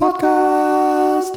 Podcast. 0.00 1.34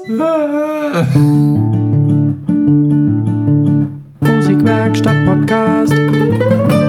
Musikwerkstatt 4.19 5.25
Podcast. 5.25 5.93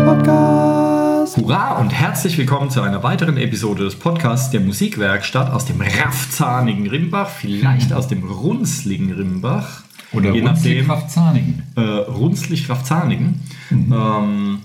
Podcast. 0.05 1.39
Hurra 1.39 1.79
und 1.79 1.89
herzlich 1.89 2.37
willkommen 2.37 2.69
zu 2.69 2.83
einer 2.83 3.03
weiteren 3.03 3.39
Episode 3.39 3.85
des 3.85 3.95
Podcasts 3.95 4.51
der 4.51 4.61
Musikwerkstatt 4.61 5.51
aus 5.51 5.65
dem 5.65 5.81
raffzahnigen 5.81 6.89
Rimbach, 6.89 7.31
vielleicht 7.31 7.95
aus 7.95 8.07
dem 8.07 8.23
runzligen 8.23 9.11
Rimbach. 9.11 9.85
Oder 10.13 10.31
je 10.35 10.43
runzlig 10.43 10.75
nachdem. 10.75 10.87
Kraftzahnigen. 10.89 11.63
Äh, 11.77 11.81
runzlig 11.81 12.69
raffzahnigen. 12.69 13.41
Ähm, 13.71 14.59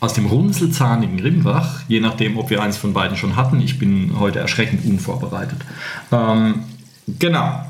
aus 0.00 0.12
dem 0.12 0.26
runzelzahnigen 0.26 1.18
Rimbach, 1.18 1.80
je 1.88 2.00
nachdem, 2.00 2.38
ob 2.38 2.50
wir 2.50 2.62
eins 2.62 2.76
von 2.76 2.92
beiden 2.92 3.16
schon 3.16 3.36
hatten. 3.36 3.60
Ich 3.60 3.78
bin 3.78 4.18
heute 4.18 4.38
erschreckend 4.38 4.84
unvorbereitet. 4.84 5.58
Ähm, 6.12 6.60
genau. 7.18 7.64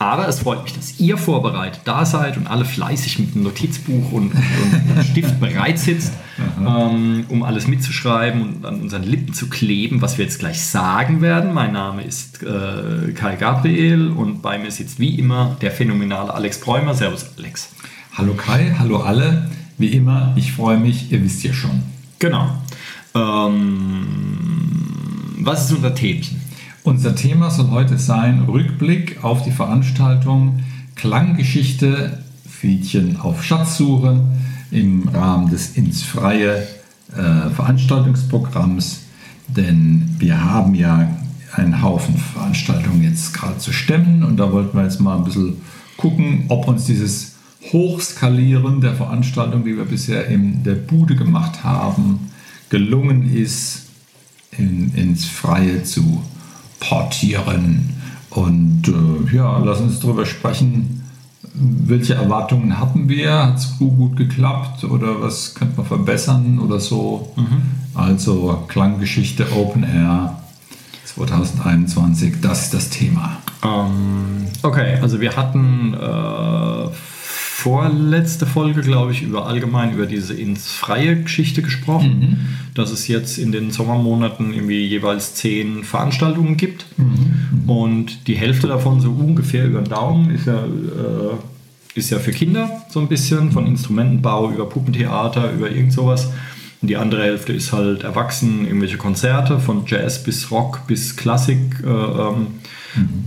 Aber 0.00 0.28
es 0.28 0.40
freut 0.40 0.62
mich, 0.62 0.74
dass 0.74 1.00
ihr 1.00 1.18
vorbereitet 1.18 1.80
da 1.84 2.04
seid 2.04 2.36
und 2.36 2.46
alle 2.46 2.64
fleißig 2.64 3.18
mit 3.18 3.34
einem 3.34 3.42
Notizbuch 3.44 4.12
und, 4.12 4.32
und, 4.32 4.96
und 4.96 5.04
Stift 5.04 5.40
bereit 5.40 5.78
sitzt, 5.78 6.12
ähm, 6.58 7.24
um 7.28 7.42
alles 7.42 7.66
mitzuschreiben 7.66 8.42
und 8.42 8.64
an 8.64 8.80
unseren 8.80 9.02
Lippen 9.02 9.34
zu 9.34 9.48
kleben, 9.48 10.00
was 10.00 10.16
wir 10.16 10.24
jetzt 10.24 10.38
gleich 10.38 10.64
sagen 10.64 11.20
werden. 11.20 11.52
Mein 11.52 11.72
Name 11.72 12.02
ist 12.02 12.44
äh, 12.44 13.10
Kai 13.12 13.34
Gabriel 13.34 14.10
und 14.10 14.40
bei 14.40 14.58
mir 14.58 14.70
sitzt 14.70 15.00
wie 15.00 15.18
immer 15.18 15.56
der 15.60 15.72
phänomenale 15.72 16.32
Alex 16.32 16.60
Bräumer. 16.60 16.94
Servus, 16.94 17.26
Alex. 17.36 17.70
Hallo 18.16 18.34
Kai, 18.34 18.76
hallo 18.78 18.98
alle. 18.98 19.50
Wie 19.78 19.88
immer, 19.88 20.32
ich 20.36 20.52
freue 20.52 20.78
mich, 20.78 21.10
ihr 21.12 21.22
wisst 21.22 21.44
ja 21.44 21.52
schon. 21.52 21.82
Genau. 22.18 22.50
Ähm, 23.14 24.06
was 25.38 25.66
ist 25.66 25.72
unser 25.76 25.94
Themchen? 25.94 26.40
Unser 26.82 27.14
Thema 27.14 27.50
soll 27.50 27.70
heute 27.70 27.96
sein 27.96 28.40
Rückblick 28.48 29.22
auf 29.22 29.44
die 29.44 29.52
Veranstaltung 29.52 30.64
Klanggeschichte 30.96 32.24
Fiedchen 32.48 33.20
auf 33.20 33.44
Schatzsuche 33.44 34.20
im 34.72 35.08
Rahmen 35.08 35.48
des 35.48 35.76
ins 35.76 36.02
freie 36.02 36.66
äh, 37.12 37.50
Veranstaltungsprogramms. 37.54 39.02
Denn 39.46 40.16
wir 40.18 40.42
haben 40.44 40.74
ja 40.74 41.08
einen 41.52 41.82
Haufen 41.82 42.16
Veranstaltungen 42.16 43.02
jetzt 43.02 43.32
gerade 43.32 43.58
zu 43.58 43.72
stemmen 43.72 44.24
und 44.24 44.36
da 44.36 44.52
wollten 44.52 44.76
wir 44.76 44.84
jetzt 44.84 45.00
mal 45.00 45.16
ein 45.16 45.24
bisschen 45.24 45.60
gucken, 45.96 46.44
ob 46.48 46.68
uns 46.68 46.84
dieses 46.84 47.37
Hochskalieren 47.72 48.80
der 48.80 48.94
Veranstaltung, 48.94 49.64
die 49.64 49.76
wir 49.76 49.84
bisher 49.84 50.26
in 50.26 50.62
der 50.64 50.74
Bude 50.74 51.16
gemacht 51.16 51.64
haben, 51.64 52.30
gelungen 52.70 53.32
ist, 53.32 53.86
in, 54.56 54.94
ins 54.94 55.24
Freie 55.26 55.82
zu 55.84 56.22
portieren. 56.80 57.90
Und 58.30 58.88
äh, 58.88 59.36
ja, 59.36 59.58
lass 59.58 59.80
uns 59.80 60.00
darüber 60.00 60.26
sprechen, 60.26 61.02
welche 61.54 62.14
Erwartungen 62.14 62.78
hatten 62.78 63.08
wir? 63.08 63.46
Hat 63.46 63.58
es 63.58 63.78
gut 63.78 64.16
geklappt 64.16 64.84
oder 64.84 65.20
was 65.20 65.54
könnte 65.54 65.78
man 65.78 65.86
verbessern 65.86 66.58
oder 66.60 66.78
so? 66.78 67.34
Also 67.94 68.64
Klanggeschichte 68.68 69.46
Open 69.52 69.82
Air 69.82 70.40
2021, 71.04 72.40
das 72.40 72.64
ist 72.64 72.74
das 72.74 72.90
Thema. 72.90 73.38
Ähm, 73.64 74.46
okay, 74.62 74.98
also 75.02 75.20
wir 75.20 75.36
hatten 75.36 75.94
äh, 75.94 76.88
vorletzte 77.58 78.46
Folge, 78.46 78.82
glaube 78.82 79.10
ich, 79.10 79.22
über 79.22 79.46
allgemein 79.46 79.92
über 79.92 80.06
diese 80.06 80.32
ins 80.32 80.70
freie 80.70 81.20
Geschichte 81.20 81.60
gesprochen, 81.60 82.56
dass 82.74 82.92
es 82.92 83.08
jetzt 83.08 83.36
in 83.36 83.50
den 83.50 83.72
Sommermonaten 83.72 84.54
irgendwie 84.54 84.86
jeweils 84.86 85.34
zehn 85.34 85.82
Veranstaltungen 85.82 86.56
gibt. 86.56 86.86
Und 87.66 88.28
die 88.28 88.36
Hälfte 88.36 88.68
davon 88.68 89.00
so 89.00 89.10
ungefähr 89.10 89.66
über 89.66 89.80
den 89.80 89.90
Daumen 89.90 90.30
ist 90.30 90.46
ja, 90.46 90.64
äh, 90.64 91.98
ist 91.98 92.10
ja 92.10 92.20
für 92.20 92.30
Kinder 92.30 92.84
so 92.90 93.00
ein 93.00 93.08
bisschen, 93.08 93.50
von 93.50 93.66
Instrumentenbau 93.66 94.52
über 94.52 94.68
Puppentheater, 94.68 95.52
über 95.52 95.68
irgend 95.68 95.92
sowas. 95.92 96.30
Und 96.80 96.86
die 96.86 96.96
andere 96.96 97.24
Hälfte 97.24 97.52
ist 97.52 97.72
halt 97.72 98.04
erwachsen, 98.04 98.66
irgendwelche 98.66 98.98
Konzerte 98.98 99.58
von 99.58 99.82
Jazz 99.84 100.22
bis 100.22 100.52
Rock 100.52 100.86
bis 100.86 101.16
Klassik 101.16 101.58
äh, 101.84 101.88
ähm, 101.88 102.46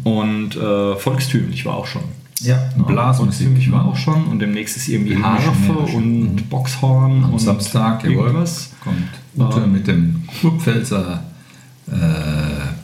und 0.05 0.55
äh, 0.55 0.95
volkstümlich 0.95 1.65
war 1.65 1.75
auch 1.75 1.87
schon. 1.87 2.03
Ja, 2.43 2.57
Blasmusik 2.87 3.47
Volkstümlich 3.47 3.71
war 3.71 3.85
auch 3.85 3.95
schon 3.95 4.25
und 4.25 4.39
demnächst 4.39 4.77
ist 4.77 4.87
irgendwie 4.87 5.17
Harfe 5.21 5.73
und 5.95 6.49
Boxhorn 6.49 7.23
Am 7.23 7.33
und 7.33 7.39
Samstag, 7.39 8.03
jawohl, 8.03 8.27
irgendwas. 8.27 8.71
kommt 8.83 9.07
Ute 9.37 9.67
mit 9.67 9.87
dem 9.87 10.23
Kurpfälzer 10.41 11.23
äh, 11.87 11.93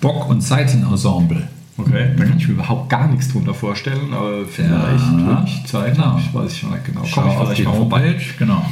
Bock- 0.02 0.30
und 0.30 0.42
Saitenensemble. 0.42 1.48
Okay, 1.80 2.10
da 2.18 2.26
kann 2.26 2.38
ich 2.38 2.48
mir 2.48 2.56
überhaupt 2.56 2.90
gar 2.90 3.08
nichts 3.08 3.32
drunter 3.32 3.54
vorstellen, 3.54 4.12
aber 4.12 4.46
vielleicht, 4.46 4.72
Ja, 4.72 5.38
wenn 5.38 5.46
ich 5.46 5.66
Zeit 5.66 5.94
genau. 5.96 6.06
habe, 6.08 6.22
ich 6.22 6.34
weiß 6.34 6.52
ich 6.52 6.60
schon 6.60 6.72
nicht 6.72 6.86
genau. 6.86 7.02
Schau 7.06 7.22
Komme 7.22 7.34
ich 7.34 7.40
vielleicht 7.40 7.66
mal 7.66 7.76
vorbei. 7.76 8.16
Genau. 8.40 8.66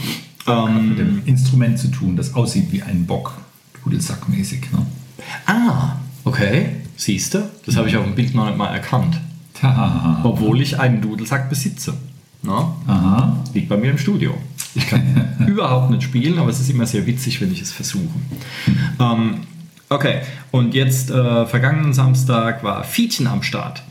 Mit 0.79 0.99
dem 0.99 1.07
Ähm, 1.07 1.21
Instrument 1.25 1.77
zu 1.79 1.87
tun, 1.89 2.15
das 2.15 2.33
aussieht 2.33 2.71
wie 2.71 2.81
ein 2.81 3.05
Bock, 3.05 3.33
Dudelsackmäßig. 3.83 4.71
Ne? 4.71 4.85
ah, 5.47 5.95
okay, 6.23 6.67
siehst 6.97 7.33
du, 7.35 7.43
das 7.65 7.75
habe 7.77 7.87
ich 7.87 7.95
auf 7.97 8.03
dem 8.05 8.15
Bild 8.15 8.33
noch 8.35 8.45
nicht 8.47 8.57
mal 8.57 8.67
erkannt. 8.73 9.19
Obwohl 10.23 10.61
ich 10.61 10.79
einen 10.79 11.01
Dudelsack 11.01 11.49
besitze. 11.49 11.93
Na? 12.41 12.73
Liegt 13.53 13.69
bei 13.69 13.77
mir 13.77 13.91
im 13.91 13.97
Studio. 13.97 14.35
Ich 14.75 14.87
kann 14.87 15.35
überhaupt 15.47 15.89
nicht 15.89 16.03
spielen, 16.03 16.37
aber 16.37 16.49
es 16.49 16.59
ist 16.59 16.69
immer 16.69 16.85
sehr 16.85 17.05
witzig, 17.05 17.41
wenn 17.41 17.51
ich 17.51 17.61
es 17.61 17.71
versuche. 17.71 18.19
Ähm, 18.99 19.41
okay, 19.89 20.21
und 20.51 20.73
jetzt 20.73 21.09
äh, 21.11 21.45
vergangenen 21.45 21.93
Samstag 21.93 22.63
war 22.63 22.83
Fietchen 22.83 23.27
am 23.27 23.41
Start. 23.41 23.83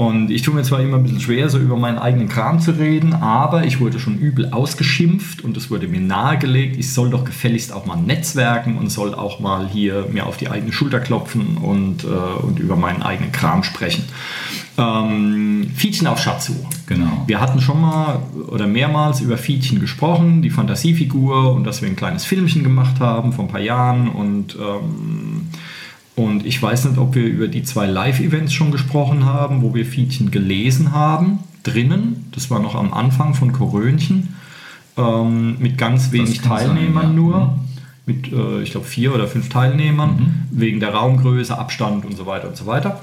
Und 0.00 0.30
ich 0.30 0.40
tue 0.40 0.54
mir 0.54 0.62
zwar 0.62 0.80
immer 0.80 0.96
ein 0.96 1.02
bisschen 1.02 1.20
schwer, 1.20 1.50
so 1.50 1.58
über 1.58 1.76
meinen 1.76 1.98
eigenen 1.98 2.30
Kram 2.30 2.58
zu 2.58 2.70
reden, 2.70 3.12
aber 3.12 3.66
ich 3.66 3.80
wurde 3.80 4.00
schon 4.00 4.16
übel 4.16 4.50
ausgeschimpft 4.50 5.44
und 5.44 5.58
es 5.58 5.70
wurde 5.70 5.88
mir 5.88 6.00
nahegelegt, 6.00 6.78
ich 6.78 6.94
soll 6.94 7.10
doch 7.10 7.26
gefälligst 7.26 7.70
auch 7.70 7.84
mal 7.84 7.96
netzwerken 7.96 8.78
und 8.78 8.88
soll 8.88 9.14
auch 9.14 9.40
mal 9.40 9.68
hier 9.68 10.06
mir 10.10 10.24
auf 10.24 10.38
die 10.38 10.48
eigene 10.48 10.72
Schulter 10.72 11.00
klopfen 11.00 11.58
und, 11.58 12.04
äh, 12.04 12.06
und 12.06 12.58
über 12.58 12.76
meinen 12.76 13.02
eigenen 13.02 13.30
Kram 13.30 13.62
sprechen. 13.62 14.04
Ähm, 14.80 15.70
Fietchen 15.74 16.06
auf 16.06 16.20
Schatzsuche. 16.20 16.68
Genau. 16.86 17.24
Wir 17.26 17.38
hatten 17.38 17.60
schon 17.60 17.80
mal 17.82 18.22
oder 18.48 18.66
mehrmals 18.66 19.20
über 19.20 19.36
Fietchen 19.36 19.78
gesprochen, 19.78 20.40
die 20.40 20.48
Fantasiefigur 20.48 21.52
und 21.52 21.64
dass 21.64 21.82
wir 21.82 21.88
ein 21.88 21.96
kleines 21.96 22.24
Filmchen 22.24 22.62
gemacht 22.62 22.98
haben 22.98 23.34
vor 23.34 23.44
ein 23.44 23.50
paar 23.50 23.60
Jahren 23.60 24.08
und, 24.08 24.56
ähm, 24.56 25.48
und 26.16 26.46
ich 26.46 26.62
weiß 26.62 26.86
nicht, 26.86 26.98
ob 26.98 27.14
wir 27.14 27.24
über 27.24 27.48
die 27.48 27.62
zwei 27.62 27.86
Live-Events 27.86 28.54
schon 28.54 28.70
gesprochen 28.70 29.26
haben, 29.26 29.60
wo 29.60 29.74
wir 29.74 29.84
Fietchen 29.84 30.30
gelesen 30.30 30.92
haben, 30.92 31.40
drinnen. 31.62 32.30
Das 32.32 32.50
war 32.50 32.60
noch 32.60 32.74
am 32.74 32.94
Anfang 32.94 33.34
von 33.34 33.52
Korönchen 33.52 34.34
ähm, 34.96 35.56
mit 35.58 35.76
ganz 35.76 36.10
wenig 36.10 36.40
kann 36.40 36.58
sein, 36.58 36.66
Teilnehmern 36.68 37.08
ja. 37.08 37.12
nur. 37.12 37.40
Mhm. 37.40 37.50
Mit, 38.06 38.32
äh, 38.32 38.62
ich 38.62 38.70
glaube, 38.70 38.86
vier 38.86 39.14
oder 39.14 39.28
fünf 39.28 39.50
Teilnehmern, 39.50 40.46
wegen 40.50 40.80
der 40.80 40.94
Raumgröße, 40.94 41.56
Abstand 41.56 42.06
und 42.06 42.16
so 42.16 42.24
weiter 42.24 42.48
und 42.48 42.56
so 42.56 42.66
weiter. 42.66 43.02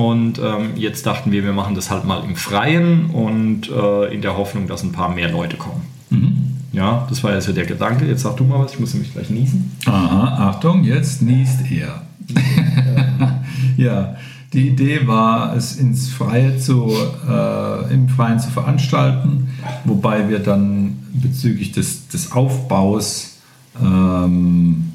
Und 0.00 0.38
ähm, 0.38 0.76
jetzt 0.76 1.04
dachten 1.04 1.30
wir, 1.30 1.44
wir 1.44 1.52
machen 1.52 1.74
das 1.74 1.90
halt 1.90 2.04
mal 2.04 2.24
im 2.24 2.36
Freien 2.36 3.10
und 3.10 3.70
äh, 3.70 4.14
in 4.14 4.22
der 4.22 4.36
Hoffnung, 4.36 4.66
dass 4.66 4.82
ein 4.82 4.92
paar 4.92 5.10
mehr 5.10 5.30
Leute 5.30 5.56
kommen. 5.56 5.82
Ja, 6.72 7.06
das 7.08 7.22
war 7.24 7.32
ja 7.32 7.40
so 7.40 7.52
der 7.52 7.66
Gedanke. 7.66 8.06
Jetzt 8.06 8.22
sag 8.22 8.36
du 8.36 8.44
mal 8.44 8.60
was, 8.60 8.72
ich 8.72 8.80
muss 8.80 8.94
nämlich 8.94 9.12
gleich 9.12 9.30
niesen. 9.30 9.72
Aha, 9.86 10.50
Achtung, 10.50 10.84
jetzt 10.84 11.20
niest 11.20 11.60
er. 11.70 12.02
ja, 13.76 14.16
die 14.52 14.68
Idee 14.68 15.06
war, 15.06 15.54
es 15.56 15.76
ins 15.76 16.08
Freie 16.08 16.58
zu, 16.58 16.92
äh, 17.28 17.92
im 17.92 18.08
Freien 18.08 18.38
zu 18.38 18.50
veranstalten, 18.50 19.48
wobei 19.84 20.28
wir 20.28 20.38
dann 20.38 20.98
bezüglich 21.12 21.72
des, 21.72 22.08
des 22.08 22.32
Aufbaus 22.32 23.38
ähm, 23.80 24.92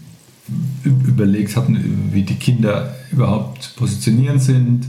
überlegt 0.84 1.56
hatten, 1.56 2.10
wie 2.12 2.24
die 2.24 2.36
Kinder 2.36 2.96
überhaupt 3.12 3.76
positionieren 3.76 4.40
sind, 4.40 4.86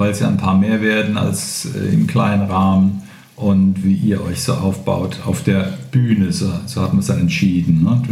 weil 0.00 0.12
es 0.12 0.20
ja 0.20 0.28
ein 0.28 0.38
paar 0.38 0.56
mehr 0.56 0.80
werden 0.80 1.18
als 1.18 1.68
äh, 1.76 1.92
im 1.92 2.06
kleinen 2.06 2.50
Rahmen 2.50 3.02
und 3.36 3.84
wie 3.84 3.92
ihr 3.94 4.24
euch 4.24 4.40
so 4.42 4.54
aufbaut 4.54 5.18
auf 5.26 5.42
der 5.42 5.74
Bühne. 5.90 6.32
So, 6.32 6.50
so 6.64 6.80
hat 6.80 6.94
man 6.94 7.00
es 7.00 7.08
dann 7.08 7.20
entschieden. 7.20 7.82
Ne? 7.84 8.02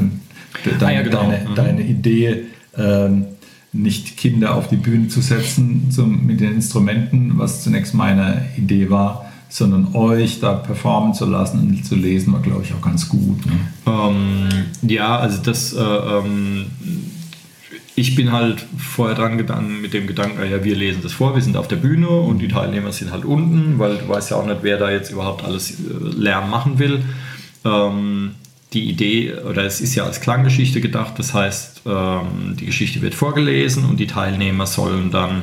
Du, 0.65 0.71
de, 0.71 0.87
Ah 0.87 0.91
ja, 0.93 1.01
genau. 1.03 1.23
deine, 1.23 1.49
Mhm. 1.49 1.55
deine 1.55 1.83
Idee, 1.83 2.45
ähm, 2.77 3.25
nicht 3.73 4.19
Kinder 4.19 4.55
auf 4.55 4.69
die 4.69 4.77
Bühne 4.77 5.09
zu 5.09 5.23
setzen 5.23 5.91
zum, 5.91 6.27
mit 6.27 6.41
den 6.41 6.57
Instrumenten, 6.57 7.33
was 7.37 7.65
zunächst 7.65 7.95
meine 7.95 8.43
Idee 8.59 8.91
war, 8.91 9.25
sondern 9.49 9.95
euch 9.95 10.41
da 10.41 10.53
performen 10.53 11.15
zu 11.15 11.25
lassen 11.25 11.59
und 11.61 11.87
zu 11.87 11.95
lesen, 11.95 12.35
war, 12.35 12.43
glaube 12.43 12.65
ich, 12.65 12.75
auch 12.75 12.83
ganz 12.83 13.09
gut. 13.09 13.47
Ne? 13.47 13.53
Ähm, 13.87 14.49
ja, 14.83 15.19
also 15.19 15.39
das, 15.43 15.73
äh, 15.73 15.81
ähm, 15.81 16.67
ich 17.99 18.15
bin 18.15 18.31
halt 18.31 18.65
vorher 18.79 19.17
dran 19.17 19.39
gegangen 19.39 19.83
mit 19.83 19.93
dem 19.93 20.07
Gedanken, 20.07 20.39
ja, 20.49 20.63
wir 20.63 20.77
lesen 20.77 21.03
das 21.03 21.13
vor, 21.13 21.35
wir 21.35 21.43
sind 21.43 21.57
auf 21.57 21.67
der 21.67 21.77
Bühne 21.77 22.09
und 22.09 22.39
die 22.39 22.47
Teilnehmer 22.47 22.93
sind 22.93 23.11
halt 23.11 23.25
unten, 23.25 23.79
weil 23.79 23.97
du 23.97 24.09
weißt 24.09 24.31
ja 24.31 24.37
auch 24.37 24.47
nicht, 24.47 24.61
wer 24.63 24.79
da 24.79 24.91
jetzt 24.91 25.11
überhaupt 25.11 25.45
alles 25.45 25.73
äh, 25.73 25.75
Lärm 26.17 26.49
machen 26.49 26.79
will. 26.79 27.03
Ähm, 27.65 28.37
die 28.73 28.89
Idee, 28.89 29.35
oder 29.35 29.65
es 29.65 29.81
ist 29.81 29.95
ja 29.95 30.05
als 30.05 30.21
Klanggeschichte 30.21 30.81
gedacht, 30.81 31.15
das 31.19 31.35
heißt, 31.35 31.83
ähm, 31.87 32.57
die 32.59 32.67
Geschichte 32.67 33.03
wird 33.03 33.15
vorgelesen 33.15 33.85
und 33.85 33.99
die 33.99 34.07
Teilnehmer 34.07 34.67
sollen 34.67 35.11
dann 35.11 35.43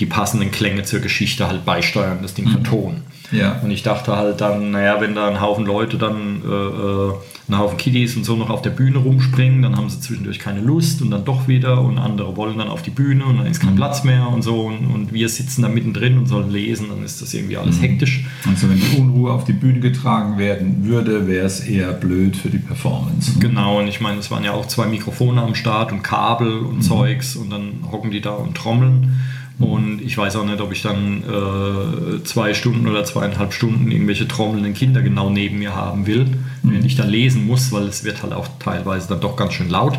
die 0.00 0.06
passenden 0.06 0.50
Klänge 0.50 0.82
zur 0.82 1.00
Geschichte 1.00 1.46
halt 1.46 1.64
beisteuern, 1.64 2.18
das 2.22 2.34
Ding 2.34 2.48
vertonen. 2.48 3.02
Ja. 3.30 3.60
Und 3.62 3.70
ich 3.70 3.82
dachte 3.82 4.16
halt 4.16 4.40
dann, 4.40 4.70
naja, 4.70 5.00
wenn 5.00 5.14
da 5.14 5.28
ein 5.28 5.40
Haufen 5.40 5.66
Leute 5.66 5.96
dann, 5.96 6.42
äh, 6.44 6.48
äh, 6.48 7.12
ein 7.48 7.58
Haufen 7.58 7.76
Kiddies 7.76 8.16
und 8.16 8.24
so 8.24 8.36
noch 8.36 8.48
auf 8.48 8.62
der 8.62 8.70
Bühne 8.70 8.98
rumspringen, 8.98 9.60
dann 9.60 9.76
haben 9.76 9.90
sie 9.90 10.00
zwischendurch 10.00 10.38
keine 10.38 10.60
Lust 10.60 11.02
und 11.02 11.10
dann 11.10 11.24
doch 11.24 11.46
wieder 11.46 11.82
und 11.82 11.98
andere 11.98 12.36
wollen 12.36 12.56
dann 12.56 12.68
auf 12.68 12.82
die 12.82 12.90
Bühne 12.90 13.24
und 13.26 13.38
dann 13.38 13.46
ist 13.46 13.60
kein 13.60 13.74
Platz 13.74 14.02
mehr 14.02 14.28
und 14.28 14.42
so 14.42 14.62
und, 14.62 14.86
und 14.86 15.12
wir 15.12 15.28
sitzen 15.28 15.62
da 15.62 15.68
mittendrin 15.68 16.16
und 16.16 16.26
sollen 16.26 16.50
lesen, 16.50 16.86
dann 16.88 17.04
ist 17.04 17.20
das 17.20 17.34
irgendwie 17.34 17.58
alles 17.58 17.82
hektisch. 17.82 18.24
Also 18.48 18.70
wenn 18.70 18.80
die 18.80 18.98
Unruhe 18.98 19.32
auf 19.32 19.44
die 19.44 19.52
Bühne 19.52 19.80
getragen 19.80 20.38
werden 20.38 20.84
würde, 20.84 21.26
wäre 21.26 21.44
es 21.44 21.60
eher 21.60 21.92
blöd 21.92 22.36
für 22.36 22.48
die 22.48 22.58
Performance. 22.58 23.32
ne? 23.32 23.40
Genau, 23.40 23.80
und 23.80 23.88
ich 23.88 24.00
meine, 24.00 24.20
es 24.20 24.30
waren 24.30 24.44
ja 24.44 24.52
auch 24.52 24.66
zwei 24.66 24.86
Mikrofone 24.86 25.42
am 25.42 25.54
Start 25.54 25.92
und 25.92 26.02
Kabel 26.02 26.60
und 26.60 26.82
Zeugs 26.82 27.36
und 27.36 27.50
dann 27.50 27.80
hocken 27.92 28.10
die 28.10 28.22
da 28.22 28.30
und 28.30 28.56
trommeln. 28.56 29.20
Und 29.58 30.00
ich 30.02 30.18
weiß 30.18 30.36
auch 30.36 30.44
nicht, 30.44 30.60
ob 30.60 30.72
ich 30.72 30.82
dann 30.82 31.22
äh, 31.22 32.24
zwei 32.24 32.54
Stunden 32.54 32.88
oder 32.88 33.04
zweieinhalb 33.04 33.52
Stunden 33.52 33.90
irgendwelche 33.90 34.26
trommelnden 34.26 34.74
Kinder 34.74 35.00
genau 35.00 35.30
neben 35.30 35.60
mir 35.60 35.76
haben 35.76 36.06
will, 36.06 36.26
wenn 36.64 36.84
ich 36.84 36.96
da 36.96 37.04
lesen 37.04 37.46
muss, 37.46 37.70
weil 37.70 37.84
es 37.84 38.02
wird 38.02 38.22
halt 38.22 38.32
auch 38.32 38.48
teilweise 38.58 39.08
dann 39.08 39.20
doch 39.20 39.36
ganz 39.36 39.52
schön 39.52 39.70
laut. 39.70 39.98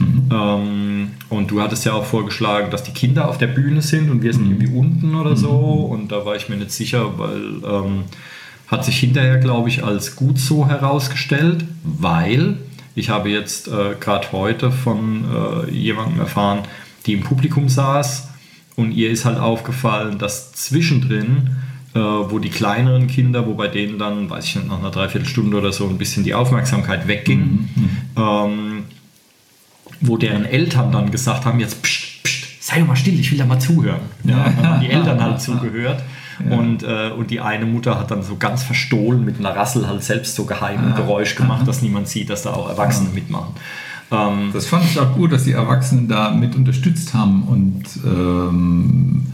Ähm, 0.00 1.10
und 1.28 1.50
du 1.50 1.60
hattest 1.60 1.84
ja 1.84 1.92
auch 1.92 2.04
vorgeschlagen, 2.04 2.70
dass 2.70 2.82
die 2.82 2.92
Kinder 2.92 3.28
auf 3.28 3.38
der 3.38 3.46
Bühne 3.48 3.82
sind 3.82 4.10
und 4.10 4.22
wir 4.22 4.32
sind 4.32 4.46
irgendwie 4.50 4.74
unten 4.74 5.14
oder 5.14 5.36
so. 5.36 5.50
Und 5.50 6.10
da 6.10 6.24
war 6.24 6.36
ich 6.36 6.48
mir 6.48 6.56
nicht 6.56 6.72
sicher, 6.72 7.18
weil 7.18 7.62
ähm, 7.64 8.04
hat 8.66 8.84
sich 8.84 8.98
hinterher, 8.98 9.38
glaube 9.38 9.68
ich, 9.68 9.84
als 9.84 10.16
gut 10.16 10.38
so 10.38 10.66
herausgestellt, 10.66 11.64
weil 11.82 12.56
ich 12.94 13.10
habe 13.10 13.28
jetzt 13.28 13.68
äh, 13.68 13.94
gerade 14.00 14.32
heute 14.32 14.70
von 14.70 15.24
äh, 15.24 15.70
jemandem 15.70 16.20
erfahren, 16.20 16.60
die 17.06 17.12
im 17.12 17.20
Publikum 17.20 17.68
saß 17.68 18.28
und 18.76 18.92
ihr 18.92 19.10
ist 19.10 19.24
halt 19.24 19.38
aufgefallen, 19.38 20.18
dass 20.18 20.52
zwischendrin, 20.52 21.50
äh, 21.94 21.98
wo 21.98 22.38
die 22.38 22.50
kleineren 22.50 23.06
Kinder, 23.06 23.46
wo 23.46 23.54
bei 23.54 23.68
denen 23.68 23.98
dann, 23.98 24.28
weiß 24.28 24.44
ich 24.44 24.56
nicht, 24.56 24.68
nach 24.68 24.78
einer 24.78 24.90
Dreiviertelstunde 24.90 25.56
oder 25.56 25.72
so 25.72 25.88
ein 25.88 25.98
bisschen 25.98 26.24
die 26.24 26.34
Aufmerksamkeit 26.34 27.06
wegging, 27.06 27.68
ähm, 28.16 28.84
wo 30.00 30.16
deren 30.16 30.44
Eltern 30.44 30.90
dann 30.92 31.10
gesagt 31.10 31.44
haben, 31.44 31.60
jetzt 31.60 31.82
pst, 31.82 32.24
pst, 32.24 32.46
sei 32.60 32.80
doch 32.80 32.86
mal 32.86 32.96
still, 32.96 33.18
ich 33.18 33.30
will 33.30 33.38
da 33.38 33.46
mal 33.46 33.60
zuhören. 33.60 34.00
Ja, 34.24 34.44
dann 34.44 34.66
haben 34.66 34.80
die 34.80 34.90
Eltern 34.90 35.22
halt 35.22 35.40
zugehört. 35.40 36.02
Und, 36.50 36.82
äh, 36.82 37.10
und 37.16 37.30
die 37.30 37.40
eine 37.40 37.64
Mutter 37.64 37.96
hat 37.98 38.10
dann 38.10 38.24
so 38.24 38.36
ganz 38.36 38.64
verstohlen 38.64 39.24
mit 39.24 39.38
einer 39.38 39.54
Rassel 39.54 39.86
halt 39.86 40.02
selbst 40.02 40.34
so 40.34 40.46
geheim 40.46 40.88
ein 40.88 40.94
Geräusch 40.96 41.36
gemacht, 41.36 41.68
dass 41.68 41.80
niemand 41.80 42.08
sieht, 42.08 42.28
dass 42.28 42.42
da 42.42 42.54
auch 42.54 42.68
Erwachsene 42.68 43.10
mitmachen. 43.10 43.54
Ähm, 44.14 44.50
Das 44.52 44.66
fand 44.66 44.84
ich 44.84 44.98
auch 44.98 45.14
gut, 45.14 45.32
dass 45.32 45.44
die 45.44 45.52
Erwachsenen 45.52 46.08
da 46.08 46.30
mit 46.30 46.56
unterstützt 46.56 47.14
haben 47.14 47.42
und 47.44 47.82
ähm, 48.04 49.26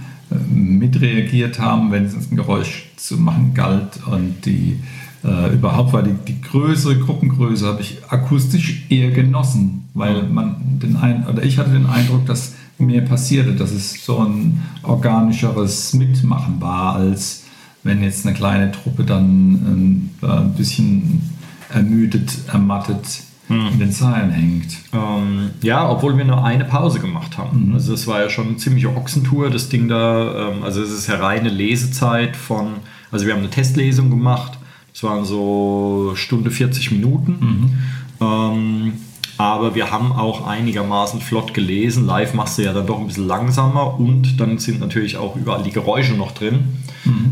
mitreagiert 0.53 1.59
haben, 1.59 1.91
wenn 1.91 2.05
es 2.05 2.15
ein 2.15 2.37
Geräusch 2.37 2.87
zu 2.97 3.17
machen 3.17 3.53
galt. 3.55 4.01
Und 4.07 4.45
die 4.45 4.81
äh, 5.25 5.53
überhaupt 5.53 5.93
war 5.93 6.03
die, 6.03 6.15
die 6.27 6.41
größere 6.41 6.99
Gruppengröße 6.99 7.67
habe 7.67 7.83
ich 7.83 7.99
akustisch 8.09 8.87
eher 8.89 9.11
genossen, 9.11 9.89
weil 9.95 10.25
man 10.25 10.57
den 10.83 10.97
ein 10.97 11.27
oder 11.27 11.43
ich 11.43 11.59
hatte 11.59 11.71
den 11.71 11.87
Eindruck, 11.87 12.27
dass 12.27 12.55
mehr 12.79 13.03
passierte, 13.03 13.53
dass 13.53 13.73
es 13.73 14.05
so 14.05 14.19
ein 14.21 14.63
organischeres 14.83 15.93
Mitmachen 15.93 16.61
war, 16.61 16.95
als 16.95 17.45
wenn 17.83 18.03
jetzt 18.03 18.27
eine 18.27 18.35
kleine 18.35 18.73
Truppe 18.73 19.05
dann 19.05 20.11
ähm, 20.23 20.29
ein 20.29 20.55
bisschen 20.55 21.23
ermüdet, 21.69 22.39
ermattet 22.49 23.23
in 23.51 23.79
den 23.79 23.93
Zeilen 23.93 24.31
hängt. 24.31 24.77
Ähm, 24.93 25.51
ja, 25.63 25.89
obwohl 25.91 26.17
wir 26.17 26.25
nur 26.25 26.45
eine 26.45 26.65
Pause 26.65 27.01
gemacht 27.01 27.37
haben. 27.37 27.73
Also 27.75 27.95
es 27.95 28.07
war 28.07 28.21
ja 28.21 28.31
schon 28.31 28.49
eine 28.49 28.57
ziemliche 28.57 28.89
Ochsentour, 28.89 29.51
das 29.51 29.69
Ding 29.69 29.89
da. 29.89 30.51
Ähm, 30.51 30.63
also 30.63 30.83
es 30.83 30.91
ist 30.91 31.09
ja 31.09 31.17
reine 31.17 31.49
Lesezeit 31.49 32.37
von, 32.37 32.77
also 33.11 33.27
wir 33.27 33.33
haben 33.33 33.41
eine 33.41 33.51
Testlesung 33.51 34.11
gemacht. 34.11 34.59
Das 34.93 35.03
waren 35.03 35.25
so 35.25 36.13
Stunde 36.15 36.51
40 36.51 36.93
Minuten. 36.93 37.77
Ähm, 38.21 38.93
aber 39.39 39.75
wir 39.75 39.91
haben 39.91 40.13
auch 40.13 40.47
einigermaßen 40.47 41.21
flott 41.21 41.55
gelesen. 41.55 42.07
Live 42.07 42.35
machst 42.35 42.59
du 42.59 42.63
ja 42.63 42.73
dann 42.73 42.87
doch 42.87 43.01
ein 43.01 43.07
bisschen 43.07 43.27
langsamer 43.27 43.99
und 43.99 44.39
dann 44.39 44.59
sind 44.59 44.81
natürlich 44.81 45.17
auch 45.17 45.35
überall 45.35 45.63
die 45.63 45.71
Geräusche 45.71 46.13
noch 46.13 46.33
drin. 46.33 46.83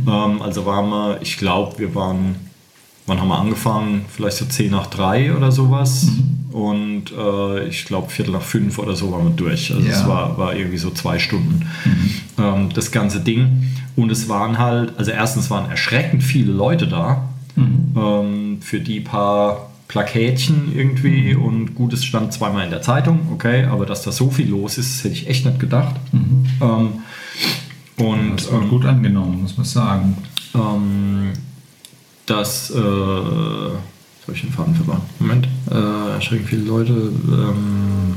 Ähm, 0.09 0.43
also 0.43 0.64
waren 0.64 0.88
wir, 0.88 1.19
ich 1.21 1.37
glaube, 1.37 1.79
wir 1.79 1.94
waren 1.94 2.37
wann 3.08 3.20
haben 3.20 3.28
wir 3.28 3.38
angefangen? 3.38 4.05
Vielleicht 4.08 4.37
so 4.37 4.44
10 4.44 4.70
nach 4.70 4.87
3 4.87 5.34
oder 5.37 5.50
sowas. 5.50 6.06
Und 6.52 7.05
äh, 7.16 7.66
ich 7.69 7.84
glaube, 7.84 8.10
Viertel 8.10 8.32
nach 8.32 8.43
5 8.43 8.78
oder 8.78 8.94
so 8.96 9.10
waren 9.12 9.25
wir 9.25 9.31
durch. 9.34 9.72
Also 9.75 9.87
es 9.87 10.00
Ja. 10.02 10.08
war, 10.08 10.38
war 10.38 10.55
irgendwie 10.55 10.78
so 10.78 10.90
zwei 10.90 11.19
Stunden 11.19 11.66
ähm, 12.38 12.69
das 12.75 12.90
ganze 12.93 13.20
Ding. 13.20 13.64
Und 13.96 14.12
es 14.12 14.28
waren 14.28 14.58
halt, 14.58 14.96
also 14.99 15.10
erstens 15.10 15.50
waren 15.50 15.69
erschreckend 15.70 16.22
viele 16.22 16.52
Leute 16.52 16.87
da. 16.87 17.28
Ähm, 17.56 18.58
für 18.60 18.78
die 18.81 19.00
paar 19.00 19.70
Plakätchen 19.88 20.72
irgendwie 20.76 21.34
und 21.34 21.75
gut, 21.75 21.93
es 21.93 22.04
stand 22.04 22.32
zweimal 22.32 22.62
in 22.64 22.70
der 22.70 22.82
Zeitung, 22.82 23.20
okay, 23.32 23.64
aber 23.64 23.84
dass 23.87 24.02
da 24.02 24.12
so 24.12 24.31
viel 24.31 24.49
los 24.49 24.78
ist, 24.78 25.02
hätte 25.02 25.14
ich 25.14 25.28
echt 25.28 25.44
nicht 25.46 25.58
gedacht. 25.58 25.96
Ähm, 26.12 26.88
und 27.96 28.37
Das 28.37 28.52
wird 28.52 28.62
ähm, 28.62 28.69
gut 28.69 28.84
angenommen, 28.84 29.43
muss 29.43 29.56
man 29.56 29.66
sagen. 29.66 30.16
ähm, 30.54 31.31
dass, 32.28 32.70
äh, 32.70 32.75
habe 32.78 34.32
ich 34.32 34.42
den 34.42 34.52
Faden 34.52 34.75
verloren. 34.75 35.02
Moment, 35.19 35.48
äh, 35.70 36.12
erschreckend 36.14 36.48
viele 36.48 36.62
Leute. 36.62 36.92
Ähm, 36.92 38.14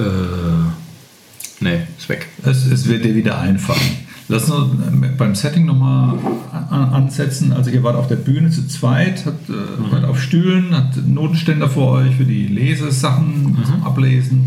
äh, 0.00 0.04
nee, 1.60 1.86
ist 1.96 2.08
weg. 2.08 2.26
Es, 2.42 2.66
es 2.66 2.88
wird 2.88 3.04
dir 3.04 3.14
wieder 3.14 3.38
einfallen. 3.38 4.06
Lass 4.28 4.50
uns 4.50 4.82
beim 5.16 5.36
Setting 5.36 5.66
nochmal 5.66 6.18
an, 6.70 6.88
ansetzen. 6.92 7.52
Also 7.52 7.70
ihr 7.70 7.84
wart 7.84 7.94
auf 7.94 8.08
der 8.08 8.16
Bühne 8.16 8.50
zu 8.50 8.66
zweit, 8.66 9.24
hat, 9.24 9.48
äh, 9.48 9.92
wart 9.92 10.04
auf 10.04 10.20
Stühlen, 10.20 10.76
hat 10.76 10.96
Notenständer 11.06 11.68
vor 11.68 11.92
euch 11.92 12.16
für 12.16 12.24
die 12.24 12.48
Lesesachen 12.48 13.56
zum 13.64 13.84
Ablesen. 13.84 14.46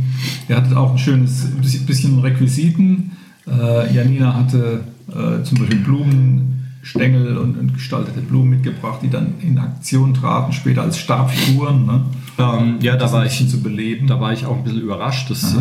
Ihr 0.49 0.57
hattet 0.57 0.75
auch 0.75 0.91
ein 0.91 0.97
schönes 0.97 1.47
bisschen 1.85 2.19
Requisiten. 2.19 3.11
Äh, 3.49 3.93
Janina 3.93 4.33
hatte 4.33 4.81
äh, 5.09 5.43
zum 5.43 5.59
Beispiel 5.59 5.79
Blumenstängel 5.79 7.37
und, 7.37 7.57
und 7.57 7.73
gestaltete 7.73 8.21
Blumen 8.21 8.51
mitgebracht, 8.51 8.99
die 9.01 9.09
dann 9.09 9.35
in 9.41 9.57
Aktion 9.57 10.13
traten, 10.13 10.53
später 10.53 10.83
als 10.83 10.97
Stabfiguren. 10.97 11.85
Ne? 11.85 12.01
Ähm, 12.39 12.77
ja, 12.81 12.95
da 12.95 13.11
war 13.11 13.25
ich 13.25 13.49
zu 13.49 13.61
beleben. 13.61 14.07
Da 14.07 14.19
war 14.19 14.31
ich 14.31 14.45
auch 14.45 14.55
ein 14.55 14.63
bisschen 14.63 14.81
überrascht. 14.81 15.29
Das, 15.29 15.53
äh, 15.53 15.57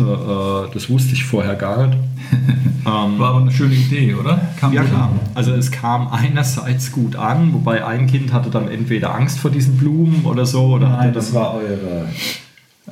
das 0.73 0.89
wusste 0.89 1.13
ich 1.13 1.25
vorher 1.25 1.55
gar 1.55 1.87
nicht. 1.87 1.97
ähm, 2.85 3.19
War 3.19 3.29
aber 3.29 3.41
eine 3.41 3.51
schöne 3.51 3.75
Idee, 3.75 4.13
oder? 4.13 4.39
Kam 4.59 4.73
ja, 4.73 4.81
an. 4.81 5.19
Also 5.35 5.53
es 5.53 5.71
kam 5.71 6.07
einerseits 6.07 6.91
gut 6.91 7.15
an, 7.15 7.53
wobei 7.53 7.85
ein 7.85 8.07
Kind 8.07 8.31
hatte 8.31 8.49
dann 8.49 8.69
entweder 8.69 9.13
Angst 9.13 9.39
vor 9.39 9.51
diesen 9.51 9.77
Blumen 9.77 10.23
oder 10.25 10.45
so. 10.45 10.75
Oder 10.75 10.89
Nein, 10.89 11.13
das 11.13 11.33
war 11.33 11.55
eure 11.55 12.07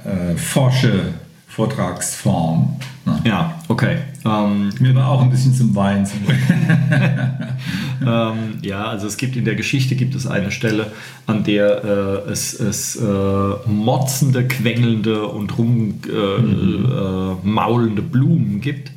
äh, 0.03 0.35
forsche 0.35 1.13
Vortragsform. 1.47 2.75
Ne? 3.05 3.21
Ja, 3.23 3.53
okay. 3.67 3.97
Ähm, 4.27 4.69
Mir 4.79 4.95
war 4.95 5.09
auch 5.09 5.21
ein 5.21 5.29
bisschen 5.29 5.53
zum 5.53 5.75
Weinen 5.75 6.05
zumute. 6.05 6.35
ähm, 8.05 8.59
ja, 8.61 8.85
also 8.85 9.07
es 9.07 9.17
gibt 9.17 9.35
in 9.35 9.45
der 9.45 9.55
Geschichte 9.55 9.95
gibt 9.95 10.15
es 10.15 10.27
eine 10.27 10.51
Stelle, 10.51 10.91
an 11.25 11.43
der 11.43 11.83
äh, 11.83 12.31
es, 12.31 12.59
es 12.59 12.95
äh, 12.95 13.69
motzende, 13.69 14.47
quengelnde 14.47 15.27
und 15.27 15.57
rummaulende 15.57 17.37
äh, 17.43 17.47
maulende 17.47 18.01
Blumen 18.01 18.61
gibt. 18.61 18.91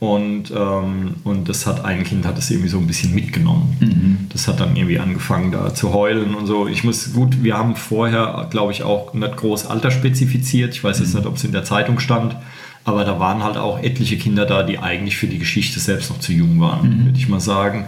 Und, 0.00 0.52
ähm, 0.54 1.14
und 1.24 1.48
das 1.48 1.66
hat 1.66 1.84
ein 1.84 2.04
Kind 2.04 2.26
hat 2.26 2.36
das 2.36 2.50
irgendwie 2.50 2.68
so 2.68 2.78
ein 2.78 2.86
bisschen 2.86 3.14
mitgenommen. 3.14 4.28
Das 4.30 4.48
hat 4.48 4.60
dann 4.60 4.76
irgendwie 4.76 4.98
angefangen 4.98 5.50
da 5.50 5.72
zu 5.72 5.94
heulen 5.94 6.34
und 6.34 6.46
so. 6.46 6.66
Ich 6.66 6.84
muss 6.84 7.14
gut, 7.14 7.42
wir 7.42 7.56
haben 7.56 7.74
vorher, 7.74 8.48
glaube 8.50 8.72
ich, 8.72 8.82
auch 8.82 9.14
nicht 9.14 9.36
groß 9.36 9.66
Alter 9.66 9.90
spezifiziert. 9.90 10.74
Ich 10.74 10.84
weiß 10.84 10.98
jetzt 10.98 11.14
nicht, 11.14 11.26
ob 11.26 11.36
es 11.36 11.44
in 11.44 11.52
der 11.52 11.64
Zeitung 11.64 12.00
stand, 12.00 12.36
aber 12.84 13.04
da 13.04 13.18
waren 13.18 13.42
halt 13.42 13.56
auch 13.56 13.78
etliche 13.82 14.16
Kinder 14.18 14.44
da, 14.46 14.62
die 14.62 14.78
eigentlich 14.78 15.16
für 15.16 15.26
die 15.26 15.38
Geschichte 15.38 15.80
selbst 15.80 16.10
noch 16.10 16.20
zu 16.20 16.32
jung 16.32 16.60
waren, 16.60 17.06
würde 17.06 17.18
ich 17.18 17.28
mal 17.28 17.40
sagen. 17.40 17.86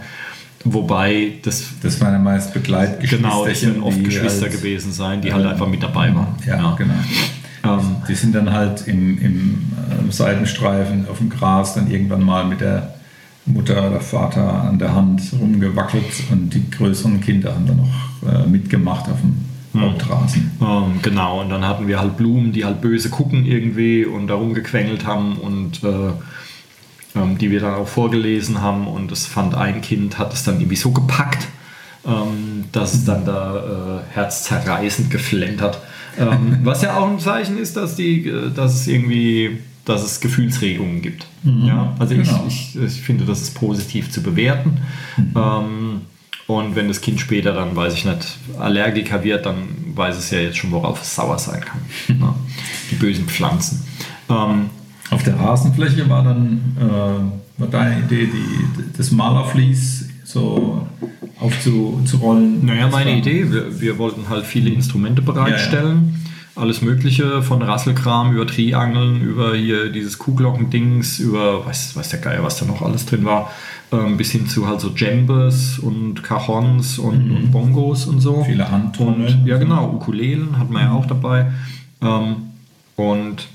Wobei 0.63 1.33
das 1.43 1.65
Das 1.81 2.01
waren 2.01 2.13
ja 2.13 2.19
meist 2.19 2.53
Begleitgeschwister. 2.53 3.17
genau, 3.27 3.45
das 3.45 3.59
sind 3.61 3.81
oft 3.81 4.03
Geschwister 4.03 4.49
gewesen 4.49 4.91
sein, 4.91 5.21
die 5.21 5.31
halt 5.31 5.45
einfach 5.45 5.67
mit 5.67 5.81
dabei 5.83 6.13
waren. 6.13 6.35
Ja, 6.45 6.75
genau. 6.75 6.93
Ähm, 7.63 7.95
Die 8.07 8.15
sind 8.15 8.33
dann 8.35 8.51
halt 8.51 8.87
im, 8.87 9.17
im 9.21 9.71
äh, 10.07 10.11
Seitenstreifen 10.11 11.07
auf 11.07 11.19
dem 11.19 11.29
Gras 11.29 11.75
dann 11.75 11.89
irgendwann 11.89 12.23
mal 12.23 12.45
mit 12.45 12.61
der 12.61 12.95
Mutter 13.45 13.87
oder 13.89 13.99
Vater 14.01 14.63
an 14.63 14.77
der 14.77 14.93
Hand 14.93 15.21
rumgewackelt 15.39 16.03
und 16.31 16.53
die 16.53 16.69
größeren 16.69 17.21
Kinder 17.21 17.53
haben 17.55 17.65
dann 17.65 17.77
noch 17.77 18.43
äh, 18.43 18.47
mitgemacht 18.47 19.09
auf 19.09 19.21
dem 19.21 19.37
Hauptrasen. 19.75 20.51
Ähm, 20.61 20.99
genau, 21.01 21.41
und 21.41 21.49
dann 21.49 21.65
hatten 21.65 21.87
wir 21.87 21.99
halt 21.99 22.17
Blumen, 22.17 22.51
die 22.51 22.65
halt 22.65 22.81
böse 22.81 23.09
gucken 23.09 23.45
irgendwie 23.45 24.05
und 24.05 24.27
darum 24.27 24.53
gequengelt 24.53 25.05
haben 25.05 25.37
und 25.37 25.83
äh, 25.83 26.11
ähm, 27.15 27.37
die 27.37 27.51
wir 27.51 27.59
dann 27.59 27.75
auch 27.75 27.87
vorgelesen 27.87 28.61
haben 28.61 28.87
und 28.87 29.11
das 29.11 29.25
fand 29.25 29.55
ein 29.55 29.81
Kind, 29.81 30.17
hat 30.17 30.33
es 30.33 30.43
dann 30.43 30.55
irgendwie 30.59 30.75
so 30.75 30.91
gepackt, 30.91 31.47
ähm, 32.05 32.65
dass 32.71 32.93
es 32.93 33.05
dann 33.05 33.25
da 33.25 34.01
äh, 34.09 34.13
herzzerreißend 34.15 35.11
geflennt 35.11 35.61
hat. 35.61 35.79
Ähm, 36.17 36.59
was 36.63 36.81
ja 36.81 36.97
auch 36.97 37.09
ein 37.09 37.19
Zeichen 37.19 37.57
ist, 37.57 37.77
dass, 37.77 37.95
die, 37.95 38.27
äh, 38.27 38.51
dass 38.51 38.73
es 38.75 38.87
irgendwie 38.87 39.59
dass 39.85 40.03
es 40.03 40.19
Gefühlsregungen 40.19 41.01
gibt. 41.01 41.25
Ja, 41.43 41.95
also 41.97 42.13
Genau. 42.13 42.43
ich, 42.45 42.75
ich, 42.75 42.83
ich 42.83 43.01
finde, 43.01 43.23
das 43.23 43.41
ist 43.41 43.55
positiv 43.55 44.11
zu 44.11 44.21
bewerten. 44.21 44.79
Ähm, 45.17 46.01
und 46.47 46.75
wenn 46.75 46.87
das 46.87 47.01
Kind 47.01 47.19
später 47.19 47.53
dann, 47.53 47.75
weiß 47.75 47.93
ich 47.93 48.05
nicht, 48.05 48.37
Allergiker 48.57 49.23
wird, 49.23 49.45
dann 49.45 49.67
weiß 49.93 50.17
es 50.17 50.31
ja 50.31 50.39
jetzt 50.39 50.57
schon, 50.57 50.71
worauf 50.71 51.01
es 51.01 51.13
sauer 51.15 51.37
sein 51.37 51.61
kann. 51.61 51.81
Ja, 52.19 52.35
die 52.91 52.95
bösen 52.95 53.25
Pflanzen. 53.25 53.85
Ähm, 54.29 54.69
Auf 55.11 55.23
der 55.23 55.37
Rasenfläche 55.37 56.09
war 56.09 56.23
dann 56.23 56.77
äh, 56.79 57.59
war 57.59 57.67
deine 57.67 57.99
Idee, 57.99 58.27
die, 58.27 58.97
das 58.97 59.11
Malerflies 59.11 60.09
so 60.23 60.87
aufzurollen. 61.39 62.65
Naja, 62.65 62.87
meine 62.87 63.17
Idee, 63.17 63.51
wir, 63.51 63.79
wir 63.79 63.97
wollten 63.97 64.29
halt 64.29 64.45
viele 64.45 64.69
Instrumente 64.69 65.21
bereitstellen. 65.21 66.16
Alles 66.57 66.81
Mögliche, 66.81 67.43
von 67.43 67.61
Rasselkram 67.61 68.33
über 68.33 68.47
Triangeln, 68.47 69.21
über 69.21 69.55
hier 69.55 69.91
dieses 69.91 70.17
Kuhglockendings, 70.17 71.19
über, 71.19 71.65
weiß, 71.65 71.95
weiß 71.95 72.09
der 72.09 72.19
Geier, 72.19 72.43
was 72.43 72.57
da 72.57 72.65
noch 72.65 72.81
alles 72.81 73.05
drin 73.05 73.25
war, 73.25 73.51
ähm, 73.91 74.17
bis 74.17 74.31
hin 74.31 74.47
zu 74.47 74.67
halt 74.67 74.81
so 74.81 74.89
Djembes 74.89 75.77
und 75.77 76.23
Cajons 76.23 76.97
und, 76.97 77.31
und 77.31 77.51
Bongos 77.51 78.07
und 78.07 78.21
so. 78.21 78.37
Mhm. 78.37 78.45
Viele 78.45 78.71
Handtrommeln. 78.71 79.41
Und, 79.41 79.47
ja, 79.47 79.57
genau, 79.57 79.93
Ukulelen 79.93 80.57
hat 80.57 80.71
man 80.71 80.81
ja 80.83 80.91
auch 80.93 81.05
dabei. 81.05 81.51
Ähm, 82.01 82.37
und 82.95 83.47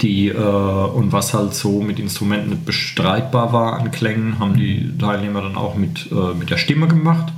die 0.00 0.28
äh, 0.28 0.36
und 0.36 1.12
was 1.12 1.34
halt 1.34 1.54
so 1.54 1.80
mit 1.80 1.98
Instrumenten 1.98 2.50
nicht 2.50 2.64
bestreitbar 2.64 3.52
war 3.52 3.78
an 3.78 3.90
Klängen, 3.90 4.38
haben 4.38 4.56
die 4.56 4.96
Teilnehmer 4.98 5.42
dann 5.42 5.56
auch 5.56 5.74
mit, 5.74 6.10
äh, 6.12 6.34
mit 6.34 6.50
der 6.50 6.58
Stimme 6.58 6.88
gemacht. 6.88 7.32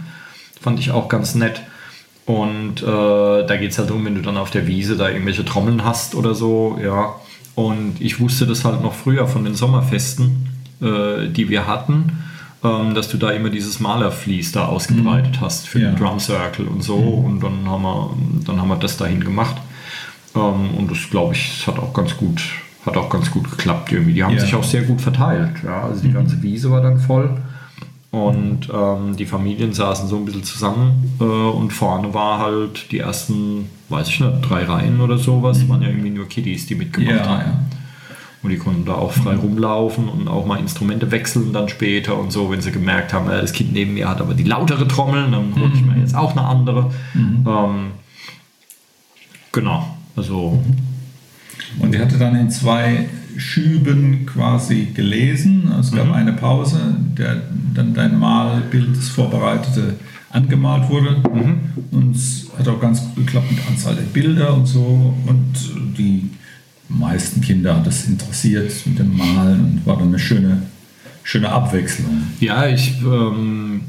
Fand 0.60 0.78
ich 0.80 0.90
auch 0.90 1.08
ganz 1.08 1.34
nett. 1.34 1.62
Und 2.28 2.82
äh, 2.82 2.86
da 3.46 3.56
geht 3.58 3.70
es 3.70 3.78
halt 3.78 3.88
darum, 3.88 4.04
wenn 4.04 4.14
du 4.14 4.20
dann 4.20 4.36
auf 4.36 4.50
der 4.50 4.66
Wiese 4.66 4.96
da 4.98 5.08
irgendwelche 5.08 5.46
Trommeln 5.46 5.82
hast 5.84 6.14
oder 6.14 6.34
so, 6.34 6.78
ja. 6.82 7.14
Und 7.54 7.96
ich 8.00 8.20
wusste 8.20 8.46
das 8.46 8.64
halt 8.66 8.82
noch 8.82 8.92
früher 8.92 9.26
von 9.26 9.44
den 9.44 9.54
Sommerfesten, 9.54 10.46
äh, 10.82 11.28
die 11.28 11.48
wir 11.48 11.66
hatten, 11.66 12.18
ähm, 12.62 12.94
dass 12.94 13.08
du 13.08 13.16
da 13.16 13.30
immer 13.30 13.48
dieses 13.48 13.80
Malerflies 13.80 14.52
da 14.52 14.66
ausgebreitet 14.66 15.40
hast 15.40 15.66
für 15.68 15.80
Ja. 15.80 15.90
den 15.90 15.96
Drum 15.96 16.20
Circle 16.20 16.66
und 16.68 16.84
so. 16.84 16.96
Und 16.96 17.40
dann 17.42 17.66
haben 17.66 17.82
wir, 17.82 18.10
dann 18.46 18.60
haben 18.60 18.68
wir 18.68 18.76
das 18.76 18.98
dahin 18.98 19.24
gemacht. 19.24 19.56
Ähm, 20.36 20.74
und 20.76 20.90
das 20.90 20.98
glaube 21.10 21.32
ich, 21.34 21.66
hat 21.66 21.78
auch 21.78 21.94
ganz 21.94 22.14
gut, 22.18 22.42
hat 22.84 22.98
auch 22.98 23.08
ganz 23.08 23.30
gut 23.30 23.50
geklappt 23.50 23.90
irgendwie. 23.90 24.12
Die 24.12 24.22
haben 24.22 24.34
Ja. 24.34 24.40
sich 24.40 24.54
auch 24.54 24.64
sehr 24.64 24.82
gut 24.82 25.00
verteilt. 25.00 25.52
Ja? 25.64 25.84
Also 25.84 26.02
die 26.02 26.12
ganze 26.12 26.42
Wiese 26.42 26.70
war 26.70 26.82
dann 26.82 26.98
voll. 26.98 27.30
Und 28.26 28.68
ähm, 28.72 29.16
die 29.16 29.26
Familien 29.26 29.72
saßen 29.72 30.08
so 30.08 30.16
ein 30.16 30.24
bisschen 30.24 30.44
zusammen 30.44 31.16
äh, 31.20 31.24
und 31.24 31.72
vorne 31.72 32.12
war 32.14 32.38
halt 32.38 32.90
die 32.92 32.98
ersten, 32.98 33.70
weiß 33.88 34.08
ich 34.08 34.20
nicht, 34.20 34.32
drei 34.48 34.64
Reihen 34.64 35.00
oder 35.00 35.18
sowas, 35.18 35.68
waren 35.68 35.82
ja 35.82 35.88
irgendwie 35.88 36.10
nur 36.10 36.26
Kiddies, 36.28 36.66
die 36.66 36.74
mitgemacht 36.74 37.14
Ja, 37.16 37.26
haben. 37.26 37.40
ja. 37.40 37.60
Und 38.40 38.50
die 38.50 38.56
konnten 38.58 38.84
da 38.84 38.94
auch 38.94 39.10
frei 39.12 39.34
rumlaufen 39.34 40.08
und 40.08 40.28
auch 40.28 40.46
mal 40.46 40.60
Instrumente 40.60 41.10
wechseln 41.10 41.52
dann 41.52 41.68
später 41.68 42.16
und 42.16 42.30
so, 42.30 42.50
wenn 42.52 42.60
sie 42.60 42.70
gemerkt 42.70 43.12
haben, 43.12 43.28
äh, 43.28 43.40
das 43.40 43.52
Kind 43.52 43.72
neben 43.72 43.94
mir 43.94 44.08
hat 44.08 44.20
aber 44.20 44.34
die 44.34 44.44
lautere 44.44 44.86
Trommel, 44.86 45.28
dann 45.30 45.54
hole 45.56 45.70
ich 45.74 45.82
mir 45.84 45.98
jetzt 45.98 46.14
auch 46.14 46.32
eine 46.36 46.42
andere. 46.46 46.90
Ähm, 47.16 47.90
genau, 49.52 49.86
also 50.16 50.62
Und 51.80 51.92
die 51.94 51.98
hatte 51.98 52.16
dann 52.16 52.36
in 52.36 52.50
zwei 52.50 53.08
Schüben 53.38 54.26
quasi 54.26 54.88
gelesen. 54.94 55.72
Es 55.80 55.92
gab 55.92 56.12
eine 56.12 56.32
Pause, 56.32 56.78
der 57.16 57.42
dann 57.74 57.94
dein 57.94 58.18
Malbild, 58.18 58.96
das 58.96 59.08
vorbereitete, 59.08 59.94
angemalt 60.30 60.88
wurde. 60.88 61.16
Und 61.92 62.16
es 62.16 62.50
hat 62.58 62.68
auch 62.68 62.80
ganz 62.80 63.00
gut 63.00 63.16
geklappt 63.16 63.50
mit 63.50 63.60
Anzahl 63.68 63.94
der 63.94 64.02
Bilder 64.02 64.54
und 64.54 64.66
so. 64.66 65.14
Und 65.26 65.54
die 65.96 66.30
meisten 66.88 67.40
Kinder 67.40 67.76
hat 67.76 67.86
das 67.86 68.06
interessiert 68.06 68.72
mit 68.86 68.98
dem 68.98 69.16
Malen 69.16 69.60
und 69.60 69.86
war 69.86 69.96
dann 69.96 70.08
eine 70.08 70.18
schöne, 70.18 70.62
schöne 71.22 71.48
Abwechslung. 71.48 72.22
Ja, 72.40 72.66
ich, 72.66 73.00
ähm, 73.02 73.82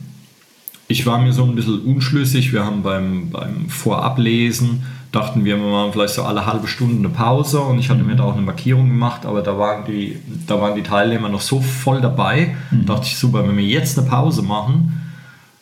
ich 0.88 1.06
war 1.06 1.20
mir 1.20 1.34
so 1.34 1.46
ein 1.46 1.56
bisschen 1.56 1.82
unschlüssig. 1.82 2.53
Wir 2.53 2.65
haben 2.65 2.84
beim, 2.84 3.29
beim 3.32 3.68
Vorablesen, 3.70 4.84
dachten 5.11 5.43
wir, 5.43 5.57
wir 5.57 5.65
machen 5.65 5.91
vielleicht 5.91 6.13
so 6.13 6.23
alle 6.23 6.45
halbe 6.45 6.67
Stunde 6.67 6.97
eine 6.97 7.09
Pause 7.09 7.61
und 7.61 7.79
ich 7.79 7.89
hatte 7.89 8.03
mir 8.03 8.15
da 8.15 8.23
auch 8.23 8.33
eine 8.33 8.43
Markierung 8.43 8.87
gemacht, 8.89 9.25
aber 9.25 9.41
da 9.41 9.57
waren 9.57 9.85
die, 9.85 10.19
da 10.45 10.61
waren 10.61 10.75
die 10.75 10.83
Teilnehmer 10.83 11.29
noch 11.29 11.41
so 11.41 11.61
voll 11.61 12.01
dabei, 12.01 12.55
dachte 12.71 13.07
ich, 13.07 13.17
super, 13.17 13.47
wenn 13.47 13.57
wir 13.57 13.65
jetzt 13.65 13.97
eine 13.97 14.07
Pause 14.07 14.43
machen, 14.43 15.01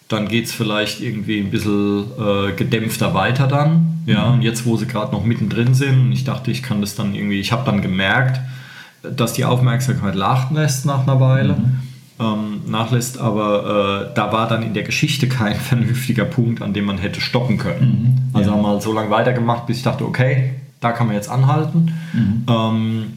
dann 0.09 0.27
geht 0.27 0.45
es 0.45 0.53
vielleicht 0.53 1.01
irgendwie 1.01 1.39
ein 1.39 1.51
bisschen 1.51 2.05
äh, 2.17 2.51
gedämpfter 2.53 3.13
weiter 3.13 3.47
dann. 3.47 4.01
Ja, 4.05 4.29
und 4.29 4.41
jetzt, 4.41 4.65
wo 4.65 4.77
sie 4.77 4.87
gerade 4.87 5.11
noch 5.11 5.25
mittendrin 5.25 5.73
sind, 5.73 6.13
ich 6.13 6.23
dachte, 6.23 6.49
ich 6.49 6.63
kann 6.63 6.79
das 6.79 6.95
dann 6.95 7.13
irgendwie, 7.13 7.39
ich 7.39 7.51
habe 7.51 7.65
dann 7.65 7.81
gemerkt, 7.81 8.39
dass 9.03 9.33
die 9.33 9.43
Aufmerksamkeit 9.43 10.15
nachlässt 10.15 10.85
nach 10.85 11.03
einer 11.03 11.19
Weile. 11.19 11.57
Ähm, 12.19 12.61
nachlässt, 12.67 13.19
aber 13.19 14.07
äh, 14.09 14.15
da 14.15 14.31
war 14.31 14.47
dann 14.47 14.63
in 14.63 14.73
der 14.73 14.81
Geschichte 14.83 15.27
kein 15.29 15.55
vernünftiger 15.69 16.25
Punkt, 16.25 16.61
an 16.63 16.73
dem 16.73 16.85
man 16.85 16.97
hätte 16.97 17.21
stoppen 17.21 17.57
können. 17.59 18.31
Also 18.33 18.51
haben 18.51 18.61
wir 18.63 18.69
halt 18.69 18.81
so 18.81 18.91
lange 18.91 19.11
weitergemacht, 19.11 19.67
bis 19.67 19.77
ich 19.77 19.83
dachte, 19.83 20.03
okay, 20.03 20.55
da 20.81 20.91
kann 20.93 21.05
man 21.07 21.15
jetzt 21.15 21.29
anhalten. 21.29 21.91
Ähm, 22.49 23.13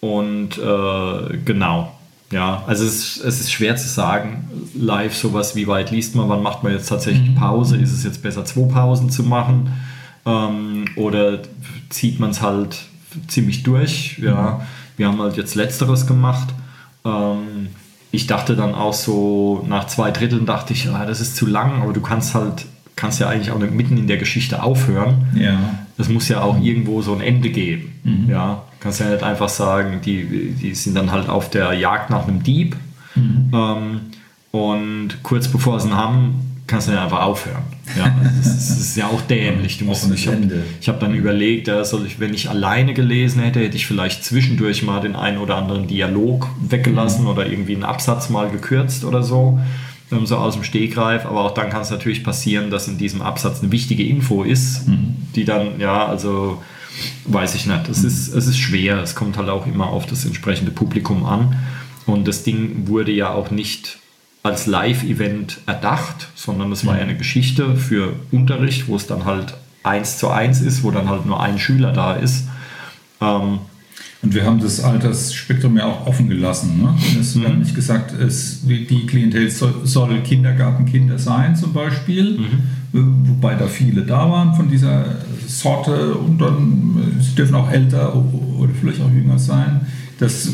und 0.00 0.56
äh, 0.58 1.36
genau, 1.44 1.92
ja, 2.30 2.62
also 2.68 2.84
es, 2.84 3.16
ist- 3.16 3.24
es 3.24 3.40
ist 3.40 3.50
schwer 3.52 3.74
zu 3.76 3.88
sagen, 3.88 4.48
live 4.74 5.16
sowas, 5.16 5.56
wie 5.56 5.66
weit 5.66 5.90
liest 5.90 6.14
man, 6.14 6.28
wann 6.28 6.42
macht 6.42 6.62
man 6.62 6.72
jetzt 6.72 6.88
tatsächlich 6.88 7.34
Pause, 7.34 7.76
ist 7.78 7.92
es 7.92 8.04
jetzt 8.04 8.22
besser, 8.22 8.44
zwei 8.44 8.70
Pausen 8.72 9.10
zu 9.10 9.24
machen? 9.24 9.72
Ähm, 10.26 10.84
oder 10.94 11.40
zieht 11.88 12.20
man 12.20 12.30
es 12.30 12.40
halt 12.42 12.76
ziemlich 13.26 13.64
durch, 13.64 14.18
ja, 14.20 14.60
wir 14.96 15.08
haben 15.08 15.20
halt 15.20 15.36
jetzt 15.36 15.54
letzteres 15.56 16.06
gemacht. 16.06 16.48
Ähm, 17.04 17.68
ich 18.10 18.26
dachte 18.26 18.56
dann 18.56 18.74
auch 18.74 18.94
so, 18.94 19.64
nach 19.68 19.86
zwei 19.86 20.10
Dritteln 20.10 20.46
dachte 20.46 20.72
ich, 20.72 20.88
ah, 20.88 21.04
das 21.04 21.20
ist 21.20 21.36
zu 21.36 21.46
lang, 21.46 21.82
aber 21.82 21.92
du 21.92 22.00
kannst 22.00 22.34
halt, 22.34 22.66
kannst 22.96 23.20
ja 23.20 23.28
eigentlich 23.28 23.50
auch 23.50 23.58
nicht 23.58 23.74
mitten 23.74 23.96
in 23.96 24.06
der 24.06 24.16
Geschichte 24.16 24.62
aufhören. 24.62 25.26
Ja. 25.34 25.58
es 25.98 26.08
muss 26.08 26.28
ja 26.28 26.40
auch 26.40 26.58
irgendwo 26.60 27.02
so 27.02 27.14
ein 27.14 27.20
Ende 27.20 27.50
geben. 27.50 28.26
Ja, 28.28 28.62
kannst 28.80 29.00
ja 29.00 29.10
nicht 29.10 29.22
einfach 29.22 29.48
sagen, 29.48 30.00
die, 30.04 30.52
die 30.52 30.74
sind 30.74 30.94
dann 30.94 31.10
halt 31.12 31.28
auf 31.28 31.50
der 31.50 31.74
Jagd 31.74 32.10
nach 32.10 32.26
einem 32.26 32.42
Dieb. 32.42 32.76
Ähm, 33.52 34.00
und 34.50 35.22
kurz 35.22 35.48
bevor 35.48 35.78
sie 35.80 35.88
ihn 35.88 35.96
haben, 35.96 36.47
kannst 36.68 36.86
du 36.86 36.92
ja 36.92 37.02
einfach 37.02 37.22
aufhören. 37.22 37.62
Ja, 37.96 38.04
also 38.04 38.36
das, 38.38 38.46
ist, 38.46 38.70
das 38.70 38.80
ist 38.80 38.96
ja 38.96 39.08
auch 39.08 39.20
dämlich. 39.22 39.78
Du 39.78 39.86
musst, 39.86 40.04
Offenes 40.04 40.20
ich 40.20 40.28
habe 40.28 40.62
hab 40.86 41.00
dann 41.00 41.14
überlegt, 41.14 41.68
ich, 41.68 42.20
wenn 42.20 42.32
ich 42.32 42.48
alleine 42.48 42.94
gelesen 42.94 43.42
hätte, 43.42 43.60
hätte 43.60 43.76
ich 43.76 43.86
vielleicht 43.86 44.22
zwischendurch 44.24 44.84
mal 44.84 45.00
den 45.00 45.16
einen 45.16 45.38
oder 45.38 45.56
anderen 45.56 45.88
Dialog 45.88 46.48
weggelassen 46.60 47.26
oder 47.26 47.46
irgendwie 47.46 47.74
einen 47.74 47.84
Absatz 47.84 48.28
mal 48.28 48.50
gekürzt 48.50 49.04
oder 49.04 49.24
so 49.24 49.58
ähm, 50.12 50.26
so 50.26 50.36
aus 50.36 50.54
dem 50.54 50.64
Stegreif, 50.64 51.26
aber 51.26 51.44
auch 51.44 51.54
dann 51.54 51.70
kann 51.70 51.82
es 51.82 51.90
natürlich 51.90 52.24
passieren, 52.24 52.70
dass 52.70 52.88
in 52.88 52.98
diesem 52.98 53.22
Absatz 53.22 53.62
eine 53.62 53.72
wichtige 53.72 54.04
Info 54.04 54.42
ist, 54.42 54.82
die 55.34 55.44
dann, 55.44 55.80
ja, 55.80 56.06
also 56.06 56.62
weiß 57.26 57.54
ich 57.54 57.66
nicht, 57.66 57.88
es 57.88 58.04
ist, 58.04 58.34
es 58.34 58.46
ist 58.46 58.58
schwer, 58.58 59.02
es 59.02 59.14
kommt 59.14 59.36
halt 59.36 59.48
auch 59.48 59.66
immer 59.66 59.88
auf 59.88 60.06
das 60.06 60.24
entsprechende 60.24 60.70
Publikum 60.70 61.24
an. 61.24 61.56
Und 62.06 62.26
das 62.26 62.42
Ding 62.42 62.88
wurde 62.88 63.12
ja 63.12 63.30
auch 63.30 63.50
nicht 63.50 63.98
als 64.42 64.66
Live-Event 64.66 65.58
erdacht, 65.66 66.28
sondern 66.34 66.70
es 66.72 66.86
war 66.86 66.96
ja 66.96 67.02
eine 67.02 67.16
Geschichte 67.16 67.76
für 67.76 68.14
Unterricht, 68.30 68.88
wo 68.88 68.96
es 68.96 69.06
dann 69.06 69.24
halt 69.24 69.54
eins 69.82 70.18
zu 70.18 70.28
eins 70.28 70.60
ist, 70.60 70.82
wo 70.82 70.90
dann 70.90 71.08
halt 71.08 71.26
nur 71.26 71.40
ein 71.42 71.58
Schüler 71.58 71.92
da 71.92 72.14
ist. 72.14 72.44
Ähm, 73.20 73.58
Und 74.20 74.34
wir 74.34 74.44
haben 74.44 74.58
das 74.60 74.80
Altersspektrum 74.82 75.76
ja 75.76 75.86
auch 75.86 76.08
offen 76.08 76.28
gelassen. 76.28 76.82
Ne? 76.82 76.92
Es 77.20 77.36
Mhm. 77.36 77.40
wir 77.42 77.48
haben 77.50 77.58
nicht 77.60 77.74
gesagt, 77.76 78.12
es, 78.12 78.62
die 78.66 79.06
Klientel 79.06 79.48
soll, 79.48 79.74
soll 79.84 80.20
Kindergartenkinder 80.22 81.18
sein 81.20 81.54
zum 81.54 81.72
Beispiel, 81.72 82.36
Mhm. 82.36 82.44
äh, 82.98 83.28
wobei 83.28 83.54
da 83.54 83.68
viele 83.68 84.02
da 84.02 84.28
waren 84.28 84.54
von 84.56 84.68
dieser 84.68 85.04
Sorte 85.46 86.14
und 86.14 86.38
dann, 86.40 87.14
äh, 87.18 87.22
sie 87.22 87.36
dürfen 87.36 87.54
auch 87.54 87.70
älter 87.70 88.12
oder 88.16 88.72
vielleicht 88.80 89.00
auch 89.00 89.10
jünger 89.12 89.38
sein. 89.38 89.82
Das 90.18 90.48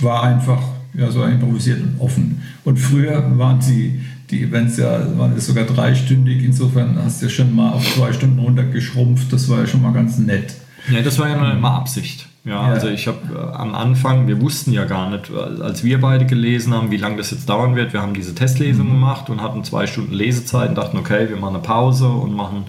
war 0.00 0.22
einfach 0.22 0.60
ja, 0.94 1.10
so 1.10 1.24
improvisiert 1.24 1.80
und 1.80 2.00
offen. 2.00 2.42
Und 2.64 2.78
früher 2.78 3.24
waren 3.38 3.60
die, 3.60 4.00
die 4.30 4.42
Events 4.42 4.76
ja 4.76 5.00
waren 5.18 5.32
es 5.36 5.46
sogar 5.46 5.64
dreistündig, 5.64 6.42
insofern 6.44 6.98
hast 7.02 7.20
du 7.22 7.26
ja 7.26 7.30
schon 7.30 7.54
mal 7.54 7.72
auf 7.72 7.94
zwei 7.94 8.12
Stunden 8.12 8.38
runtergeschrumpft, 8.38 9.32
das 9.32 9.48
war 9.48 9.60
ja 9.60 9.66
schon 9.66 9.82
mal 9.82 9.92
ganz 9.92 10.18
nett. 10.18 10.54
Ja, 10.90 11.00
das 11.00 11.18
war 11.18 11.28
ja 11.28 11.52
immer 11.52 11.74
Absicht. 11.74 12.28
Ja, 12.44 12.66
Ja. 12.66 12.72
also 12.72 12.88
ich 12.88 13.06
habe 13.06 13.18
äh, 13.34 13.56
am 13.56 13.74
Anfang, 13.74 14.26
wir 14.26 14.40
wussten 14.40 14.72
ja 14.72 14.84
gar 14.84 15.10
nicht, 15.10 15.30
äh, 15.30 15.62
als 15.62 15.84
wir 15.84 16.00
beide 16.00 16.26
gelesen 16.26 16.74
haben, 16.74 16.90
wie 16.90 16.96
lange 16.96 17.16
das 17.16 17.30
jetzt 17.30 17.48
dauern 17.48 17.76
wird. 17.76 17.92
Wir 17.92 18.02
haben 18.02 18.14
diese 18.14 18.34
Testlesung 18.34 18.88
gemacht 18.88 19.30
und 19.30 19.40
hatten 19.40 19.62
zwei 19.62 19.86
Stunden 19.86 20.12
Lesezeit 20.12 20.70
und 20.70 20.74
dachten, 20.74 20.96
okay, 20.96 21.28
wir 21.28 21.36
machen 21.36 21.54
eine 21.54 21.62
Pause 21.62 22.08
und 22.08 22.34
machen 22.34 22.64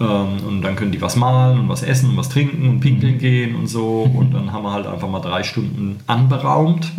und 0.00 0.62
dann 0.62 0.76
können 0.76 0.92
die 0.92 1.02
was 1.02 1.14
malen 1.14 1.60
und 1.60 1.68
was 1.68 1.82
essen 1.82 2.10
und 2.10 2.16
was 2.16 2.30
trinken 2.30 2.68
und 2.68 2.80
pinkeln 2.80 3.18
gehen 3.18 3.54
und 3.54 3.66
so. 3.66 4.02
Und 4.02 4.32
dann 4.32 4.50
haben 4.50 4.64
wir 4.64 4.72
halt 4.72 4.86
einfach 4.86 5.08
mal 5.10 5.20
drei 5.20 5.42
Stunden 5.42 5.98
anberaumt, 6.06 6.90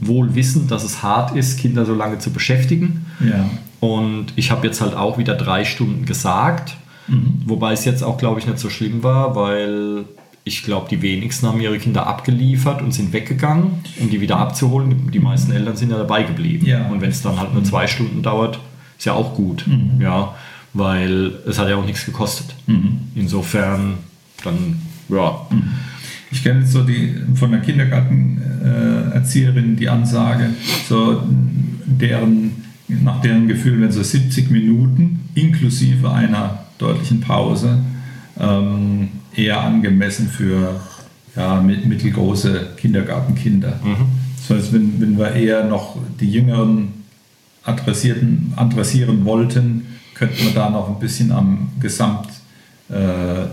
wohl 0.00 0.34
wissend, 0.34 0.70
dass 0.70 0.84
es 0.84 1.02
hart 1.02 1.34
ist, 1.34 1.58
Kinder 1.58 1.86
so 1.86 1.94
lange 1.94 2.18
zu 2.18 2.30
beschäftigen. 2.30 3.06
Ja. 3.20 3.48
Und 3.80 4.34
ich 4.36 4.50
habe 4.50 4.66
jetzt 4.66 4.82
halt 4.82 4.94
auch 4.94 5.16
wieder 5.16 5.34
drei 5.34 5.64
Stunden 5.64 6.04
gesagt, 6.04 6.76
wobei 7.46 7.72
es 7.72 7.86
jetzt 7.86 8.02
auch, 8.02 8.18
glaube 8.18 8.40
ich, 8.40 8.46
nicht 8.46 8.58
so 8.58 8.68
schlimm 8.68 9.02
war, 9.02 9.34
weil 9.34 10.04
ich 10.44 10.62
glaube, 10.62 10.86
die 10.90 11.00
wenigsten 11.00 11.46
haben 11.46 11.60
ihre 11.60 11.78
Kinder 11.78 12.06
abgeliefert 12.06 12.82
und 12.82 12.92
sind 12.92 13.14
weggegangen, 13.14 13.82
um 14.00 14.10
die 14.10 14.20
wieder 14.20 14.36
abzuholen. 14.36 15.10
Die 15.10 15.18
meisten 15.18 15.52
Eltern 15.52 15.76
sind 15.76 15.90
ja 15.90 15.96
dabei 15.96 16.24
geblieben. 16.24 16.66
Ja. 16.66 16.88
Und 16.88 17.00
wenn 17.00 17.10
es 17.10 17.22
dann 17.22 17.38
halt 17.38 17.54
nur 17.54 17.64
zwei 17.64 17.86
Stunden 17.86 18.20
dauert, 18.22 18.58
ist 18.98 19.06
ja 19.06 19.14
auch 19.14 19.34
gut. 19.34 19.64
Ja, 19.98 20.34
weil 20.72 21.32
es 21.48 21.58
hat 21.58 21.68
ja 21.68 21.76
auch 21.76 21.84
nichts 21.86 22.04
gekostet. 22.06 22.54
Insofern 23.14 23.94
dann, 24.44 24.80
ja. 25.08 25.46
Ich 26.32 26.44
kenne 26.44 26.60
jetzt 26.60 26.72
so 26.72 26.84
die 26.84 27.14
von 27.34 27.50
der 27.50 27.60
Kindergartenerzieherin 27.60 29.74
äh, 29.74 29.76
die 29.76 29.88
Ansage, 29.88 30.50
so 30.88 31.22
deren, 31.86 32.52
nach 32.88 33.20
deren 33.20 33.48
Gefühl, 33.48 33.80
wenn 33.80 33.90
so 33.92 34.02
70 34.02 34.50
Minuten 34.50 35.20
inklusive 35.34 36.10
einer 36.12 36.64
deutlichen 36.78 37.20
Pause 37.20 37.78
ähm, 38.38 39.08
eher 39.34 39.60
angemessen 39.60 40.28
für 40.28 40.80
ja, 41.36 41.60
mit- 41.60 41.86
mittelgroße 41.86 42.70
Kindergartenkinder. 42.76 43.78
Das 44.48 44.58
heißt, 44.58 44.72
wenn, 44.72 45.00
wenn 45.00 45.18
wir 45.18 45.32
eher 45.32 45.64
noch 45.64 45.96
die 46.20 46.30
Jüngeren 46.30 46.88
adressierten, 47.64 48.52
adressieren 48.56 49.24
wollten, 49.24 49.86
könnten 50.20 50.44
wir 50.44 50.52
da 50.52 50.68
noch 50.68 50.86
ein 50.86 50.98
bisschen 50.98 51.32
am 51.32 51.70
Gesamtumfang 51.80 52.28
äh, 52.90 53.46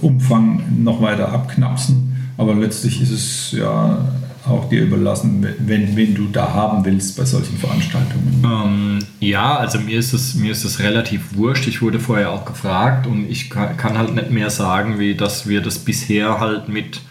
Umfang 0.00 0.62
noch 0.82 1.02
weiter 1.02 1.30
abknapsen. 1.30 2.16
Aber 2.38 2.54
letztlich 2.54 3.02
ist 3.02 3.10
es 3.10 3.52
ja 3.52 3.98
auch 4.46 4.70
dir 4.70 4.82
überlassen, 4.82 5.46
wenn, 5.58 5.94
wen 5.94 6.14
du 6.14 6.28
da 6.28 6.54
haben 6.54 6.86
willst 6.86 7.18
bei 7.18 7.26
solchen 7.26 7.58
Veranstaltungen. 7.58 8.42
Ähm, 8.42 8.98
ja, 9.20 9.56
also 9.56 9.78
mir 9.78 9.98
ist, 9.98 10.14
es, 10.14 10.34
mir 10.34 10.52
ist 10.52 10.64
es 10.64 10.78
relativ 10.80 11.36
wurscht. 11.36 11.66
Ich 11.66 11.82
wurde 11.82 12.00
vorher 12.00 12.30
auch 12.30 12.46
gefragt 12.46 13.06
und 13.06 13.28
ich 13.28 13.50
kann, 13.50 13.76
kann 13.76 13.98
halt 13.98 14.14
nicht 14.14 14.30
mehr 14.30 14.48
sagen, 14.48 14.98
wie 14.98 15.14
dass 15.14 15.46
wir 15.46 15.60
das 15.60 15.78
bisher 15.78 16.40
halt 16.40 16.70
mit 16.70 17.02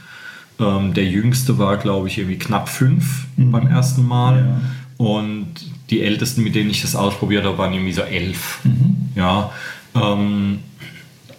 ähm, 0.60 0.96
der 0.96 1.06
jüngste 1.06 1.60
war, 1.60 1.78
glaube 1.78 2.08
ich, 2.08 2.18
irgendwie 2.18 2.40
knapp 2.40 2.70
fünf 2.70 3.28
beim 3.38 3.68
ersten 3.68 4.04
Mal. 4.04 4.62
Und 4.98 5.73
die 5.94 6.02
ältesten, 6.02 6.44
mit 6.44 6.56
denen 6.56 6.70
ich 6.70 6.82
das 6.82 6.96
ausprobiert 6.96 7.46
habe, 7.46 7.58
waren 7.58 7.74
irgendwie 7.74 7.94
so 7.94 8.02
elf. 8.02 8.60
Ja. 9.16 9.52
Ähm, 9.96 10.60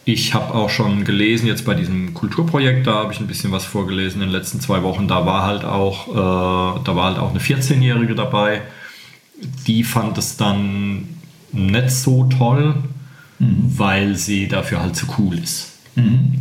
ich 0.05 0.35
habe 0.35 0.55
auch 0.55 0.71
schon 0.71 1.05
gelesen, 1.05 1.47
jetzt 1.47 1.65
bei 1.65 1.75
diesem 1.75 2.15
Kulturprojekt, 2.15 2.87
da 2.87 2.95
habe 2.95 3.13
ich 3.13 3.21
ein 3.21 3.27
bisschen 3.27 3.53
was 3.53 3.65
vorgelesen 3.65 4.21
in 4.21 4.29
den 4.29 4.33
letzten 4.33 4.61
zwei 4.61 4.83
Wochen. 4.83 5.09
Da 5.09 5.27
war 5.27 5.43
halt 5.43 5.65
auch, 5.65 6.09
äh, 6.09 6.81
da 6.85 6.97
war 6.97 7.07
halt 7.07 7.19
auch 7.19 7.31
eine 7.31 7.41
14-Jährige 7.41 8.15
dabei. 8.15 8.63
Die 9.67 9.83
fand 9.83 10.17
es 10.19 10.37
dann 10.37 11.09
nicht 11.53 11.91
so 11.91 12.25
toll, 12.25 12.77
weil 13.39 14.15
sie 14.15 14.47
dafür 14.47 14.81
halt 14.81 14.95
zu 14.95 15.07
cool 15.19 15.39
ist. 15.39 15.73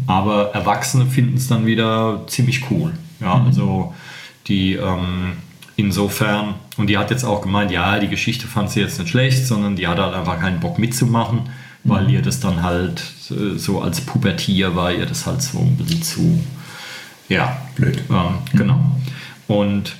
Aber 0.08 0.54
Erwachsene 0.54 1.06
finden 1.06 1.38
es 1.38 1.48
dann 1.48 1.66
wieder 1.66 2.24
ziemlich 2.28 2.70
cool. 2.70 2.94
Ja, 3.20 3.44
also 3.46 3.94
die 4.48 4.74
ähm, 4.74 5.34
insofern, 5.76 6.56
und 6.78 6.88
die 6.88 6.98
hat 6.98 7.12
jetzt 7.12 7.24
auch 7.24 7.42
gemeint, 7.42 7.72
ja, 7.72 8.00
die 8.00 8.08
Geschichte 8.08 8.48
fand 8.48 8.70
sie 8.70 8.82
jetzt 8.82 9.00
nicht 9.00 9.10
schlecht, 9.10 9.46
sondern 9.46 9.76
die 9.76 9.88
hatte 9.88 10.04
halt 10.04 10.16
einfach 10.16 10.40
keinen 10.40 10.60
Bock 10.60 10.80
mitzumachen, 10.80 11.50
weil 11.84 12.10
ihr 12.10 12.22
das 12.22 12.40
dann 12.40 12.64
halt 12.64 13.04
äh, 13.30 13.58
so 13.58 13.82
als 13.82 14.02
Pubertier 14.02 14.76
war, 14.76 14.92
ihr 14.92 15.06
das 15.06 15.26
halt 15.26 15.42
so 15.42 15.60
ein 15.60 15.76
bisschen 15.76 16.02
zu, 16.02 16.44
ja, 17.30 17.58
Blöd. 17.76 18.02
ähm, 18.10 18.38
genau. 18.54 18.80
Und 19.48 19.96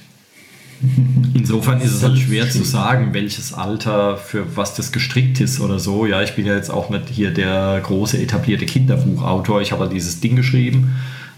insofern 1.34 1.80
ist 1.82 1.94
es 1.94 2.04
halt 2.04 2.18
schwer 2.20 2.50
zu 2.50 2.64
sagen, 2.64 3.14
welches 3.14 3.54
Alter 3.54 4.18
für 4.18 4.58
was 4.58 4.76
das 4.76 4.92
gestrickt 4.92 5.40
ist 5.40 5.60
oder 5.60 5.80
so. 5.80 6.06
Ja, 6.06 6.22
ich 6.22 6.36
bin 6.36 6.46
ja 6.46 6.56
jetzt 6.56 6.70
auch 6.70 6.90
nicht 6.90 7.10
hier 7.10 7.32
der 7.32 7.80
große 7.82 8.22
etablierte 8.22 8.66
Kinderbuchautor. 8.66 9.62
Ich 9.62 9.72
habe 9.72 9.84
halt 9.84 9.94
dieses 9.94 10.20
Ding 10.20 10.36
geschrieben, 10.36 10.96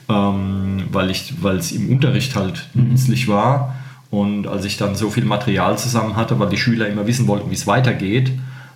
ähm, 0.10 0.84
weil 0.92 1.10
es 1.12 1.72
im 1.72 1.90
Unterricht 1.92 2.36
halt 2.36 2.68
nützlich 2.74 3.28
war. 3.28 3.76
Und 4.12 4.48
als 4.48 4.66
ich 4.66 4.78
dann 4.78 4.96
so 4.96 5.10
viel 5.10 5.26
Material 5.26 5.78
zusammen 5.78 6.16
hatte, 6.16 6.40
weil 6.40 6.50
die 6.50 6.58
Schüler 6.58 6.88
immer 6.88 7.06
wissen 7.08 7.28
wollten, 7.28 7.50
wie 7.50 7.56
es 7.56 7.68
weitergeht, 7.68 8.32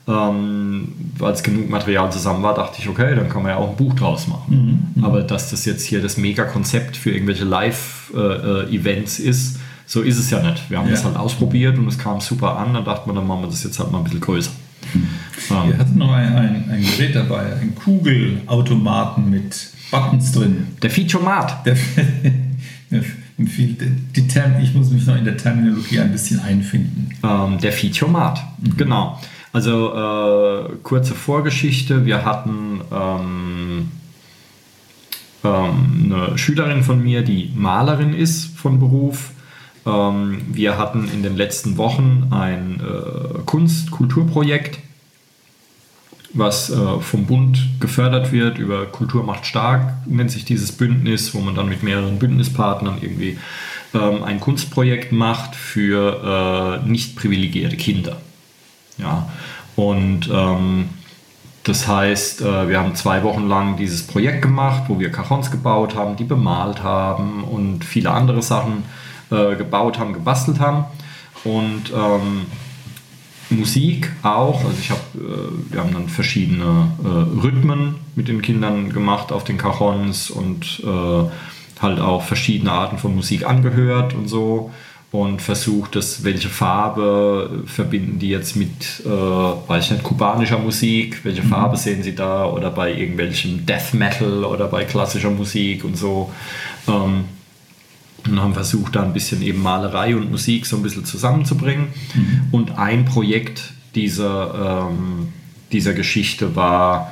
ähm, 0.08 0.90
als 1.20 1.44
genug 1.44 1.70
Material 1.70 2.12
zusammen 2.12 2.42
war, 2.44 2.56
dachte 2.56 2.78
ich, 2.80 2.90
okay, 2.90 3.16
dann 3.16 3.30
kann 3.30 3.44
man 3.44 3.52
ja 3.52 3.58
auch 3.58 3.70
ein 3.70 3.76
Buch 3.76 3.94
draus 3.94 4.28
machen. 4.28 4.94
Aber 5.02 5.22
dass 5.22 5.52
das 5.52 5.66
jetzt 5.66 5.86
hier 5.86 6.02
das 6.02 6.18
Mega-Konzept 6.18 6.98
für 6.98 7.12
irgendwelche 7.12 7.46
Live-Events 7.46 9.20
ist, 9.20 9.60
so 9.86 10.02
ist 10.02 10.18
es 10.18 10.30
ja 10.30 10.42
nicht. 10.42 10.70
Wir 10.70 10.78
haben 10.80 10.86
Ja. 10.88 10.92
das 10.92 11.04
halt 11.06 11.16
ausprobiert 11.16 11.78
und 11.78 11.88
es 11.88 11.98
kam 11.98 12.22
super 12.22 12.58
an, 12.58 12.74
dann 12.74 12.86
dachte 12.86 13.08
man, 13.08 13.16
dann 13.16 13.28
machen 13.28 13.42
wir 13.44 13.48
das 13.50 13.64
jetzt 13.64 13.80
halt 13.80 13.92
mal 13.92 14.00
ein 14.00 14.04
bisschen 14.04 14.20
größer. 14.22 14.52
Ihr 15.68 15.78
hattet 15.78 15.96
noch 15.96 16.12
ein, 16.12 16.34
ein, 16.36 16.70
ein 16.72 16.82
Gerät 16.82 17.16
dabei, 17.16 17.54
ein 17.62 17.76
Kugelautomaten 17.76 19.30
mit 19.30 19.70
Buttons 19.92 20.32
drin. 20.32 20.68
Der 20.82 20.90
Feature-Mat. 20.90 21.66
Der, 21.66 21.76
empfiehlt, 23.40 23.82
die 24.16 24.28
Term, 24.28 24.56
ich 24.62 24.74
muss 24.74 24.90
mich 24.92 25.06
noch 25.08 25.16
in 25.16 25.26
der 25.26 25.38
Terminologie 25.38 26.00
ein 26.00 26.12
bisschen 26.12 26.40
einfinden. 26.40 27.10
Ähm, 27.24 27.58
der 27.60 27.72
Feature-Mat, 27.72 28.44
genau. 28.78 29.20
Also 29.52 29.94
äh, 29.94 30.76
kurze 30.84 31.16
Vorgeschichte. 31.16 32.06
Wir 32.06 32.24
hatten 32.24 32.82
ähm, 32.92 33.92
ähm, 35.44 36.12
eine 36.14 36.38
Schülerin 36.38 36.84
von 36.84 37.02
mir, 37.02 37.24
die 37.24 37.52
Malerin 37.56 38.14
ist 38.14 38.58
von 38.58 38.80
Beruf. 38.80 39.32
Ähm, 39.86 40.42
wir 40.52 40.78
hatten 40.78 41.10
in 41.12 41.24
den 41.24 41.36
letzten 41.36 41.78
Wochen 41.78 42.28
ein 42.32 42.80
äh, 42.80 43.40
Kunst-Kulturprojekt, 43.46 44.80
was 46.34 46.70
äh, 46.70 47.00
vom 47.00 47.26
Bund 47.26 47.60
gefördert 47.80 48.32
wird 48.32 48.58
über 48.58 48.86
Kultur 48.86 49.24
macht 49.24 49.46
stark, 49.46 49.94
nennt 50.06 50.32
sich 50.32 50.46
dieses 50.46 50.72
Bündnis, 50.72 51.34
wo 51.34 51.40
man 51.40 51.56
dann 51.56 51.70
mit 51.70 51.84
mehreren 51.84 52.20
Bündnispartnern 52.20 53.00
irgendwie 53.02 53.38
ähm, 53.94 54.24
ein 54.24 54.40
Kunstprojekt 54.40 55.12
macht 55.12 55.56
für 55.56 56.82
äh, 56.84 56.88
nicht 56.88 57.16
privilegierte 57.16 57.78
Kinder. 57.78 58.18
Ja, 58.98 59.30
und 59.76 60.30
ähm, 60.32 60.90
das 61.64 61.88
heißt, 61.88 62.42
äh, 62.42 62.70
wir 62.70 62.80
haben 62.80 62.96
zwei 62.96 63.24
Wochen 63.24 63.48
lang 63.48 63.78
dieses 63.78 64.06
Projekt 64.06 64.42
gemacht, 64.42 64.84
wo 64.88 65.00
wir 65.00 65.12
Cajons 65.12 65.52
gebaut 65.52 65.96
haben, 65.96 66.16
die 66.16 66.24
bemalt 66.24 66.84
haben 66.84 67.44
und 67.44 67.84
viele 67.84 68.12
andere 68.12 68.42
Sachen 68.42 68.84
äh, 69.32 69.56
gebaut 69.56 70.00
haben, 70.00 70.14
gebastelt 70.14 70.60
haben. 70.60 70.86
Und 71.44 71.92
ähm, 71.96 72.46
Musik 73.50 74.12
auch. 74.24 74.64
Also 74.64 74.78
ich 74.80 74.90
habe, 74.92 75.02
äh, 75.16 75.74
wir 75.74 75.82
haben 75.82 75.94
dann 75.94 76.10
verschiedene 76.10 76.92
äh, 77.04 77.42
Rhythmen 77.42 77.96
mit 78.16 78.28
den 78.28 78.42
Kindern 78.42 78.90
gemacht 78.92 79.32
auf 79.32 79.44
den 79.44 79.58
Cajons 79.58 80.30
und 80.30 80.82
äh, 80.84 81.82
halt 81.82 82.00
auch 82.00 82.24
verschiedene 82.24 82.72
Arten 82.72 82.98
von 82.98 83.16
Musik 83.16 83.46
angehört 83.48 84.14
und 84.14 84.28
so 84.28 84.72
und 85.12 85.42
versucht, 85.42 85.96
das, 85.96 86.24
welche 86.24 86.50
Farbe 86.50 87.64
verbinden 87.66 88.20
die 88.20 88.30
jetzt 88.30 88.56
mit, 88.56 89.04
äh, 89.06 89.10
weiß 89.10 89.86
ich 89.86 89.92
nicht, 89.92 90.04
kubanischer 90.04 90.60
Musik, 90.60 91.22
welche 91.24 91.42
Farbe 91.42 91.78
sehen 91.78 92.04
sie 92.04 92.14
da 92.14 92.46
oder 92.46 92.70
bei 92.70 92.94
irgendwelchem 92.94 93.66
Death 93.66 93.94
Metal 93.94 94.44
oder 94.44 94.68
bei 94.68 94.86
klassischer 94.86 95.32
Musik 95.32 95.84
und 95.84 95.98
so. 95.98 96.32
Ähm, 96.88 97.26
und 98.28 98.42
haben 98.42 98.54
versucht, 98.54 98.96
da 98.96 99.04
ein 99.04 99.14
bisschen 99.14 99.42
eben 99.42 99.62
Malerei 99.62 100.16
und 100.16 100.32
Musik 100.32 100.66
so 100.66 100.76
ein 100.78 100.84
bisschen 100.84 101.06
zusammenzubringen. 101.06 101.88
Und 102.52 102.78
ein 102.78 103.06
Projekt 103.06 103.74
dieser, 103.96 104.90
ähm, 104.90 105.30
dieser 105.72 105.94
Geschichte 105.94 106.56
war, 106.56 107.12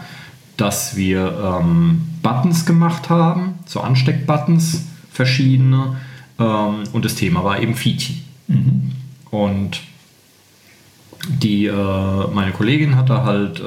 dass 0.57 0.95
wir 0.95 1.59
ähm, 1.61 2.01
Buttons 2.21 2.65
gemacht 2.65 3.09
haben, 3.09 3.55
so 3.65 3.81
Ansteckbuttons, 3.81 4.85
verschiedene. 5.11 5.97
Ähm, 6.39 6.83
und 6.91 7.05
das 7.05 7.15
Thema 7.15 7.43
war 7.43 7.61
eben 7.61 7.75
Fietchen. 7.75 8.23
Und 9.31 9.81
die, 11.27 11.65
äh, 11.65 12.27
meine 12.33 12.51
Kollegin 12.51 12.95
hatte 12.95 13.23
halt 13.23 13.59
äh, 13.59 13.63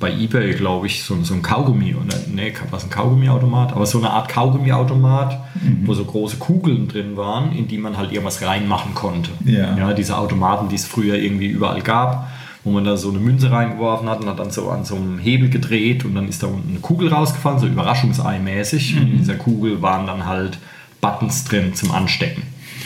bei 0.00 0.12
eBay, 0.12 0.54
glaube 0.54 0.86
ich, 0.86 1.02
so, 1.02 1.16
so 1.22 1.34
ein 1.34 1.42
Kaugummi, 1.42 1.94
oder 1.94 2.16
nee, 2.32 2.52
was 2.70 2.84
ein 2.84 2.90
Kaugummiautomat, 2.90 3.72
aber 3.72 3.86
so 3.86 3.98
eine 3.98 4.10
Art 4.10 4.28
Kaugummiautomat, 4.28 5.38
wo 5.84 5.94
so 5.94 6.04
große 6.04 6.36
Kugeln 6.36 6.88
drin 6.88 7.16
waren, 7.16 7.52
in 7.52 7.68
die 7.68 7.78
man 7.78 7.96
halt 7.96 8.10
irgendwas 8.10 8.42
reinmachen 8.42 8.94
konnte. 8.94 9.30
Ja. 9.44 9.76
ja 9.76 9.92
diese 9.92 10.16
Automaten, 10.16 10.68
die 10.68 10.76
es 10.76 10.86
früher 10.86 11.16
irgendwie 11.16 11.48
überall 11.48 11.82
gab, 11.82 12.28
wo 12.64 12.70
man 12.70 12.84
da 12.84 12.96
so 12.96 13.10
eine 13.10 13.18
Münze 13.18 13.50
reingeworfen 13.50 14.08
hat 14.08 14.20
und 14.20 14.28
hat 14.28 14.38
dann 14.38 14.50
so 14.50 14.70
an 14.70 14.84
so 14.84 14.96
einem 14.96 15.18
Hebel 15.18 15.50
gedreht 15.50 16.04
und 16.04 16.14
dann 16.14 16.28
ist 16.28 16.42
da 16.42 16.46
unten 16.46 16.70
eine 16.70 16.80
Kugel 16.80 17.08
rausgefallen, 17.08 17.58
so 17.58 17.66
Überraschungsei-mäßig. 17.66 18.96
Und 18.96 19.10
in 19.10 19.18
dieser 19.18 19.34
Kugel 19.34 19.82
waren 19.82 20.06
dann 20.06 20.26
halt 20.26 20.58
Buttons 21.00 21.44
drin 21.44 21.74
zum 21.74 21.90
Anstecken. 21.90 22.42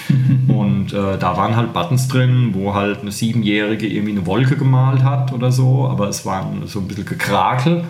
Und 0.49 0.92
äh, 0.92 1.19
da 1.19 1.37
waren 1.37 1.57
halt 1.57 1.73
Buttons 1.73 2.09
drin, 2.09 2.51
wo 2.53 2.75
halt 2.75 3.01
eine 3.01 3.12
Siebenjährige 3.12 3.87
irgendwie 3.87 4.12
eine 4.12 4.27
Wolke 4.27 4.57
gemalt 4.57 5.03
hat 5.03 5.33
oder 5.33 5.53
so, 5.53 5.88
aber 5.88 6.09
es 6.09 6.25
waren 6.25 6.66
so 6.66 6.81
ein 6.81 6.88
bisschen 6.88 7.07
gekrakel. 7.07 7.85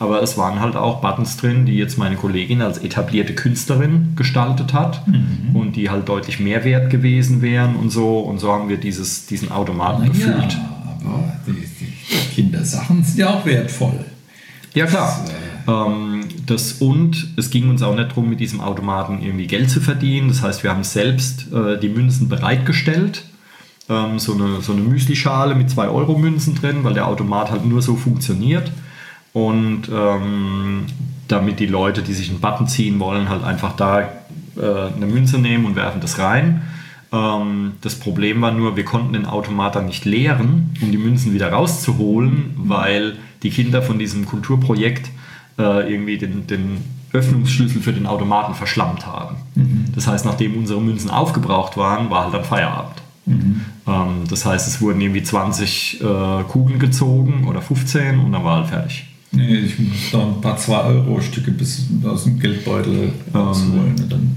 Aber 0.00 0.22
es 0.22 0.38
waren 0.38 0.60
halt 0.60 0.76
auch 0.76 1.02
Buttons 1.02 1.36
drin, 1.36 1.66
die 1.66 1.76
jetzt 1.76 1.98
meine 1.98 2.16
Kollegin 2.16 2.62
als 2.62 2.78
etablierte 2.78 3.34
Künstlerin 3.34 4.14
gestaltet 4.16 4.72
hat 4.72 5.02
und 5.52 5.76
die 5.76 5.90
halt 5.90 6.08
deutlich 6.08 6.40
mehr 6.40 6.64
wert 6.64 6.88
gewesen 6.88 7.42
wären 7.42 7.76
und 7.76 7.90
so. 7.90 8.20
Und 8.20 8.40
so 8.40 8.50
haben 8.50 8.70
wir 8.70 8.78
dieses, 8.78 9.26
diesen 9.26 9.52
Automaten 9.52 10.06
gefüllt. 10.06 10.56
aber 11.04 11.34
die, 11.46 11.52
die 11.52 12.34
Kindersachen 12.34 13.04
sind 13.04 13.18
ja 13.18 13.28
auch 13.28 13.44
wertvoll. 13.44 14.06
Ja, 14.72 14.86
klar. 14.86 15.22
Ähm, 15.68 16.19
das 16.50 16.74
und 16.74 17.28
es 17.36 17.50
ging 17.50 17.70
uns 17.70 17.82
auch 17.82 17.94
nicht 17.94 18.10
darum, 18.10 18.28
mit 18.28 18.40
diesem 18.40 18.60
Automaten 18.60 19.22
irgendwie 19.22 19.46
Geld 19.46 19.70
zu 19.70 19.80
verdienen. 19.80 20.28
Das 20.28 20.42
heißt, 20.42 20.62
wir 20.62 20.70
haben 20.70 20.84
selbst 20.84 21.52
äh, 21.52 21.78
die 21.78 21.88
Münzen 21.88 22.28
bereitgestellt. 22.28 23.24
Ähm, 23.88 24.18
so 24.18 24.34
eine, 24.34 24.60
so 24.60 24.72
eine 24.72 24.82
Müslischale 24.82 25.54
mit 25.54 25.68
2-Euro-Münzen 25.68 26.54
drin, 26.54 26.82
weil 26.82 26.94
der 26.94 27.06
Automat 27.06 27.50
halt 27.50 27.64
nur 27.64 27.82
so 27.82 27.96
funktioniert. 27.96 28.70
Und 29.32 29.82
ähm, 29.92 30.86
damit 31.28 31.60
die 31.60 31.66
Leute, 31.66 32.02
die 32.02 32.12
sich 32.12 32.30
einen 32.30 32.40
Button 32.40 32.66
ziehen 32.66 32.98
wollen, 32.98 33.28
halt 33.28 33.44
einfach 33.44 33.76
da 33.76 34.00
äh, 34.00 34.08
eine 34.96 35.06
Münze 35.06 35.38
nehmen 35.38 35.64
und 35.64 35.76
werfen 35.76 36.00
das 36.00 36.18
rein. 36.18 36.62
Ähm, 37.12 37.72
das 37.80 37.94
Problem 37.94 38.40
war 38.40 38.52
nur, 38.52 38.76
wir 38.76 38.84
konnten 38.84 39.12
den 39.12 39.26
Automat 39.26 39.76
dann 39.76 39.86
nicht 39.86 40.04
leeren, 40.04 40.74
um 40.80 40.90
die 40.90 40.98
Münzen 40.98 41.32
wieder 41.32 41.52
rauszuholen, 41.52 42.54
weil 42.56 43.16
die 43.42 43.50
Kinder 43.50 43.82
von 43.82 43.98
diesem 43.98 44.26
Kulturprojekt 44.26 45.10
äh, 45.60 45.92
irgendwie 45.92 46.18
den, 46.18 46.46
den 46.46 46.78
Öffnungsschlüssel 47.12 47.82
für 47.82 47.92
den 47.92 48.06
Automaten 48.06 48.54
verschlammt 48.54 49.06
haben. 49.06 49.36
Mhm. 49.54 49.84
Das 49.94 50.06
heißt, 50.06 50.24
nachdem 50.24 50.56
unsere 50.56 50.80
Münzen 50.80 51.10
aufgebraucht 51.10 51.76
waren, 51.76 52.10
war 52.10 52.24
halt 52.24 52.34
dann 52.34 52.44
Feierabend. 52.44 53.02
Mhm. 53.26 53.60
Ähm, 53.86 54.24
das 54.28 54.46
heißt, 54.46 54.66
es 54.68 54.80
wurden 54.80 55.00
irgendwie 55.00 55.22
20 55.22 56.00
äh, 56.00 56.04
Kugeln 56.44 56.78
gezogen 56.78 57.46
oder 57.48 57.60
15 57.60 58.18
und 58.20 58.32
dann 58.32 58.44
war 58.44 58.60
halt 58.60 58.68
fertig. 58.68 59.06
Nee, 59.32 59.58
ich 59.58 59.78
muss 59.78 60.10
da 60.10 60.22
ein 60.22 60.40
paar 60.40 60.56
2-Euro-Stücke 60.56 61.52
bis 61.52 61.86
aus 62.04 62.24
dem 62.24 62.40
Geldbeutel 62.40 63.12
rausholen. 63.32 63.94
Ähm, 63.96 64.08
dann 64.08 64.36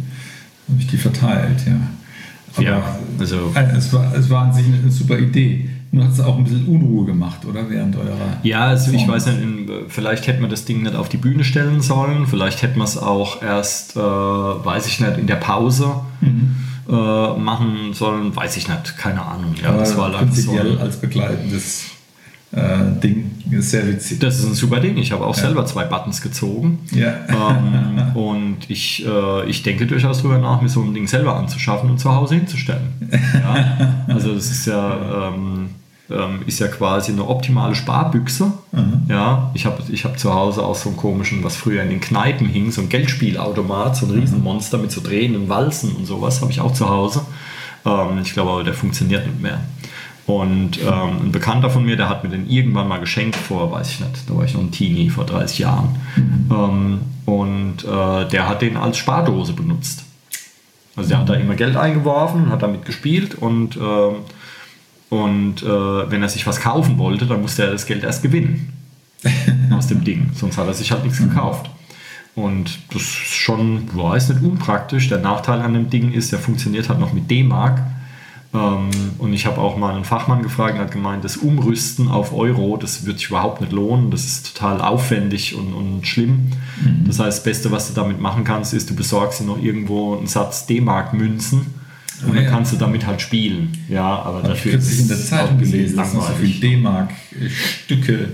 habe 0.69 0.79
ich 0.79 0.87
die 0.87 0.97
verteilt, 0.97 1.65
ja. 1.65 1.79
Aber 2.55 2.63
ja, 2.63 2.97
also. 3.19 3.51
Äh, 3.55 3.75
es 3.75 3.91
war, 3.91 4.13
es 4.13 4.29
war 4.29 4.43
an 4.43 4.53
sich 4.53 4.65
eine 4.65 4.91
super 4.91 5.17
Idee. 5.17 5.69
Nur 5.93 6.05
hat 6.05 6.11
es 6.13 6.19
auch 6.21 6.39
ein 6.39 6.43
bisschen 6.43 6.65
Unruhe 6.65 7.05
gemacht, 7.05 7.45
oder? 7.45 7.69
Während 7.69 7.95
eurer. 7.95 8.39
Ja, 8.41 8.65
also 8.65 8.91
ich 8.91 9.07
weiß 9.07 9.27
nicht, 9.27 9.69
vielleicht 9.89 10.25
hätte 10.25 10.41
man 10.41 10.49
das 10.49 10.65
Ding 10.65 10.81
nicht 10.81 10.95
auf 10.95 11.07
die 11.07 11.17
Bühne 11.17 11.43
stellen 11.43 11.81
sollen. 11.81 12.25
Vielleicht 12.25 12.63
hätte 12.63 12.79
man 12.79 12.87
es 12.87 12.97
auch 12.97 13.43
erst, 13.43 13.95
äh, 13.95 13.99
weiß 13.99 14.87
ich 14.87 14.99
nicht, 14.99 15.19
in 15.19 15.27
der 15.27 15.35
Pause 15.35 15.97
mhm. 16.19 16.55
äh, 16.89 17.37
machen 17.37 17.93
sollen. 17.93 18.35
Weiß 18.35 18.57
ich 18.57 18.67
nicht, 18.67 18.97
keine 18.97 19.21
Ahnung. 19.21 19.53
Ja, 19.61 19.69
Aber 19.69 19.77
das 19.81 19.95
war 19.95 20.09
prinzipiell 20.09 20.77
so 20.77 20.79
als 20.79 20.97
begleitendes 20.97 21.91
äh, 22.53 22.99
Ding. 23.03 23.29
Sehr 23.59 23.87
witzig. 23.87 24.17
Das 24.17 24.39
ist 24.39 24.45
ein 24.45 24.55
super 24.55 24.79
Ding. 24.79 24.97
Ich 24.97 25.11
habe 25.11 25.23
auch 25.23 25.35
ja. 25.35 25.43
selber 25.43 25.63
zwei 25.67 25.83
Buttons 25.83 26.23
gezogen. 26.23 26.79
Ja. 26.91 27.13
Ähm, 27.29 28.15
und 28.15 28.57
ich, 28.67 29.05
äh, 29.05 29.47
ich 29.47 29.61
denke 29.61 29.85
durchaus 29.85 30.23
darüber 30.23 30.39
nach, 30.39 30.59
mir 30.59 30.69
so 30.69 30.81
ein 30.81 30.95
Ding 30.95 31.05
selber 31.05 31.35
anzuschaffen 31.35 31.91
und 31.91 31.99
zu 31.99 32.15
Hause 32.15 32.33
hinzustellen. 32.33 33.11
Ja? 33.11 34.05
Also 34.13 34.33
das 34.33 34.51
ist 34.51 34.65
ja, 34.65 35.29
ähm, 35.29 35.69
ähm, 36.13 36.41
ist 36.45 36.59
ja 36.59 36.67
quasi 36.67 37.11
eine 37.11 37.27
optimale 37.27 37.75
Sparbüchse. 37.75 38.51
Mhm. 38.71 39.03
Ja? 39.09 39.51
Ich 39.53 39.65
habe 39.65 39.81
ich 39.89 40.05
hab 40.05 40.19
zu 40.19 40.33
Hause 40.33 40.63
auch 40.63 40.75
so 40.75 40.89
einen 40.89 40.97
komischen, 40.97 41.43
was 41.43 41.55
früher 41.55 41.83
in 41.83 41.89
den 41.89 42.01
Kneipen 42.01 42.47
hing, 42.47 42.71
so 42.71 42.81
ein 42.81 42.89
Geldspielautomat, 42.89 43.95
so 43.95 44.05
ein 44.05 44.11
Riesenmonster 44.11 44.77
mit 44.77 44.91
so 44.91 45.01
drehenden 45.01 45.49
Walzen 45.49 45.95
und 45.95 46.05
sowas, 46.05 46.41
habe 46.41 46.51
ich 46.51 46.61
auch 46.61 46.73
zu 46.73 46.89
Hause. 46.89 47.21
Ähm, 47.85 48.19
ich 48.21 48.33
glaube 48.33 48.51
aber, 48.51 48.63
der 48.63 48.73
funktioniert 48.73 49.25
nicht 49.25 49.41
mehr. 49.41 49.59
Und 50.25 50.79
ähm, 50.81 51.25
ein 51.25 51.31
Bekannter 51.31 51.69
von 51.69 51.83
mir, 51.83 51.97
der 51.97 52.07
hat 52.07 52.23
mir 52.23 52.29
den 52.29 52.49
irgendwann 52.49 52.87
mal 52.87 52.99
geschenkt 52.99 53.35
vor, 53.35 53.71
weiß 53.71 53.91
ich 53.91 53.99
nicht, 53.99 54.29
da 54.29 54.35
war 54.35 54.45
ich 54.45 54.53
noch 54.53 54.61
ein 54.61 54.71
Teenie, 54.71 55.09
vor 55.09 55.25
30 55.25 55.59
Jahren. 55.59 55.97
Mhm. 56.15 56.51
Ähm, 56.51 57.01
und 57.25 57.83
äh, 57.83 58.27
der 58.29 58.47
hat 58.47 58.61
den 58.61 58.77
als 58.77 58.97
Spardose 58.97 59.53
benutzt. 59.53 60.03
Also 60.95 61.09
der 61.09 61.19
hat 61.19 61.29
da 61.29 61.33
immer 61.33 61.55
Geld 61.55 61.75
eingeworfen 61.75 62.45
und 62.45 62.51
hat 62.51 62.61
damit 62.61 62.85
gespielt 62.85 63.35
und, 63.35 63.75
äh, 63.75 63.79
und 65.09 65.61
äh, 65.61 66.11
wenn 66.11 66.21
er 66.21 66.29
sich 66.29 66.47
was 66.47 66.59
kaufen 66.59 66.97
wollte, 66.97 67.25
dann 67.25 67.41
musste 67.41 67.63
er 67.63 67.71
das 67.71 67.85
Geld 67.85 68.03
erst 68.03 68.23
gewinnen 68.23 68.73
aus 69.71 69.87
dem 69.87 70.03
Ding, 70.03 70.31
sonst 70.33 70.57
hat 70.57 70.67
er 70.67 70.73
sich 70.73 70.91
halt 70.91 71.03
nichts 71.03 71.19
gekauft. 71.19 71.69
Und 72.35 72.79
das 72.91 73.03
ist 73.03 73.35
schon, 73.35 73.83
weiß 73.95 74.29
nicht, 74.29 74.41
unpraktisch. 74.41 75.07
Der 75.07 75.19
Nachteil 75.19 75.61
an 75.61 75.75
dem 75.75 75.91
Ding 75.91 76.11
ist, 76.11 76.31
der 76.31 76.39
funktioniert 76.39 76.89
halt 76.89 76.99
noch 76.99 77.13
mit 77.13 77.29
D-Mark 77.29 77.79
ähm, 78.53 78.89
und 79.17 79.33
ich 79.33 79.45
habe 79.45 79.59
auch 79.59 79.77
mal 79.77 79.95
einen 79.95 80.05
Fachmann 80.05 80.43
gefragt 80.43 80.75
und 80.75 80.81
hat 80.81 80.91
gemeint, 80.91 81.23
das 81.23 81.37
Umrüsten 81.37 82.07
auf 82.07 82.33
Euro, 82.33 82.77
das 82.77 83.05
wird 83.05 83.19
sich 83.19 83.29
überhaupt 83.29 83.61
nicht 83.61 83.73
lohnen. 83.73 84.11
Das 84.11 84.25
ist 84.25 84.55
total 84.55 84.79
aufwendig 84.81 85.55
und, 85.55 85.73
und 85.73 86.05
schlimm. 86.05 86.51
Mhm. 86.81 87.05
Das 87.07 87.19
heißt, 87.19 87.39
das 87.39 87.43
Beste, 87.43 87.71
was 87.71 87.87
du 87.87 87.93
damit 87.93 88.19
machen 88.19 88.43
kannst, 88.43 88.73
ist, 88.73 88.89
du 88.89 88.95
besorgst 88.95 89.41
dir 89.41 89.45
noch 89.45 89.61
irgendwo 89.61 90.15
einen 90.15 90.27
Satz 90.27 90.67
D-Mark-Münzen. 90.67 91.82
Und 92.27 92.35
dann 92.35 92.45
kannst 92.47 92.73
du 92.73 92.77
damit 92.77 93.05
halt 93.05 93.21
spielen. 93.21 93.71
Ja, 93.89 94.21
aber 94.21 94.37
Hab 94.39 94.49
dafür 94.49 94.73
ist 94.73 94.91
es 94.91 94.99
in 94.99 95.07
der 95.07 95.17
Zeitung 95.17 95.59
gelesen, 95.59 95.97
dass 95.97 96.11
so 96.11 96.21
viele 96.21 96.59
D-Mark-Stücke 96.59 98.29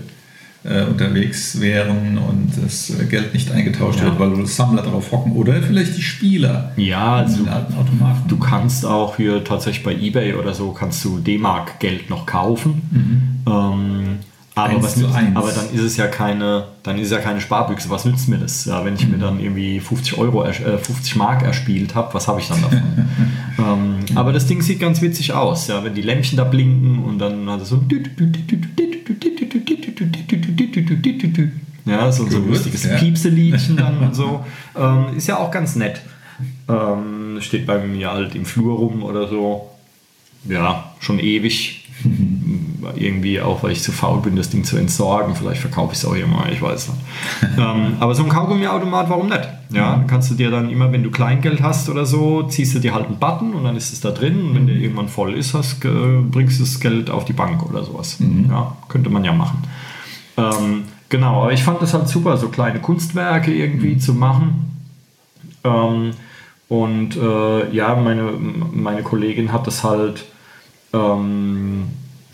äh, 0.63 0.83
unterwegs 0.83 1.59
wären 1.61 2.17
und 2.17 2.51
das 2.61 2.89
äh, 2.89 3.05
Geld 3.05 3.33
nicht 3.33 3.51
eingetauscht 3.51 3.99
ja. 3.99 4.05
wird, 4.05 4.19
weil 4.19 4.45
Sammler 4.45 4.81
drauf 4.81 5.11
hocken 5.11 5.31
oder 5.33 5.61
vielleicht 5.61 5.95
die 5.95 6.01
Spieler 6.01 6.73
ja, 6.75 7.15
also 7.15 7.45
alten 7.45 7.73
Automaten. 7.75 8.27
Du 8.27 8.37
kannst 8.37 8.85
auch 8.85 9.15
hier 9.17 9.43
tatsächlich 9.43 9.83
bei 9.83 9.95
Ebay 9.95 10.33
oder 10.33 10.53
so 10.53 10.71
kannst 10.71 11.03
du 11.05 11.19
D-Mark 11.19 11.79
Geld 11.79 12.09
noch 12.09 12.25
kaufen. 12.25 12.81
Mhm. 12.91 13.51
Ähm, 13.51 14.19
aber, 14.65 14.83
was 14.83 14.95
nützt, 14.95 15.15
aber 15.33 15.51
dann 15.51 15.73
ist 15.73 15.81
es 15.81 15.97
ja 15.97 16.07
keine, 16.07 16.65
dann 16.83 16.97
ist 16.97 17.11
ja 17.11 17.19
keine 17.19 17.41
Sparbüchse. 17.41 17.89
Was 17.89 18.05
nützt 18.05 18.29
mir 18.29 18.37
das? 18.37 18.65
Ja, 18.65 18.83
wenn 18.85 18.95
ich 18.95 19.05
mhm. 19.05 19.11
mir 19.11 19.17
dann 19.19 19.39
irgendwie 19.39 19.79
50 19.79 20.17
Euro, 20.17 20.43
äh, 20.45 20.53
50 20.53 21.15
Mark 21.15 21.43
erspielt 21.43 21.95
habe, 21.95 22.13
was 22.13 22.27
habe 22.27 22.39
ich 22.39 22.47
dann 22.47 22.61
davon? 22.61 22.81
ähm, 23.59 23.95
aber 24.15 24.33
das 24.33 24.47
Ding 24.47 24.61
sieht 24.61 24.79
ganz 24.79 25.01
witzig 25.01 25.33
aus, 25.33 25.67
ja, 25.67 25.83
wenn 25.83 25.93
die 25.93 26.01
Lämpchen 26.01 26.37
da 26.37 26.43
blinken 26.43 27.03
und 27.03 27.19
dann 27.19 27.49
hat 27.49 27.61
es 27.61 27.69
so 27.69 27.81
ja, 31.85 32.11
so, 32.11 32.29
so 32.29 32.37
ein 32.37 32.47
lustiges 32.47 32.83
ja. 32.83 32.97
Piepseliedchen 32.97 33.77
dann 33.77 33.97
und 33.99 34.15
so. 34.15 34.45
Ähm, 34.77 35.17
ist 35.17 35.27
ja 35.27 35.37
auch 35.37 35.51
ganz 35.51 35.75
nett. 35.75 36.01
Ähm, 36.67 37.37
steht 37.41 37.65
bei 37.65 37.79
mir 37.79 38.11
halt 38.11 38.35
im 38.35 38.45
Flur 38.45 38.77
rum 38.77 39.03
oder 39.03 39.27
so. 39.27 39.69
Ja, 40.47 40.93
schon 40.99 41.19
ewig. 41.19 41.85
Irgendwie 42.95 43.41
auch, 43.41 43.63
weil 43.63 43.71
ich 43.71 43.81
zu 43.81 43.91
faul 43.91 44.21
bin, 44.21 44.35
das 44.35 44.49
Ding 44.49 44.63
zu 44.63 44.77
entsorgen. 44.77 45.35
Vielleicht 45.35 45.61
verkaufe 45.61 45.93
ich 45.93 45.99
es 45.99 46.05
auch 46.05 46.15
immer, 46.15 46.45
ich 46.51 46.61
weiß 46.61 46.89
nicht. 46.89 46.99
ähm, 47.57 47.97
aber 47.99 48.15
so 48.15 48.23
ein 48.23 48.29
Kaugummi-Automat, 48.29 49.09
warum 49.09 49.27
nicht? 49.27 49.47
Ja, 49.71 49.91
dann 49.91 50.07
kannst 50.07 50.31
du 50.31 50.35
dir 50.35 50.49
dann 50.49 50.69
immer, 50.69 50.91
wenn 50.91 51.03
du 51.03 51.11
Kleingeld 51.11 51.61
hast 51.61 51.89
oder 51.89 52.05
so, 52.05 52.43
ziehst 52.43 52.73
du 52.75 52.79
dir 52.79 52.93
halt 52.93 53.05
einen 53.07 53.19
Button 53.19 53.53
und 53.53 53.63
dann 53.63 53.75
ist 53.75 53.93
es 53.93 54.01
da 54.01 54.11
drin. 54.11 54.41
Und 54.41 54.55
wenn 54.55 54.67
der 54.67 54.75
irgendwann 54.75 55.07
voll 55.07 55.33
ist, 55.33 55.53
hast, 55.53 55.79
bringst 55.81 56.59
du 56.59 56.63
das 56.63 56.79
Geld 56.79 57.09
auf 57.09 57.25
die 57.25 57.33
Bank 57.33 57.65
oder 57.69 57.83
sowas. 57.83 58.19
Mhm. 58.19 58.47
Ja, 58.49 58.75
könnte 58.87 59.09
man 59.09 59.23
ja 59.23 59.33
machen. 59.33 59.63
Ähm, 60.37 60.83
genau, 61.09 61.43
aber 61.43 61.53
ich 61.53 61.63
fand 61.63 61.81
das 61.81 61.93
halt 61.93 62.07
super, 62.07 62.37
so 62.37 62.49
kleine 62.49 62.79
Kunstwerke 62.79 63.53
irgendwie 63.53 63.95
mhm. 63.95 63.99
zu 63.99 64.13
machen. 64.13 64.83
Ähm, 65.63 66.11
und 66.69 67.17
äh, 67.17 67.71
ja, 67.71 67.95
meine, 67.95 68.31
meine 68.71 69.01
Kollegin 69.01 69.51
hat 69.51 69.67
das 69.67 69.83
halt 69.83 70.25
ähm, 70.93 71.87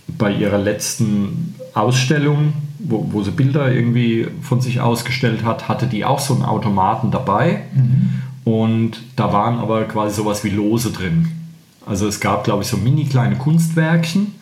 bei 0.07 0.31
ihrer 0.31 0.57
letzten 0.57 1.55
Ausstellung, 1.73 2.53
wo, 2.79 3.07
wo 3.11 3.23
sie 3.23 3.31
Bilder 3.31 3.71
irgendwie 3.71 4.27
von 4.41 4.61
sich 4.61 4.81
ausgestellt 4.81 5.43
hat, 5.43 5.67
hatte 5.67 5.87
die 5.87 6.05
auch 6.05 6.19
so 6.19 6.33
einen 6.33 6.43
Automaten 6.43 7.11
dabei. 7.11 7.63
Mhm. 7.73 8.21
Und 8.43 9.01
da 9.15 9.33
waren 9.33 9.57
aber 9.57 9.85
quasi 9.85 10.15
sowas 10.15 10.43
wie 10.43 10.49
Lose 10.49 10.91
drin. 10.91 11.27
Also 11.85 12.07
es 12.07 12.19
gab, 12.19 12.43
glaube 12.43 12.63
ich, 12.63 12.69
so 12.69 12.77
mini 12.77 13.05
kleine 13.05 13.35
Kunstwerkchen 13.35 14.33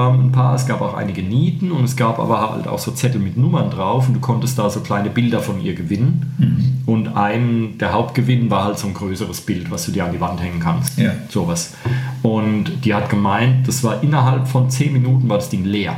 ein 0.00 0.32
paar. 0.32 0.54
Es 0.54 0.66
gab 0.66 0.80
auch 0.80 0.94
einige 0.94 1.22
Nieten 1.22 1.72
und 1.72 1.84
es 1.84 1.96
gab 1.96 2.18
aber 2.18 2.50
halt 2.50 2.68
auch 2.68 2.78
so 2.78 2.90
Zettel 2.90 3.20
mit 3.20 3.36
Nummern 3.36 3.70
drauf 3.70 4.08
und 4.08 4.14
du 4.14 4.20
konntest 4.20 4.58
da 4.58 4.68
so 4.70 4.80
kleine 4.80 5.10
Bilder 5.10 5.40
von 5.40 5.60
ihr 5.60 5.74
gewinnen. 5.74 6.34
Mhm. 6.38 6.82
Und 6.86 7.16
ein, 7.16 7.78
der 7.78 7.92
Hauptgewinn 7.92 8.50
war 8.50 8.64
halt 8.64 8.78
so 8.78 8.86
ein 8.86 8.94
größeres 8.94 9.40
Bild, 9.40 9.70
was 9.70 9.86
du 9.86 9.92
dir 9.92 10.04
an 10.04 10.12
die 10.12 10.20
Wand 10.20 10.40
hängen 10.42 10.60
kannst. 10.60 10.98
Ja. 10.98 11.12
Sowas. 11.28 11.74
Und 12.22 12.84
die 12.84 12.94
hat 12.94 13.10
gemeint, 13.10 13.66
das 13.66 13.82
war 13.84 14.02
innerhalb 14.02 14.48
von 14.48 14.70
10 14.70 14.92
Minuten 14.92 15.28
war 15.28 15.38
das 15.38 15.48
Ding 15.48 15.64
leer. 15.64 15.96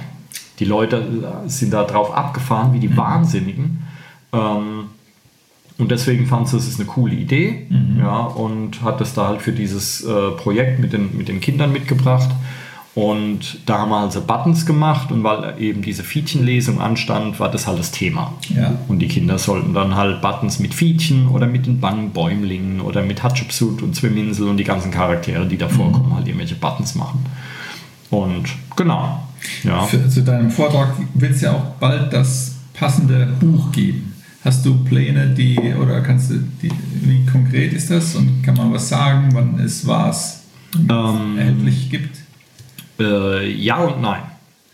Die 0.59 0.65
Leute 0.65 0.97
äh, 0.97 1.49
sind 1.49 1.73
da 1.73 1.85
drauf 1.85 2.15
abgefahren 2.15 2.73
wie 2.73 2.81
die 2.81 2.89
mhm. 2.89 2.97
Wahnsinnigen. 2.97 3.83
Ähm, 4.33 4.85
und 5.79 5.93
deswegen 5.93 6.27
fand 6.27 6.49
sie, 6.49 6.57
es 6.57 6.67
ist 6.67 6.81
eine 6.81 6.89
coole 6.89 7.15
Idee 7.15 7.67
mhm. 7.69 8.01
ja, 8.01 8.19
und 8.19 8.83
hat 8.83 9.01
das 9.01 9.15
da 9.15 9.29
halt 9.29 9.43
für 9.43 9.53
dieses 9.53 10.05
äh, 10.05 10.31
Projekt 10.33 10.81
mit 10.81 10.93
den, 10.93 11.17
mit 11.17 11.29
den 11.29 11.41
Kindern 11.41 11.73
mitgebracht. 11.73 12.31
Und 12.99 13.61
da 13.65 13.79
haben 13.79 13.91
wir 13.91 13.99
also 13.99 14.21
Buttons 14.23 14.67
gemacht 14.67 15.13
und 15.13 15.23
weil 15.23 15.55
eben 15.61 15.83
diese 15.83 16.03
Fietchenlesung 16.03 16.81
anstand, 16.81 17.39
war 17.39 17.49
das 17.49 17.69
halt 17.69 17.79
das 17.79 17.93
Thema. 17.93 18.35
Ja. 18.49 18.77
Und 18.89 18.99
die 18.99 19.07
Kinder 19.07 19.39
sollten 19.39 19.73
dann 19.73 19.95
halt 19.95 20.21
Buttons 20.21 20.59
mit 20.59 20.75
Fietchen 20.75 21.29
oder 21.29 21.47
mit 21.47 21.67
den 21.67 21.79
Bangbäumlingen 21.79 22.81
oder 22.81 23.03
mit 23.03 23.23
Hatschepsut 23.23 23.83
und 23.83 23.95
Zwiminsel 23.95 24.49
und 24.49 24.57
die 24.57 24.65
ganzen 24.65 24.91
Charaktere, 24.91 25.47
die 25.47 25.57
da 25.57 25.69
mhm. 25.69 25.71
vorkommen, 25.71 26.09
mhm. 26.09 26.17
halt 26.17 26.27
irgendwelche 26.27 26.57
Buttons 26.57 26.97
machen. 26.97 27.25
Und 28.11 28.47
genau. 28.75 29.23
Ja. 29.63 29.83
Für, 29.83 30.09
zu 30.09 30.25
deinem 30.25 30.51
Vortrag 30.51 30.95
wird 31.15 31.37
es 31.37 31.43
ja 31.43 31.53
auch 31.53 31.67
bald 31.79 32.13
das 32.13 32.57
passende 32.75 33.29
Buch 33.39 33.71
geben. 33.71 34.13
Hast 34.45 34.67
du 34.67 34.83
Pläne, 34.83 35.29
die 35.29 35.57
oder 35.81 36.01
kannst 36.01 36.33
du 36.33 36.43
die, 36.61 36.73
wie 37.03 37.25
konkret 37.27 37.73
ist 37.75 37.93
das 37.93 38.17
und 38.17 38.43
kann 38.43 38.57
man 38.57 38.73
was 38.73 38.89
sagen, 38.89 39.29
wann 39.35 39.61
es 39.61 39.87
was 39.87 40.43
ähm, 40.75 41.39
erhältlich 41.39 41.91
gibt? 41.91 42.18
Äh, 42.99 43.51
ja 43.51 43.79
und 43.79 44.01
nein. 44.01 44.23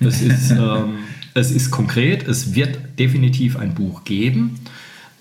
Es 0.01 0.21
ist, 0.21 0.51
ähm, 0.53 0.99
es 1.35 1.51
ist 1.51 1.71
konkret, 1.71 2.27
es 2.27 2.55
wird 2.55 2.79
definitiv 2.99 3.57
ein 3.57 3.75
Buch 3.75 4.05
geben. 4.05 4.61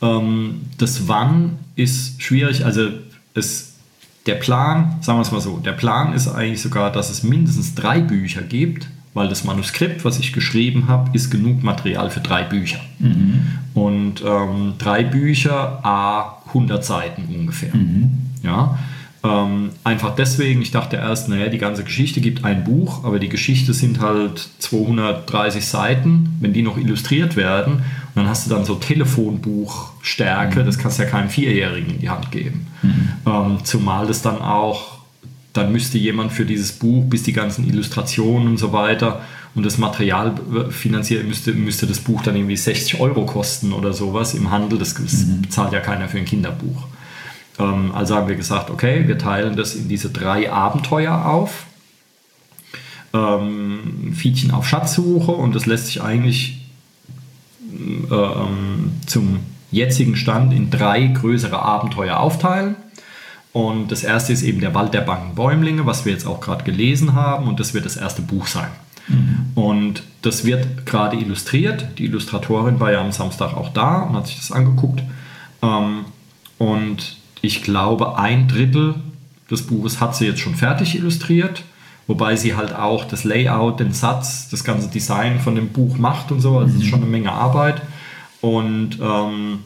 Ähm, 0.01 0.61
das 0.77 1.07
Wann 1.07 1.57
ist 1.75 2.21
schwierig. 2.21 2.65
Also 2.65 2.89
es, 3.33 3.73
der 4.25 4.35
Plan, 4.35 4.97
sagen 5.01 5.17
wir 5.17 5.23
es 5.23 5.31
mal 5.31 5.41
so, 5.41 5.57
der 5.57 5.73
Plan 5.73 6.13
ist 6.13 6.27
eigentlich 6.27 6.61
sogar, 6.61 6.91
dass 6.91 7.09
es 7.09 7.23
mindestens 7.23 7.75
drei 7.75 7.99
Bücher 7.99 8.41
gibt, 8.41 8.87
weil 9.13 9.27
das 9.27 9.43
Manuskript, 9.43 10.05
was 10.05 10.19
ich 10.19 10.33
geschrieben 10.33 10.87
habe, 10.87 11.11
ist 11.13 11.29
genug 11.29 11.63
Material 11.63 12.09
für 12.09 12.19
drei 12.21 12.43
Bücher. 12.43 12.79
Und 13.75 14.23
ähm, 14.25 14.73
drei 14.77 15.03
Bücher, 15.03 15.85
a 15.85 16.41
100 16.47 16.83
Seiten 16.83 17.23
ungefähr. 17.33 17.73
Ja. 18.43 18.79
Ähm, 19.23 19.69
einfach 19.86 20.15
deswegen, 20.15 20.62
ich 20.62 20.71
dachte 20.71 20.97
erst, 20.97 21.29
naja, 21.29 21.47
die 21.47 21.57
ganze 21.57 21.83
Geschichte 21.86 22.19
gibt 22.19 22.43
ein 22.43 22.65
Buch, 22.65 23.05
aber 23.05 23.19
die 23.19 23.29
Geschichte 23.29 23.73
sind 23.73 24.01
halt 24.01 24.49
230 24.59 25.65
Seiten, 25.65 26.36
wenn 26.41 26.51
die 26.51 26.62
noch 26.62 26.77
illustriert 26.77 27.38
werden. 27.38 27.75
Und 27.75 27.83
dann 28.15 28.27
hast 28.27 28.45
du 28.45 28.49
dann 28.49 28.65
so 28.65 28.75
Telefonbuchstärke, 28.75 30.65
das 30.65 30.77
kannst 30.77 30.99
du 30.99 31.03
ja 31.03 31.09
keinem 31.09 31.29
Vierjährigen 31.29 31.95
in 31.95 31.99
die 31.99 32.09
Hand 32.09 32.31
geben. 32.31 32.67
Ähm, 33.25 33.59
zumal 33.63 34.07
das 34.07 34.21
dann 34.21 34.41
auch, 34.41 34.99
dann 35.53 35.71
müsste 35.71 35.97
jemand 35.97 36.33
für 36.33 36.45
dieses 36.45 36.73
Buch, 36.73 37.05
bis 37.05 37.23
die 37.23 37.33
ganzen 37.33 37.67
Illustrationen 37.67 38.49
und 38.49 38.57
so 38.57 38.73
weiter 38.73 39.21
und 39.55 39.65
das 39.65 39.77
Material 39.77 40.33
finanzieren, 40.69 41.27
müsste, 41.27 41.53
müsste 41.53 41.86
das 41.86 41.99
Buch 41.99 42.23
dann 42.23 42.36
irgendwie 42.36 42.57
60 42.57 42.99
Euro 42.99 43.25
kosten 43.25 43.71
oder 43.71 43.93
sowas 43.93 44.33
im 44.33 44.49
Handel. 44.51 44.79
Das, 44.79 44.95
das 44.95 45.25
bezahlt 45.41 45.71
ja 45.73 45.79
keiner 45.79 46.09
für 46.09 46.17
ein 46.17 46.25
Kinderbuch. 46.25 46.88
Ähm, 47.59 47.91
also 47.93 48.15
haben 48.15 48.27
wir 48.27 48.35
gesagt, 48.35 48.69
okay, 48.69 49.07
wir 49.07 49.17
teilen 49.17 49.55
das 49.55 49.75
in 49.75 49.87
diese 49.87 50.09
drei 50.09 50.51
Abenteuer 50.51 51.25
auf. 51.25 51.65
Ähm, 53.13 54.13
Fietchen 54.15 54.51
auf 54.51 54.67
Schatzsuche 54.67 55.31
und 55.31 55.53
das 55.55 55.65
lässt 55.65 55.87
sich 55.87 56.01
eigentlich 56.01 56.61
äh, 58.09 58.13
ähm, 58.13 58.93
zum 59.05 59.39
jetzigen 59.71 60.15
Stand 60.15 60.53
in 60.53 60.69
drei 60.69 61.07
größere 61.07 61.59
Abenteuer 61.59 62.17
aufteilen. 62.17 62.75
Und 63.51 63.91
das 63.91 64.03
erste 64.03 64.33
ist 64.33 64.41
eben 64.41 64.61
der 64.61 64.73
Wald 64.73 64.95
der 64.95 65.01
bangen 65.01 65.35
Bäumlinge, 65.35 65.85
was 65.85 66.05
wir 66.05 66.11
jetzt 66.11 66.25
auch 66.25 66.41
gerade 66.41 66.63
gelesen 66.63 67.13
haben 67.13 67.47
und 67.47 67.59
das 67.59 67.75
wird 67.75 67.85
das 67.85 67.97
erste 67.97 68.23
Buch 68.23 68.47
sein. 68.47 68.69
Und 69.55 70.03
das 70.21 70.45
wird 70.45 70.85
gerade 70.85 71.17
illustriert. 71.17 71.99
Die 71.99 72.05
Illustratorin 72.05 72.79
war 72.79 72.91
ja 72.91 73.01
am 73.01 73.11
Samstag 73.11 73.53
auch 73.55 73.69
da 73.69 74.03
und 74.03 74.15
hat 74.15 74.27
sich 74.27 74.37
das 74.37 74.51
angeguckt. 74.51 75.03
Ähm, 75.61 76.05
und 76.57 77.17
ich 77.43 77.62
glaube, 77.62 78.17
ein 78.17 78.47
Drittel 78.47 78.95
des 79.51 79.63
Buches 79.67 79.99
hat 79.99 80.15
sie 80.15 80.25
jetzt 80.25 80.39
schon 80.39 80.56
fertig 80.56 80.95
illustriert, 80.95 81.63
wobei 82.08 82.38
sie 82.38 82.56
halt 82.56 82.73
auch 82.73 83.03
das 83.03 83.25
Layout, 83.25 83.82
den 83.82 83.91
Satz, 83.91 84.47
das 84.49 84.63
ganze 84.63 84.88
Design 84.88 85.41
von 85.41 85.53
dem 85.56 85.67
Buch 85.67 85.97
macht 85.97 86.32
und 86.32 86.39
so. 86.39 86.58
Also 86.58 86.73
es 86.77 86.84
ist 86.84 86.89
schon 86.89 87.01
eine 87.01 87.10
Menge 87.10 87.34
Arbeit. 87.34 87.82
Und 88.39 88.97
ähm, 89.01 89.60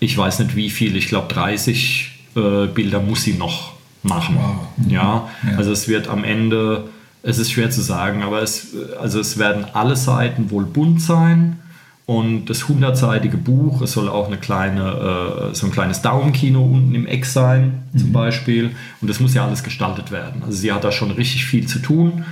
ich 0.00 0.16
weiß 0.16 0.38
nicht 0.38 0.56
wie 0.56 0.70
viel, 0.70 0.96
ich 0.96 1.08
glaube 1.08 1.32
30 1.32 2.10
äh, 2.34 2.66
Bilder 2.66 3.00
muss 3.00 3.24
sie 3.24 3.34
noch 3.34 3.72
machen. 4.02 4.36
Wow. 4.38 4.56
Mhm. 4.78 4.90
Ja, 4.90 5.28
Ja. 5.50 5.56
also 5.58 5.70
es 5.70 5.86
wird 5.86 6.08
am 6.08 6.24
Ende, 6.24 6.88
es 7.22 7.36
ist 7.36 7.52
schwer 7.52 7.70
zu 7.70 7.82
sagen, 7.82 8.22
aber 8.22 8.40
es, 8.40 8.68
also 8.98 9.20
es 9.20 9.36
werden 9.38 9.66
alle 9.74 9.96
Seiten 9.96 10.50
wohl 10.50 10.64
bunt 10.64 11.02
sein. 11.02 11.58
Und 12.06 12.46
das 12.46 12.68
hundertseitige 12.68 13.38
Buch, 13.38 13.80
es 13.80 13.92
soll 13.92 14.10
auch 14.10 14.26
eine 14.26 14.36
kleine, 14.36 15.50
äh, 15.50 15.54
so 15.54 15.66
ein 15.66 15.72
kleines 15.72 16.02
Daumenkino 16.02 16.62
unten 16.62 16.94
im 16.94 17.06
Eck 17.06 17.24
sein, 17.24 17.84
zum 17.96 18.12
Beispiel. 18.12 18.72
Und 19.00 19.08
das 19.08 19.20
muss 19.20 19.32
ja 19.32 19.46
alles 19.46 19.62
gestaltet 19.62 20.10
werden. 20.10 20.42
Also 20.44 20.58
sie 20.58 20.70
hat 20.70 20.84
da 20.84 20.92
schon 20.92 21.10
richtig 21.12 21.46
viel 21.46 21.66
zu 21.66 21.78
tun. 21.78 22.26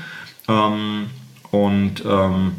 Ähm, 0.47 1.07
und 1.51 2.05
ähm, 2.07 2.53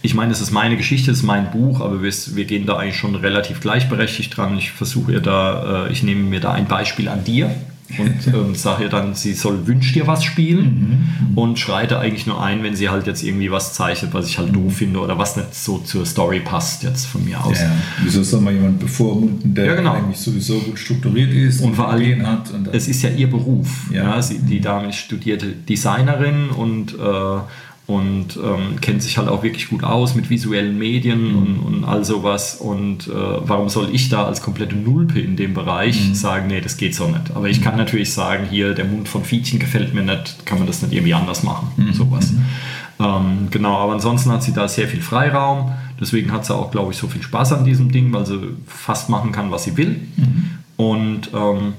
ich 0.00 0.14
meine, 0.14 0.32
es 0.32 0.40
ist 0.40 0.50
meine 0.50 0.78
Geschichte, 0.78 1.10
es 1.10 1.18
ist 1.18 1.24
mein 1.24 1.50
Buch, 1.50 1.80
aber 1.80 2.02
wir, 2.02 2.10
wir 2.10 2.44
gehen 2.46 2.64
da 2.64 2.78
eigentlich 2.78 2.96
schon 2.96 3.14
relativ 3.14 3.60
gleichberechtigt 3.60 4.34
dran. 4.34 4.56
Ich 4.56 4.72
versuche 4.72 5.12
ihr 5.12 5.20
da, 5.20 5.86
äh, 5.86 5.92
ich 5.92 6.02
nehme 6.02 6.22
mir 6.22 6.40
da 6.40 6.52
ein 6.52 6.66
Beispiel 6.66 7.08
an 7.08 7.22
dir 7.24 7.54
und 7.98 8.26
ähm, 8.34 8.54
sage 8.54 8.84
ihr 8.84 8.88
dann, 8.88 9.14
sie 9.14 9.34
soll 9.34 9.66
Wünsch 9.66 9.92
dir 9.92 10.06
was 10.06 10.24
spielen 10.24 11.32
und 11.34 11.58
schreite 11.58 11.98
eigentlich 11.98 12.26
nur 12.26 12.42
ein, 12.42 12.62
wenn 12.62 12.76
sie 12.76 12.88
halt 12.88 13.06
jetzt 13.06 13.22
irgendwie 13.22 13.50
was 13.50 13.74
zeichnet, 13.74 14.14
was 14.14 14.26
ich 14.28 14.38
halt 14.38 14.54
doof 14.54 14.76
finde 14.76 15.00
oder 15.00 15.18
was 15.18 15.36
nicht 15.36 15.54
so 15.54 15.78
zur 15.78 16.06
Story 16.06 16.40
passt 16.40 16.82
jetzt 16.82 17.06
von 17.06 17.24
mir 17.24 17.42
aus. 17.44 17.60
Ja, 17.60 17.70
wieso 18.02 18.22
soll 18.22 18.40
man 18.40 18.54
jemanden 18.54 18.78
bevormunden, 18.78 19.54
der 19.54 19.66
Ja, 19.66 19.74
genau. 19.74 19.94
eigentlich 19.94 20.18
sowieso 20.18 20.58
gut 20.60 20.78
strukturiert 20.78 21.32
ist 21.32 21.60
Und 21.60 21.74
vor 21.74 21.88
allem, 21.90 22.26
hat? 22.26 22.50
Und 22.52 22.68
es 22.72 22.88
ist 22.88 23.02
ja 23.02 23.10
ihr 23.10 23.30
Beruf. 23.30 23.90
Ja. 23.92 24.02
Ja. 24.02 24.22
sie, 24.22 24.38
die 24.38 24.60
Dame 24.60 24.88
ist 24.88 24.96
studierte 24.96 25.46
Designerin 25.46 26.50
und, 26.50 26.94
äh, 26.94 27.38
und 27.86 28.36
ähm, 28.36 28.80
kennt 28.80 29.02
sich 29.02 29.18
halt 29.18 29.28
auch 29.28 29.42
wirklich 29.42 29.68
gut 29.68 29.82
aus 29.82 30.14
mit 30.14 30.30
visuellen 30.30 30.78
Medien 30.78 31.34
und, 31.34 31.58
und 31.58 31.84
all 31.84 32.04
sowas. 32.04 32.54
Und 32.56 33.08
äh, 33.08 33.12
warum 33.12 33.68
soll 33.68 33.88
ich 33.92 34.08
da 34.08 34.24
als 34.24 34.40
komplette 34.40 34.76
Nulpe 34.76 35.18
in 35.18 35.36
dem 35.36 35.52
Bereich 35.52 36.10
sagen, 36.14 36.46
nee, 36.46 36.60
das 36.60 36.76
geht 36.76 36.94
so 36.94 37.08
nicht. 37.08 37.34
Aber 37.34 37.48
ich 37.48 37.60
kann 37.60 37.76
natürlich 37.76 38.12
sagen, 38.12 38.46
hier 38.48 38.74
der 38.74 38.84
Mund 38.84 39.08
von 39.08 39.24
Fietchen 39.24 39.58
gefällt 39.58 39.94
mir 39.94 40.02
nicht, 40.02 40.46
kann 40.46 40.58
man 40.58 40.66
das 40.66 40.80
nicht 40.82 40.92
irgendwie 40.92 41.14
anders 41.14 41.42
machen. 41.42 41.72
Sowas. 41.92 42.32
Ähm, 43.00 43.48
genau, 43.50 43.76
aber 43.78 43.94
ansonsten 43.94 44.30
hat 44.30 44.42
sie 44.44 44.52
da 44.52 44.68
sehr 44.68 44.86
viel 44.86 45.02
Freiraum. 45.02 45.72
Deswegen 46.00 46.32
hat 46.32 46.46
sie 46.46 46.54
auch, 46.54 46.70
glaube 46.70 46.92
ich, 46.92 46.98
so 46.98 47.08
viel 47.08 47.22
Spaß 47.22 47.52
an 47.52 47.64
diesem 47.64 47.90
Ding, 47.90 48.12
weil 48.12 48.26
sie 48.26 48.38
fast 48.66 49.08
machen 49.08 49.32
kann, 49.32 49.50
was 49.50 49.64
sie 49.64 49.76
will. 49.76 50.00
Und 50.76 51.30
ähm, 51.34 51.74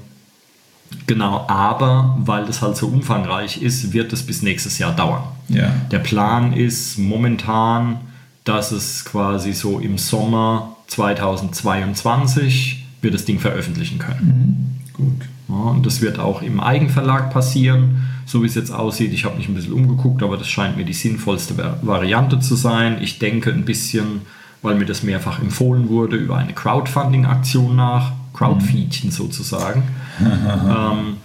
genau, 1.06 1.44
aber 1.48 2.16
weil 2.20 2.44
das 2.46 2.62
halt 2.62 2.76
so 2.76 2.86
umfangreich 2.88 3.60
ist, 3.62 3.92
wird 3.92 4.12
es 4.12 4.22
bis 4.24 4.42
nächstes 4.42 4.78
Jahr 4.78 4.92
dauern. 4.94 5.22
ja. 5.48 5.70
Der 5.90 5.98
Plan 5.98 6.52
ist 6.52 6.98
momentan, 6.98 7.98
dass 8.44 8.72
es 8.72 9.04
quasi 9.04 9.52
so 9.52 9.78
im 9.78 9.96
Sommer 9.98 10.76
2022 10.88 12.84
wir 13.02 13.10
das 13.10 13.24
Ding 13.24 13.38
veröffentlichen 13.38 13.98
können. 13.98 14.80
Gut. 14.92 15.28
Ja, 15.48 15.54
und 15.54 15.84
das 15.84 16.00
wird 16.00 16.18
auch 16.18 16.40
im 16.42 16.60
Eigenverlag 16.60 17.30
passieren, 17.32 18.02
so 18.26 18.42
wie 18.42 18.46
es 18.46 18.54
jetzt 18.54 18.70
aussieht. 18.70 19.12
Ich 19.12 19.24
habe 19.24 19.36
mich 19.36 19.48
ein 19.48 19.54
bisschen 19.54 19.72
umgeguckt, 19.74 20.22
aber 20.22 20.36
das 20.38 20.48
scheint 20.48 20.76
mir 20.76 20.84
die 20.84 20.94
sinnvollste 20.94 21.56
Va- 21.58 21.76
Variante 21.82 22.40
zu 22.40 22.54
sein. 22.54 22.98
Ich 23.02 23.18
denke 23.18 23.50
ein 23.52 23.64
bisschen, 23.66 24.22
weil 24.62 24.74
mir 24.76 24.86
das 24.86 25.02
mehrfach 25.02 25.40
empfohlen 25.40 25.88
wurde, 25.90 26.16
über 26.16 26.38
eine 26.38 26.52
Crowdfunding-Aktion 26.54 27.76
nach, 27.76 28.12
Crowdfeedchen 28.34 29.10
sozusagen. 29.10 29.82
ähm, 30.20 31.16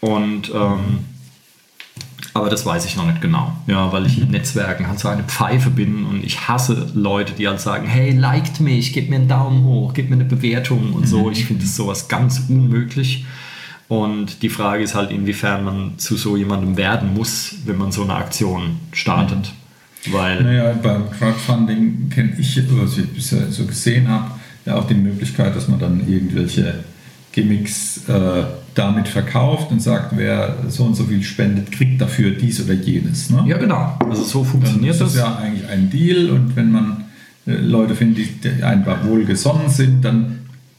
und 0.00 0.50
ähm, 0.52 0.98
aber 2.36 2.50
das 2.50 2.66
weiß 2.66 2.84
ich 2.84 2.96
noch 2.96 3.06
nicht 3.06 3.20
genau. 3.20 3.52
Ja, 3.68 3.92
weil 3.92 4.06
ich 4.06 4.20
in 4.20 4.32
Netzwerken 4.32 4.88
halt 4.88 4.98
so 4.98 5.06
eine 5.06 5.22
Pfeife 5.22 5.70
bin 5.70 6.04
und 6.04 6.24
ich 6.24 6.48
hasse 6.48 6.90
Leute, 6.92 7.32
die 7.32 7.46
halt 7.46 7.60
sagen, 7.60 7.86
hey, 7.86 8.10
liked 8.10 8.58
mich, 8.58 8.92
gib 8.92 9.08
mir 9.08 9.16
einen 9.16 9.28
Daumen 9.28 9.62
hoch, 9.62 9.94
gib 9.94 10.10
mir 10.10 10.16
eine 10.16 10.24
Bewertung 10.24 10.94
und 10.94 11.06
so. 11.06 11.30
Ich 11.30 11.44
finde 11.44 11.62
das 11.62 11.76
sowas 11.76 12.08
ganz 12.08 12.42
unmöglich. 12.48 13.24
Und 13.86 14.42
die 14.42 14.48
Frage 14.48 14.82
ist 14.82 14.96
halt, 14.96 15.12
inwiefern 15.12 15.64
man 15.64 15.98
zu 15.98 16.16
so 16.16 16.36
jemandem 16.36 16.76
werden 16.76 17.14
muss, 17.14 17.54
wenn 17.66 17.76
man 17.76 17.92
so 17.92 18.02
eine 18.02 18.14
Aktion 18.14 18.80
startet. 18.90 19.52
Weil, 20.10 20.42
Naja, 20.42 20.72
beim 20.82 21.08
Crowdfunding 21.10 22.10
kenne 22.10 22.34
ich, 22.36 22.60
was 22.70 22.98
ich 22.98 23.08
bisher 23.10 23.50
so 23.50 23.64
gesehen 23.64 24.08
habe, 24.08 24.32
ja 24.66 24.76
auch 24.76 24.86
die 24.86 24.94
Möglichkeit, 24.94 25.54
dass 25.56 25.68
man 25.68 25.78
dann 25.78 26.08
irgendwelche 26.08 26.84
Gimmicks 27.32 28.08
äh, 28.08 28.44
damit 28.74 29.08
verkauft 29.08 29.70
und 29.72 29.80
sagt, 29.82 30.16
wer 30.16 30.56
so 30.68 30.84
und 30.84 30.94
so 30.94 31.04
viel 31.04 31.22
spendet, 31.22 31.70
kriegt 31.72 32.00
dafür 32.00 32.30
dies 32.30 32.62
oder 32.64 32.74
jenes. 32.74 33.30
Ne? 33.30 33.44
ja 33.46 33.58
genau, 33.58 33.98
also 34.08 34.22
so 34.22 34.42
Dann 34.42 34.50
funktioniert 34.52 34.94
ist 34.94 35.00
das 35.00 35.12
das. 35.14 35.20
ja 35.22 35.36
eigentlich 35.36 35.68
ein 35.68 35.90
Deal 35.90 36.30
und 36.30 36.54
wenn 36.56 36.70
man 36.72 37.04
äh, 37.46 37.52
Leute 37.56 37.94
findet, 37.94 38.44
die 38.44 38.62
einfach 38.62 39.04
wohlgesonnen 39.04 39.68
sind, 39.68 40.04
dann 40.04 40.38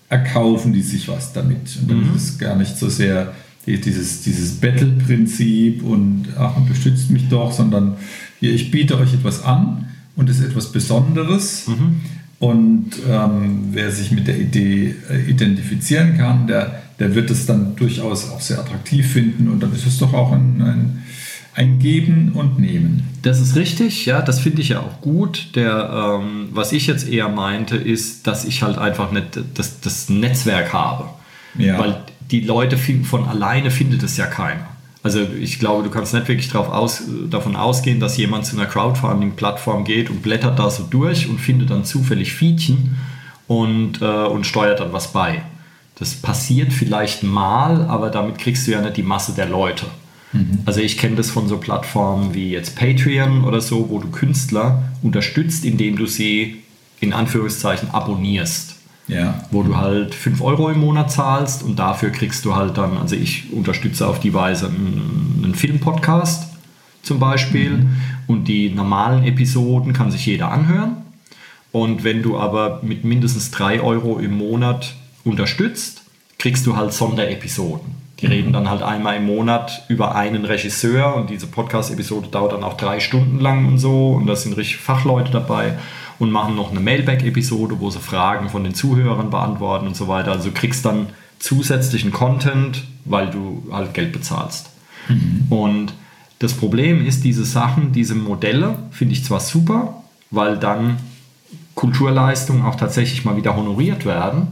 erkaufen 0.09 0.71
die 0.71 0.81
sich 0.81 1.07
was 1.07 1.33
damit. 1.33 1.77
Und 1.81 1.89
dann 1.91 2.09
Mhm. 2.09 2.15
ist 2.15 2.23
es 2.29 2.37
gar 2.37 2.55
nicht 2.55 2.77
so 2.77 2.89
sehr 2.89 3.33
die- 3.65 3.81
dieses, 3.81 4.21
dieses 4.21 4.51
Battle-Prinzip 4.61 5.83
und 5.83 6.25
ach, 6.37 6.55
unterstützt 6.57 7.09
mich 7.11 7.27
doch, 7.29 7.51
sondern 7.51 7.95
hier, 8.39 8.53
ich 8.53 8.71
biete 8.71 8.97
euch 8.97 9.13
etwas 9.13 9.43
an 9.43 9.85
und 10.15 10.29
es 10.29 10.39
ist 10.39 10.45
etwas 10.45 10.71
Besonderes. 10.71 11.67
Mhm. 11.67 12.01
Und 12.39 12.91
ähm, 13.09 13.69
wer 13.71 13.91
sich 13.91 14.11
mit 14.11 14.27
der 14.27 14.37
Idee 14.37 14.95
äh, 15.09 15.29
identifizieren 15.29 16.17
kann, 16.17 16.47
der, 16.47 16.81
der 16.99 17.15
wird 17.15 17.31
es 17.31 17.45
dann 17.45 17.75
durchaus 17.75 18.29
auch 18.29 18.41
sehr 18.41 18.59
attraktiv 18.59 19.13
finden 19.13 19.47
und 19.47 19.63
dann 19.63 19.73
ist 19.73 19.85
es 19.85 19.97
doch 19.97 20.13
auch 20.13 20.33
ein, 20.33 20.61
ein, 20.61 21.03
ein 21.53 21.79
Geben 21.79 22.33
und 22.33 22.59
Nehmen. 22.59 23.03
Das 23.21 23.39
ist 23.39 23.55
richtig, 23.55 24.05
ja, 24.05 24.21
das 24.21 24.41
finde 24.41 24.61
ich 24.61 24.69
ja 24.69 24.81
auch 24.81 24.99
gut. 25.01 25.55
Der, 25.55 26.19
ähm, 26.21 26.49
was 26.51 26.73
ich 26.73 26.87
jetzt 26.87 27.07
eher 27.07 27.29
meinte, 27.29 27.77
ist, 27.77 28.27
dass 28.27 28.43
ich 28.43 28.63
halt 28.63 28.77
einfach 28.77 29.11
nicht 29.11 29.39
das, 29.53 29.79
das 29.79 30.09
Netzwerk 30.09 30.73
habe. 30.73 31.05
Ja. 31.57 31.79
Weil 31.79 32.03
die 32.31 32.41
Leute 32.41 32.77
finden, 32.77 33.05
von 33.05 33.25
alleine 33.25 33.71
findet 33.71 34.03
es 34.03 34.17
ja 34.17 34.25
keiner. 34.25 34.67
Also 35.05 35.19
ich 35.39 35.59
glaube, 35.59 35.83
du 35.83 35.91
kannst 35.91 36.15
nicht 36.15 36.27
wirklich 36.27 36.49
drauf 36.49 36.67
aus, 36.67 37.03
davon 37.29 37.55
ausgehen, 37.55 37.99
dass 37.99 38.17
jemand 38.17 38.47
zu 38.47 38.57
einer 38.57 38.65
Crowdfunding-Plattform 38.65 39.83
geht 39.83 40.09
und 40.09 40.23
blättert 40.23 40.57
da 40.57 40.71
so 40.71 40.81
durch 40.81 41.29
und 41.29 41.39
findet 41.39 41.69
dann 41.69 41.85
zufällig 41.85 42.33
Fietchen 42.33 42.97
und, 43.45 44.01
äh, 44.01 44.25
und 44.25 44.47
steuert 44.47 44.79
dann 44.79 44.93
was 44.93 45.13
bei. 45.13 45.43
Das 45.93 46.15
passiert 46.15 46.73
vielleicht 46.73 47.21
mal, 47.21 47.83
aber 47.83 48.09
damit 48.09 48.39
kriegst 48.39 48.65
du 48.65 48.71
ja 48.71 48.81
nicht 48.81 48.97
die 48.97 49.03
Masse 49.03 49.33
der 49.33 49.45
Leute. 49.45 49.85
Also 50.65 50.79
ich 50.79 50.97
kenne 50.97 51.17
das 51.17 51.29
von 51.29 51.47
so 51.47 51.57
Plattformen 51.57 52.33
wie 52.33 52.49
jetzt 52.49 52.75
Patreon 52.75 53.43
oder 53.43 53.61
so, 53.61 53.91
wo 53.91 53.99
du 53.99 54.09
Künstler 54.09 54.89
unterstützt, 55.03 55.65
indem 55.65 55.97
du 55.97 56.07
sie 56.07 56.63
in 56.99 57.13
Anführungszeichen 57.13 57.91
abonnierst. 57.91 58.74
Ja. 59.07 59.45
wo 59.51 59.61
du 59.61 59.77
halt 59.77 60.15
5 60.15 60.41
Euro 60.41 60.69
im 60.69 60.79
Monat 60.79 61.11
zahlst 61.11 61.61
und 61.61 61.77
dafür 61.77 62.09
kriegst 62.09 62.43
du 62.43 62.55
halt 62.55 62.77
dann, 62.77 62.97
also 62.97 63.15
ich 63.15 63.53
unterstütze 63.53 64.07
auf 64.07 64.19
die 64.19 64.33
Weise 64.33 64.67
einen, 64.67 65.41
einen 65.43 65.53
Filmpodcast 65.53 66.49
zum 67.03 67.19
Beispiel 67.19 67.85
und 68.25 68.47
die 68.47 68.71
normalen 68.71 69.23
Episoden 69.23 69.93
kann 69.93 70.09
sich 70.09 70.25
jeder 70.25 70.51
anhören. 70.51 70.97
Und 71.71 72.03
wenn 72.03 72.23
du 72.23 72.39
aber 72.39 72.79
mit 72.83 73.03
mindestens 73.03 73.51
3 73.51 73.81
Euro 73.81 74.17
im 74.17 74.37
Monat 74.37 74.95
unterstützt, 75.23 76.03
kriegst 76.39 76.65
du 76.65 76.75
halt 76.75 76.93
Sonderepisoden. 76.93 78.05
Die 78.21 78.27
reden 78.27 78.53
dann 78.53 78.69
halt 78.69 78.81
einmal 78.81 79.17
im 79.17 79.25
Monat 79.25 79.83
über 79.89 80.15
einen 80.15 80.45
Regisseur 80.45 81.15
und 81.15 81.29
diese 81.29 81.47
Podcast-Episode 81.47 82.29
dauert 82.29 82.53
dann 82.53 82.63
auch 82.63 82.77
drei 82.77 82.99
Stunden 83.01 83.39
lang 83.39 83.65
und 83.67 83.77
so 83.77 84.13
und 84.13 84.25
da 84.25 84.35
sind 84.35 84.55
richtig 84.55 84.77
Fachleute 84.77 85.31
dabei 85.31 85.77
und 86.19 86.31
machen 86.31 86.55
noch 86.55 86.71
eine 86.71 86.79
Mailback-Episode, 86.79 87.79
wo 87.79 87.89
sie 87.89 87.99
Fragen 87.99 88.49
von 88.49 88.63
den 88.63 88.73
Zuhörern 88.73 89.29
beantworten 89.29 89.87
und 89.87 89.95
so 89.95 90.07
weiter. 90.07 90.31
Also 90.31 90.49
du 90.49 90.53
kriegst 90.53 90.85
dann 90.85 91.07
zusätzlichen 91.39 92.11
Content, 92.11 92.83
weil 93.03 93.29
du 93.29 93.63
halt 93.71 93.93
Geld 93.93 94.11
bezahlst. 94.11 94.69
Und 95.49 95.93
das 96.39 96.53
Problem 96.53 97.05
ist, 97.05 97.23
diese 97.23 97.45
Sachen, 97.45 97.91
diese 97.91 98.15
Modelle 98.15 98.77
finde 98.91 99.13
ich 99.13 99.23
zwar 99.23 99.39
super, 99.39 100.03
weil 100.31 100.57
dann 100.57 100.97
Kulturleistungen 101.75 102.63
auch 102.63 102.75
tatsächlich 102.75 103.25
mal 103.25 103.37
wieder 103.37 103.55
honoriert 103.55 104.05
werden, 104.05 104.47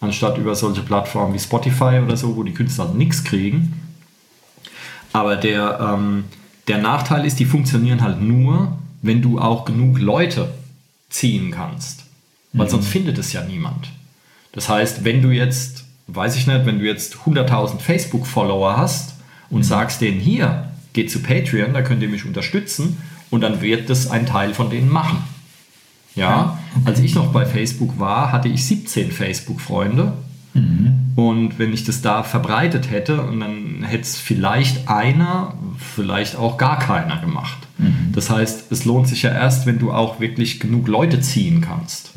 anstatt 0.00 0.38
über 0.38 0.54
solche 0.54 0.82
Plattformen 0.82 1.34
wie 1.34 1.38
Spotify 1.38 2.00
oder 2.04 2.16
so, 2.16 2.36
wo 2.36 2.42
die 2.42 2.54
Künstler 2.54 2.92
nichts 2.94 3.24
kriegen. 3.24 3.80
Aber 5.12 5.36
der, 5.36 5.80
ähm, 5.80 6.24
der 6.68 6.78
Nachteil 6.78 7.26
ist, 7.26 7.38
die 7.40 7.44
funktionieren 7.44 8.00
halt 8.00 8.20
nur, 8.20 8.78
wenn 9.02 9.22
du 9.22 9.38
auch 9.38 9.64
genug 9.64 9.98
Leute 9.98 10.48
ziehen 11.10 11.50
kannst. 11.50 12.04
Weil 12.52 12.68
sonst 12.68 12.88
findet 12.88 13.18
es 13.18 13.32
ja 13.32 13.42
niemand. 13.44 13.88
Das 14.52 14.68
heißt, 14.68 15.04
wenn 15.04 15.22
du 15.22 15.30
jetzt, 15.30 15.84
weiß 16.08 16.34
ich 16.36 16.46
nicht, 16.46 16.66
wenn 16.66 16.80
du 16.80 16.86
jetzt 16.86 17.16
100.000 17.26 17.78
Facebook-Follower 17.78 18.76
hast 18.76 19.14
und 19.50 19.62
sagst 19.62 20.00
denen 20.00 20.18
hier, 20.18 20.72
geht 20.92 21.10
zu 21.10 21.20
Patreon, 21.20 21.72
da 21.72 21.82
könnt 21.82 22.02
ihr 22.02 22.08
mich 22.08 22.24
unterstützen 22.24 22.98
und 23.30 23.42
dann 23.42 23.60
wird 23.60 23.90
das 23.90 24.10
ein 24.10 24.26
Teil 24.26 24.54
von 24.54 24.70
denen 24.70 24.88
machen. 24.88 25.22
Ja, 26.16 26.58
als 26.84 26.98
ich 26.98 27.14
noch 27.14 27.32
bei 27.32 27.46
Facebook 27.46 28.00
war, 28.00 28.32
hatte 28.32 28.48
ich 28.48 28.64
17 28.64 29.12
Facebook-Freunde. 29.12 30.14
Und 31.14 31.58
wenn 31.60 31.72
ich 31.72 31.84
das 31.84 32.02
da 32.02 32.24
verbreitet 32.24 32.90
hätte, 32.90 33.22
und 33.22 33.38
dann 33.38 33.84
hätte 33.84 34.02
es 34.02 34.18
vielleicht 34.18 34.88
einer, 34.88 35.54
vielleicht 35.78 36.34
auch 36.34 36.58
gar 36.58 36.80
keiner 36.80 37.18
gemacht. 37.18 37.58
Das 38.12 38.30
heißt, 38.30 38.70
es 38.70 38.84
lohnt 38.84 39.08
sich 39.08 39.22
ja 39.22 39.30
erst, 39.30 39.66
wenn 39.66 39.78
du 39.78 39.92
auch 39.92 40.20
wirklich 40.20 40.60
genug 40.60 40.88
Leute 40.88 41.20
ziehen 41.20 41.60
kannst. 41.60 42.12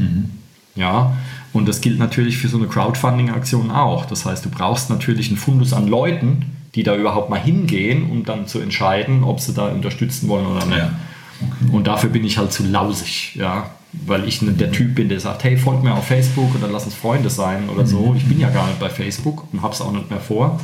Ja, 0.76 1.14
und 1.54 1.68
das 1.68 1.82
gilt 1.82 2.00
natürlich 2.00 2.38
für 2.38 2.48
so 2.48 2.58
eine 2.58 2.68
Crowdfunding-Aktion 2.68 3.70
auch. 3.70 4.06
Das 4.06 4.26
heißt, 4.26 4.44
du 4.44 4.50
brauchst 4.50 4.90
natürlich 4.90 5.28
einen 5.28 5.38
Fundus 5.38 5.72
an 5.72 5.88
Leuten, 5.88 6.46
die 6.76 6.84
da 6.84 6.96
überhaupt 6.96 7.30
mal 7.30 7.40
hingehen, 7.40 8.10
um 8.10 8.26
dann 8.26 8.48
zu 8.48 8.60
entscheiden, 8.60 9.24
ob 9.24 9.40
sie 9.40 9.54
da 9.54 9.68
unterstützen 9.68 10.28
wollen 10.28 10.48
oder 10.48 10.66
nicht. 10.66 10.78
Ja. 10.80 10.92
Und 11.72 11.88
dafür 11.88 12.10
bin 12.10 12.24
ich 12.24 12.38
halt 12.38 12.52
zu 12.52 12.64
lausig, 12.66 13.36
ja. 13.36 13.70
Weil 14.08 14.28
ich 14.28 14.42
nicht 14.42 14.60
der 14.60 14.72
Typ 14.72 14.96
bin, 14.96 15.08
der 15.08 15.20
sagt, 15.20 15.44
hey, 15.44 15.56
folgt 15.56 15.84
mir 15.84 15.94
auf 15.94 16.08
Facebook 16.08 16.56
und 16.56 16.64
dann 16.64 16.72
lass 16.72 16.86
uns 16.86 16.96
Freunde 16.96 17.30
sein 17.30 17.70
oder 17.70 17.86
so. 17.86 18.16
Ich 18.18 18.26
bin 18.26 18.40
ja 18.40 18.50
gar 18.50 18.66
nicht 18.66 18.80
bei 18.80 18.90
Facebook 18.90 19.46
und 19.54 19.62
hab's 19.62 19.82
auch 19.82 19.92
nicht 19.92 20.10
mehr 20.10 20.20
vor. 20.20 20.60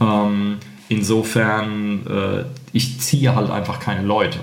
Ähm, 0.00 0.58
insofern, 0.92 2.06
äh, 2.06 2.44
ich 2.72 3.00
ziehe 3.00 3.34
halt 3.34 3.50
einfach 3.50 3.80
keine 3.80 4.02
Leute. 4.02 4.40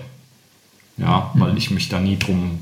Ja, 0.97 1.31
weil 1.35 1.57
ich 1.57 1.71
mich 1.71 1.87
da 1.87 1.99
nie 1.99 2.17
drum 2.19 2.59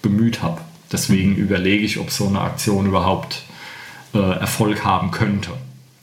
bemüht 0.00 0.42
habe. 0.42 0.60
Deswegen 0.92 1.34
überlege 1.36 1.84
ich, 1.84 1.98
ob 1.98 2.10
so 2.10 2.28
eine 2.28 2.40
Aktion 2.40 2.86
überhaupt 2.86 3.42
äh, 4.14 4.18
Erfolg 4.18 4.84
haben 4.84 5.10
könnte. 5.10 5.50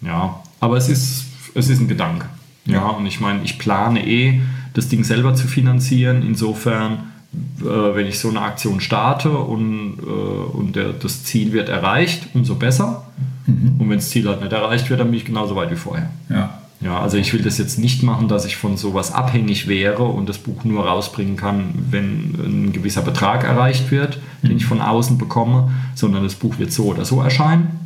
Ja, 0.02 0.42
aber 0.60 0.78
es 0.78 0.90
ist, 0.90 1.26
es 1.56 1.70
ist 1.70 1.80
ein 1.80 1.88
Gedanke. 1.88 2.28
Ja, 2.66 2.88
und 2.90 3.06
ich 3.06 3.22
meine, 3.22 3.44
ich 3.44 3.58
plane 3.58 4.06
eh, 4.06 4.42
das 4.74 4.90
Ding 4.90 5.04
selber 5.04 5.34
zu 5.34 5.48
finanzieren. 5.48 6.22
Insofern, 6.22 7.14
äh, 7.62 7.64
wenn 7.64 8.06
ich 8.06 8.20
so 8.20 8.30
eine 8.30 8.42
Aktion 8.42 8.82
starte 8.82 9.32
und, 9.32 10.00
äh, 10.00 10.10
und 10.10 10.76
der, 10.76 10.92
das 10.92 11.24
Ziel 11.24 11.54
wird 11.54 11.70
erreicht, 11.70 12.28
umso 12.34 12.56
besser. 12.56 13.08
Und 13.48 13.90
wenn 13.90 13.98
das 13.98 14.10
Ziel 14.10 14.28
halt 14.28 14.42
nicht 14.42 14.52
erreicht 14.52 14.90
wird, 14.90 15.00
dann 15.00 15.08
bin 15.08 15.18
ich 15.18 15.26
genauso 15.26 15.56
weit 15.56 15.72
wie 15.72 15.78
vorher. 15.78 16.10
Ja. 16.30 16.57
Ja, 16.80 17.00
also 17.00 17.18
ich 17.18 17.34
will 17.34 17.42
das 17.42 17.58
jetzt 17.58 17.80
nicht 17.80 18.04
machen, 18.04 18.28
dass 18.28 18.46
ich 18.46 18.56
von 18.56 18.78
sowas 18.78 19.12
abhängig 19.12 19.68
wäre 19.68 20.04
und 20.04 20.30
das 20.30 20.38
Buch 20.38 20.64
nur 20.64 20.86
rausbringen 20.86 21.36
kann, 21.36 21.74
wenn 21.90 22.36
ein 22.36 22.72
gewisser 22.72 23.02
Betrag 23.02 23.44
erreicht 23.44 23.90
wird, 23.90 24.20
den 24.44 24.58
ich 24.58 24.66
von 24.66 24.80
außen 24.80 25.18
bekomme, 25.18 25.72
sondern 25.96 26.24
das 26.24 26.36
Buch 26.36 26.60
wird 26.60 26.72
so 26.72 26.86
oder 26.86 27.04
so 27.04 27.22
erscheinen. 27.22 27.80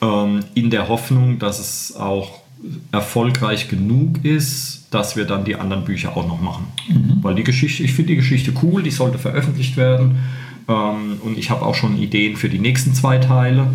Ähm, 0.00 0.40
in 0.54 0.70
der 0.70 0.88
Hoffnung, 0.88 1.38
dass 1.38 1.60
es 1.60 1.94
auch 1.94 2.42
erfolgreich 2.90 3.68
genug 3.68 4.24
ist, 4.24 4.88
dass 4.90 5.16
wir 5.16 5.24
dann 5.24 5.44
die 5.44 5.56
anderen 5.56 5.84
Bücher 5.84 6.16
auch 6.16 6.26
noch 6.26 6.40
machen. 6.40 6.66
Weil 7.22 7.34
die 7.34 7.44
Geschichte, 7.44 7.82
ich 7.82 7.92
finde 7.92 8.10
die 8.10 8.16
Geschichte 8.16 8.52
cool, 8.62 8.82
die 8.82 8.90
sollte 8.90 9.18
veröffentlicht 9.18 9.76
werden. 9.76 10.18
Ähm, 10.68 11.18
und 11.22 11.38
ich 11.38 11.50
habe 11.50 11.64
auch 11.64 11.74
schon 11.74 11.98
Ideen 11.98 12.36
für 12.36 12.48
die 12.48 12.58
nächsten 12.58 12.94
zwei 12.94 13.18
Teile. 13.18 13.68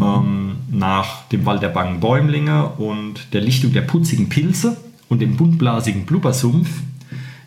Ähm, 0.00 0.56
nach 0.70 1.28
dem 1.28 1.46
Wald 1.46 1.62
der 1.62 1.68
bangen 1.68 2.00
Bäumlinge 2.00 2.68
und 2.68 3.32
der 3.32 3.40
Lichtung 3.40 3.72
der 3.72 3.82
putzigen 3.82 4.28
Pilze 4.28 4.76
und 5.08 5.20
dem 5.20 5.36
buntblasigen 5.36 6.06
Blubbersumpf 6.06 6.68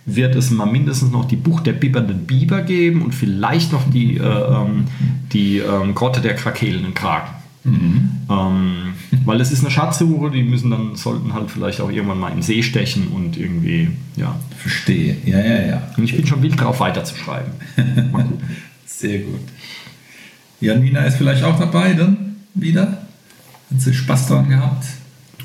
wird 0.05 0.35
es 0.35 0.51
mal 0.51 0.65
mindestens 0.65 1.11
noch 1.11 1.25
die 1.25 1.37
Bucht 1.37 1.65
der 1.65 1.73
bibbernden 1.73 2.25
Biber 2.25 2.61
geben 2.61 3.01
und 3.01 3.15
vielleicht 3.15 3.71
noch 3.71 3.89
die, 3.89 4.17
äh, 4.17 4.21
ähm, 4.21 4.85
die 5.31 5.59
ähm, 5.59 5.95
Grotte 5.95 6.19
der 6.19 6.35
krakelenden 6.35 6.93
Kraken. 6.93 7.35
Ähm, 7.65 8.93
weil 9.23 9.39
es 9.39 9.51
ist 9.51 9.61
eine 9.61 9.71
Schatzsuche, 9.71 10.31
die 10.31 10.43
müssen 10.43 10.71
dann, 10.71 10.95
sollten 10.95 11.33
halt 11.33 11.49
vielleicht 11.49 11.79
auch 11.79 11.89
irgendwann 11.89 12.19
mal 12.19 12.29
in 12.29 12.37
den 12.37 12.43
See 12.43 12.61
stechen 12.61 13.07
und 13.07 13.37
irgendwie, 13.37 13.89
ja. 14.17 14.35
Verstehe. 14.57 15.15
Ja, 15.25 15.39
ja, 15.39 15.65
ja. 15.65 15.87
Und 15.95 16.03
ich 16.03 16.15
bin 16.15 16.27
schon 16.27 16.41
wild 16.41 16.59
drauf 16.59 16.79
weiterzuschreiben. 16.79 17.51
Sehr 18.85 19.19
gut. 19.19 19.39
Janina 20.59 21.01
ist 21.01 21.17
vielleicht 21.17 21.43
auch 21.43 21.57
dabei 21.57 21.93
dann 21.93 22.35
wieder? 22.53 23.05
Hat 23.73 23.81
sie 23.81 23.93
Spaß 23.93 24.27
daran 24.27 24.49
gehabt? 24.49 24.85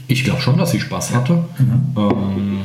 Ich 0.07 0.25
glaube 0.25 0.41
schon, 0.41 0.57
dass 0.59 0.71
sie 0.71 0.81
Spaß 0.81 1.15
hatte. 1.15 1.45
Ähm, 1.97 2.61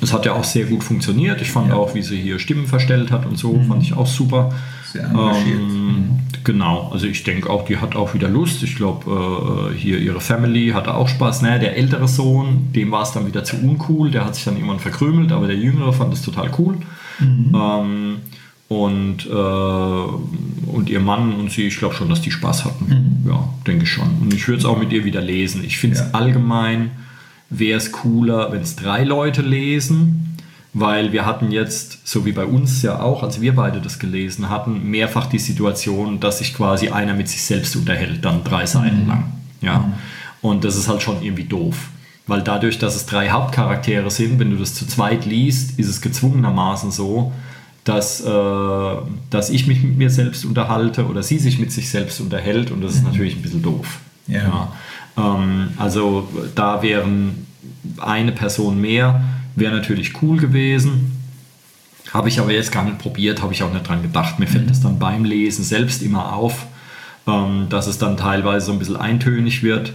es 0.00 0.12
hat 0.12 0.26
ja 0.26 0.32
auch 0.34 0.44
sehr 0.44 0.66
gut 0.66 0.82
funktioniert. 0.84 1.40
Ich 1.40 1.50
fand 1.50 1.68
Ja. 1.68 1.74
auch, 1.74 1.94
wie 1.94 2.02
sie 2.02 2.20
hier 2.20 2.38
Stimmen 2.38 2.66
verstellt 2.66 3.10
hat 3.10 3.24
und 3.26 3.38
so, 3.38 3.58
fand 3.68 3.82
ich 3.82 3.94
auch 3.94 4.06
super. 4.06 4.52
Sehr 4.92 5.04
engagiert. 5.06 5.58
Ähm, 5.60 6.18
genau, 6.44 6.90
also 6.92 7.06
ich 7.06 7.22
denke 7.24 7.48
auch, 7.50 7.64
die 7.64 7.78
hat 7.78 7.96
auch 7.96 8.12
wieder 8.14 8.28
Lust. 8.28 8.62
Ich 8.62 8.76
glaube, 8.76 9.70
äh, 9.72 9.78
hier 9.78 9.98
ihre 9.98 10.20
Family 10.20 10.70
hatte 10.74 10.94
auch 10.94 11.08
Spaß. 11.08 11.42
Naja, 11.42 11.58
der 11.58 11.76
ältere 11.76 12.06
Sohn, 12.06 12.70
dem 12.74 12.90
war 12.90 13.02
es 13.02 13.12
dann 13.12 13.26
wieder 13.26 13.44
zu 13.44 13.56
uncool. 13.56 14.10
Der 14.10 14.24
hat 14.24 14.34
sich 14.34 14.44
dann 14.44 14.56
irgendwann 14.56 14.80
verkrümelt, 14.80 15.32
aber 15.32 15.46
der 15.46 15.56
jüngere 15.56 15.92
fand 15.92 16.12
es 16.12 16.22
total 16.22 16.50
cool. 16.58 16.76
Ähm, 17.20 18.16
und, 18.68 19.26
äh, 19.26 19.30
und 19.30 20.88
ihr 20.88 21.00
Mann 21.00 21.34
und 21.34 21.50
sie, 21.50 21.66
ich 21.66 21.78
glaube 21.78 21.94
schon, 21.94 22.08
dass 22.08 22.22
die 22.22 22.30
Spaß 22.30 22.64
hatten. 22.64 23.24
Ja, 23.28 23.48
denke 23.66 23.84
ich 23.84 23.90
schon. 23.90 24.08
Und 24.20 24.32
ich 24.34 24.46
würde 24.48 24.60
es 24.60 24.64
auch 24.64 24.78
mit 24.78 24.92
ihr 24.92 25.04
wieder 25.04 25.20
lesen. 25.20 25.62
Ich 25.64 25.78
finde 25.78 25.96
es 25.96 26.02
Ja. 26.02 26.08
allgemein, 26.12 26.90
wäre 27.50 27.78
es 27.78 27.92
cooler, 27.92 28.50
wenn 28.52 28.62
es 28.62 28.74
drei 28.76 29.04
Leute 29.04 29.42
lesen, 29.42 30.36
weil 30.72 31.12
wir 31.12 31.24
hatten 31.24 31.52
jetzt, 31.52 32.06
so 32.06 32.26
wie 32.26 32.32
bei 32.32 32.44
uns 32.46 32.82
ja 32.82 33.00
auch, 33.00 33.22
als 33.22 33.40
wir 33.40 33.54
beide 33.54 33.80
das 33.80 33.98
gelesen 33.98 34.50
hatten, 34.50 34.90
mehrfach 34.90 35.26
die 35.26 35.38
Situation, 35.38 36.18
dass 36.18 36.38
sich 36.38 36.52
quasi 36.54 36.88
einer 36.88 37.14
mit 37.14 37.28
sich 37.28 37.42
selbst 37.42 37.76
unterhält, 37.76 38.24
dann 38.24 38.42
drei 38.42 38.66
Seiten 38.66 39.06
lang. 39.06 39.32
Ja. 39.60 39.92
Und 40.42 40.64
das 40.64 40.76
ist 40.76 40.88
halt 40.88 41.02
schon 41.02 41.22
irgendwie 41.22 41.44
doof. 41.44 41.90
Weil 42.26 42.42
dadurch, 42.42 42.78
dass 42.78 42.96
es 42.96 43.06
drei 43.06 43.30
Hauptcharaktere 43.30 44.10
sind, 44.10 44.38
wenn 44.40 44.50
du 44.50 44.56
das 44.56 44.74
zu 44.74 44.86
zweit 44.86 45.26
liest, 45.26 45.78
ist 45.78 45.88
es 45.88 46.00
gezwungenermaßen 46.00 46.90
so, 46.90 47.32
dass, 47.84 48.22
äh, 48.22 48.96
dass 49.30 49.50
ich 49.50 49.66
mich 49.66 49.82
mit 49.82 49.96
mir 49.96 50.10
selbst 50.10 50.44
unterhalte 50.44 51.06
oder 51.06 51.22
sie 51.22 51.38
sich 51.38 51.58
mit 51.58 51.70
sich 51.70 51.90
selbst 51.90 52.20
unterhält 52.20 52.70
und 52.70 52.82
das 52.82 52.94
ist 52.94 53.04
natürlich 53.04 53.36
ein 53.36 53.42
bisschen 53.42 53.62
doof. 53.62 54.00
Ja. 54.26 54.72
Ähm, 55.16 55.68
also 55.76 56.28
da 56.54 56.82
wären 56.82 57.46
eine 57.98 58.32
Person 58.32 58.80
mehr, 58.80 59.22
wäre 59.54 59.74
natürlich 59.74 60.22
cool 60.22 60.38
gewesen. 60.38 61.12
Habe 62.12 62.28
ich 62.28 62.40
aber 62.40 62.52
jetzt 62.52 62.72
gar 62.72 62.84
nicht 62.84 62.98
probiert, 62.98 63.42
habe 63.42 63.52
ich 63.52 63.62
auch 63.62 63.72
nicht 63.72 63.86
dran 63.86 64.02
gedacht. 64.02 64.38
Mir 64.38 64.46
fällt 64.46 64.70
das 64.70 64.80
dann 64.80 64.98
beim 64.98 65.24
Lesen 65.24 65.64
selbst 65.64 66.02
immer 66.02 66.32
auf, 66.32 66.66
ähm, 67.26 67.66
dass 67.68 67.86
es 67.86 67.98
dann 67.98 68.16
teilweise 68.16 68.66
so 68.66 68.72
ein 68.72 68.78
bisschen 68.78 68.96
eintönig 68.96 69.62
wird. 69.62 69.92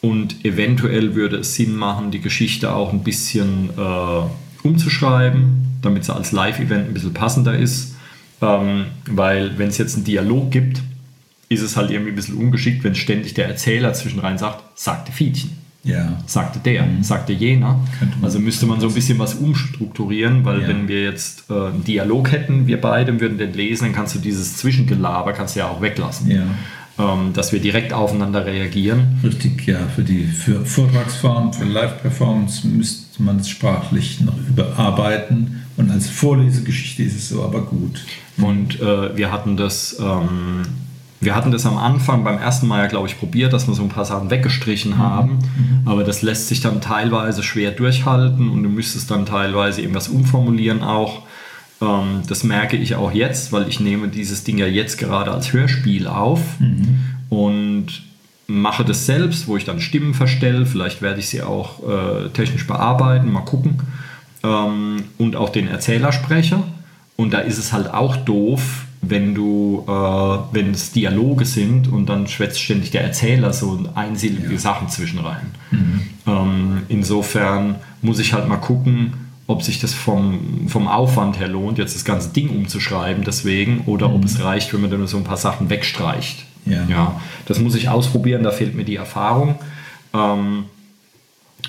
Und 0.00 0.44
eventuell 0.44 1.14
würde 1.14 1.38
es 1.38 1.54
Sinn 1.54 1.74
machen, 1.74 2.10
die 2.10 2.20
Geschichte 2.20 2.72
auch 2.72 2.92
ein 2.92 3.02
bisschen 3.02 3.70
äh, 3.76 4.66
umzuschreiben, 4.66 5.65
damit 5.82 6.04
sie 6.04 6.14
als 6.14 6.32
Live-Event 6.32 6.88
ein 6.88 6.94
bisschen 6.94 7.14
passender 7.14 7.56
ist. 7.56 7.94
Ähm, 8.42 8.86
weil 9.08 9.58
wenn 9.58 9.68
es 9.68 9.78
jetzt 9.78 9.94
einen 9.96 10.04
Dialog 10.04 10.50
gibt, 10.50 10.82
ist 11.48 11.62
es 11.62 11.76
halt 11.76 11.90
irgendwie 11.90 12.12
ein 12.12 12.16
bisschen 12.16 12.36
ungeschickt, 12.36 12.84
wenn 12.84 12.94
ständig 12.94 13.34
der 13.34 13.46
Erzähler 13.48 13.92
zwischenrein 13.94 14.36
sagt, 14.38 14.62
sagte 14.78 15.12
Fiedchen. 15.12 15.50
Ja. 15.84 16.20
sagte 16.26 16.58
der, 16.58 16.84
sagte 17.02 17.32
jener. 17.32 17.78
Also 18.20 18.40
müsste 18.40 18.66
man 18.66 18.80
so 18.80 18.88
ein 18.88 18.94
bisschen 18.94 19.20
was 19.20 19.34
umstrukturieren, 19.34 20.44
weil 20.44 20.62
Ja. 20.62 20.68
wenn 20.68 20.88
wir 20.88 21.04
jetzt 21.04 21.48
äh, 21.48 21.52
einen 21.54 21.84
Dialog 21.84 22.32
hätten, 22.32 22.66
wir 22.66 22.80
beide 22.80 23.20
würden 23.20 23.38
den 23.38 23.52
lesen, 23.52 23.84
dann 23.84 23.94
kannst 23.94 24.16
du 24.16 24.18
dieses 24.18 24.56
Zwischengelaber 24.56 25.32
kannst 25.32 25.54
du 25.54 25.60
ja 25.60 25.68
auch 25.68 25.80
weglassen. 25.80 26.28
Ja. 26.28 26.42
Ähm, 26.98 27.32
dass 27.34 27.52
wir 27.52 27.60
direkt 27.60 27.92
aufeinander 27.92 28.44
reagieren. 28.46 29.20
Richtig, 29.22 29.64
ja. 29.68 29.78
Für 29.94 30.02
die 30.02 30.24
für 30.24 30.64
Vortragsform, 30.66 31.52
für 31.52 31.64
Live-Performance 31.66 32.66
müsste 32.66 33.05
man 33.18 33.38
es 33.38 33.48
sprachlich 33.48 34.20
noch 34.20 34.36
überarbeiten. 34.48 35.62
Und 35.76 35.90
als 35.90 36.08
Vorlesegeschichte 36.08 37.02
ist 37.02 37.16
es 37.16 37.28
so 37.28 37.42
aber 37.42 37.62
gut. 37.62 38.04
Und 38.38 38.80
äh, 38.80 39.16
wir 39.16 39.30
hatten 39.30 39.56
das, 39.56 39.96
ähm, 40.00 40.62
wir 41.20 41.34
hatten 41.34 41.50
das 41.50 41.66
am 41.66 41.76
Anfang 41.76 42.24
beim 42.24 42.38
ersten 42.38 42.66
Mal 42.66 42.82
ja, 42.82 42.86
glaube 42.86 43.08
ich, 43.08 43.18
probiert, 43.18 43.52
dass 43.52 43.66
wir 43.66 43.74
so 43.74 43.82
ein 43.82 43.88
paar 43.88 44.04
Sachen 44.04 44.30
weggestrichen 44.30 44.98
haben. 44.98 45.38
Aber 45.84 46.04
das 46.04 46.22
lässt 46.22 46.48
sich 46.48 46.60
dann 46.60 46.80
teilweise 46.80 47.42
schwer 47.42 47.72
durchhalten 47.72 48.48
und 48.48 48.62
du 48.62 48.68
müsstest 48.68 49.10
dann 49.10 49.26
teilweise 49.26 49.82
irgendwas 49.82 50.08
umformulieren 50.08 50.82
auch. 50.82 51.22
Ähm, 51.80 52.22
das 52.26 52.44
merke 52.44 52.76
ich 52.76 52.94
auch 52.94 53.12
jetzt, 53.12 53.52
weil 53.52 53.68
ich 53.68 53.80
nehme 53.80 54.08
dieses 54.08 54.44
Ding 54.44 54.58
ja 54.58 54.66
jetzt 54.66 54.98
gerade 54.98 55.30
als 55.30 55.52
Hörspiel 55.52 56.06
auf 56.06 56.40
und 57.28 58.02
mache 58.46 58.84
das 58.84 59.06
selbst, 59.06 59.48
wo 59.48 59.56
ich 59.56 59.64
dann 59.64 59.80
Stimmen 59.80 60.14
verstelle. 60.14 60.66
Vielleicht 60.66 61.02
werde 61.02 61.20
ich 61.20 61.28
sie 61.28 61.42
auch 61.42 61.80
äh, 61.88 62.28
technisch 62.30 62.66
bearbeiten, 62.66 63.30
mal 63.32 63.44
gucken. 63.44 63.78
Ähm, 64.42 65.04
und 65.18 65.36
auch 65.36 65.48
den 65.48 65.68
Erzähler 65.68 66.12
spreche. 66.12 66.62
Und 67.16 67.32
da 67.32 67.38
ist 67.38 67.58
es 67.58 67.72
halt 67.72 67.92
auch 67.92 68.16
doof, 68.16 68.84
wenn 69.02 69.34
du, 69.34 69.84
äh, 69.86 70.54
wenn 70.54 70.72
es 70.72 70.92
Dialoge 70.92 71.44
sind 71.44 71.88
und 71.88 72.06
dann 72.08 72.26
schwätzt 72.26 72.60
ständig 72.60 72.90
der 72.90 73.02
Erzähler 73.02 73.52
so 73.52 73.84
einsilbige 73.94 74.58
Sachen 74.58 74.88
zwischen 74.88 75.18
rein. 75.20 75.52
Ähm, 76.26 76.82
insofern 76.88 77.76
muss 78.02 78.18
ich 78.18 78.32
halt 78.32 78.48
mal 78.48 78.56
gucken, 78.56 79.14
ob 79.46 79.62
sich 79.62 79.80
das 79.80 79.94
vom, 79.94 80.68
vom 80.68 80.88
Aufwand 80.88 81.38
her 81.38 81.48
lohnt, 81.48 81.78
jetzt 81.78 81.94
das 81.94 82.04
ganze 82.04 82.30
Ding 82.30 82.50
umzuschreiben 82.50 83.22
deswegen, 83.24 83.82
oder 83.86 84.12
ob 84.12 84.24
es 84.24 84.42
reicht, 84.42 84.72
wenn 84.74 84.80
man 84.80 84.90
dann 84.90 84.98
nur 84.98 85.08
so 85.08 85.16
ein 85.16 85.24
paar 85.24 85.36
Sachen 85.36 85.70
wegstreicht. 85.70 86.44
Ja. 86.66 86.84
ja, 86.88 87.20
das 87.46 87.60
muss 87.60 87.74
ich 87.74 87.88
ausprobieren, 87.88 88.42
da 88.42 88.50
fehlt 88.50 88.74
mir 88.74 88.84
die 88.84 88.96
Erfahrung. 88.96 89.56
Ähm, 90.12 90.64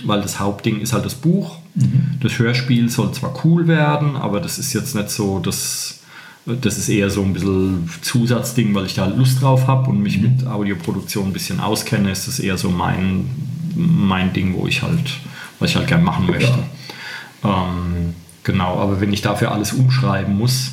weil 0.04 0.22
das 0.22 0.40
Hauptding 0.40 0.80
ist 0.80 0.94
halt 0.94 1.06
das 1.06 1.16
Buch. 1.16 1.58
Das 2.22 2.40
Hörspiel 2.40 2.90
soll 2.90 3.12
zwar 3.14 3.34
cool 3.44 3.68
werden, 3.68 4.16
aber 4.16 4.40
das 4.40 4.58
ist 4.58 4.74
jetzt 4.74 4.96
nicht 4.96 5.10
so, 5.10 5.40
das, 5.40 6.00
das 6.46 6.78
ist 6.78 6.90
eher 6.90 7.10
so 7.10 7.22
ein 7.22 7.34
bisschen 7.34 7.90
Zusatzding, 8.02 8.74
weil 8.74 8.86
ich 8.86 8.96
da 8.96 9.04
halt 9.04 9.18
Lust 9.18 9.42
drauf 9.42 9.68
habe 9.68 9.90
und 9.90 10.02
mich 10.02 10.20
mit 10.20 10.46
Audioproduktion 10.46 11.28
ein 11.28 11.34
bisschen 11.34 11.60
auskenne, 11.60 12.12
ist 12.12 12.28
das 12.28 12.40
eher 12.40 12.58
so 12.58 12.70
mein, 12.70 13.30
mein 13.76 14.34
Ding, 14.34 14.56
wo 14.56 14.68
ich 14.68 14.82
halt, 14.82 15.14
was 15.60 15.70
ich 15.70 15.76
halt 15.76 15.88
gerne 15.88 16.04
machen 16.04 16.26
möchte. 16.26 16.58
Ähm, 17.44 18.16
genau, 18.44 18.80
aber 18.80 19.00
wenn 19.00 19.14
ich 19.14 19.22
dafür 19.22 19.52
alles 19.52 19.74
umschreiben 19.74 20.36
muss, 20.36 20.72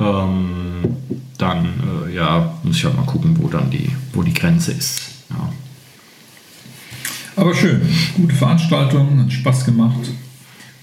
ähm, 0.00 0.96
dann 1.40 1.66
äh, 2.06 2.14
ja, 2.14 2.54
muss 2.62 2.76
ich 2.76 2.84
halt 2.84 2.96
mal 2.96 3.06
gucken, 3.06 3.36
wo 3.40 3.48
dann 3.48 3.70
die, 3.70 3.90
wo 4.12 4.22
die 4.22 4.34
Grenze 4.34 4.72
ist. 4.72 5.02
Ja. 5.30 5.52
Aber 7.36 7.54
schön. 7.54 7.80
Gute 8.16 8.34
Veranstaltung, 8.34 9.20
hat 9.20 9.32
Spaß 9.32 9.64
gemacht. 9.64 10.10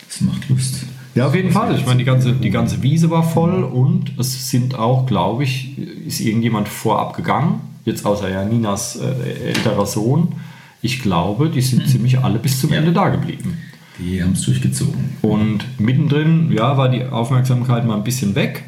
Das 0.08 0.22
macht 0.22 0.50
Lust. 0.50 0.86
Ja, 1.16 1.28
auf 1.28 1.36
jeden 1.36 1.52
Fall. 1.52 1.76
Ich 1.76 1.86
meine, 1.86 1.98
die 1.98 2.06
ganze, 2.06 2.34
die 2.34 2.50
ganze 2.50 2.84
Wiese 2.84 3.10
war 3.10 3.24
voll 3.24 3.64
und 3.64 4.14
es 4.20 4.52
sind 4.52 4.76
auch, 4.76 5.08
glaube 5.08 5.44
ich, 5.44 5.78
ist 6.06 6.20
irgendjemand 6.20 6.70
vorab 6.70 7.16
gegangen. 7.16 7.62
Jetzt 7.86 8.06
außer 8.06 8.30
ja 8.30 8.46
Ninas 8.46 8.98
äh, 8.98 9.48
älterer 9.48 9.86
Sohn. 9.86 10.34
Ich 10.82 11.02
glaube, 11.02 11.50
die 11.50 11.62
sind 11.62 11.90
ziemlich 11.90 12.20
alle 12.20 12.38
bis 12.38 12.62
zum 12.62 12.72
Ende 12.72 12.94
da 12.94 13.10
geblieben. 13.10 13.58
Die 14.00 14.22
haben 14.22 14.34
es 14.34 14.44
durchgezogen. 14.44 15.18
Und 15.24 15.66
mittendrin, 15.80 16.52
ja, 16.52 16.78
war 16.78 16.90
die 16.90 17.04
Aufmerksamkeit 17.04 17.86
mal 17.86 17.96
ein 17.96 18.04
bisschen 18.04 18.36
weg, 18.36 18.64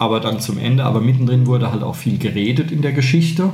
aber 0.00 0.18
dann 0.18 0.40
zum 0.40 0.58
Ende, 0.58 0.84
aber 0.84 1.00
mittendrin 1.00 1.46
wurde 1.46 1.70
halt 1.70 1.82
auch 1.82 1.94
viel 1.94 2.16
geredet 2.16 2.72
in 2.72 2.80
der 2.80 2.92
Geschichte, 2.92 3.50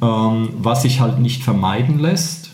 ähm, 0.00 0.48
was 0.58 0.82
sich 0.82 1.00
halt 1.00 1.18
nicht 1.18 1.42
vermeiden 1.42 1.98
lässt, 1.98 2.52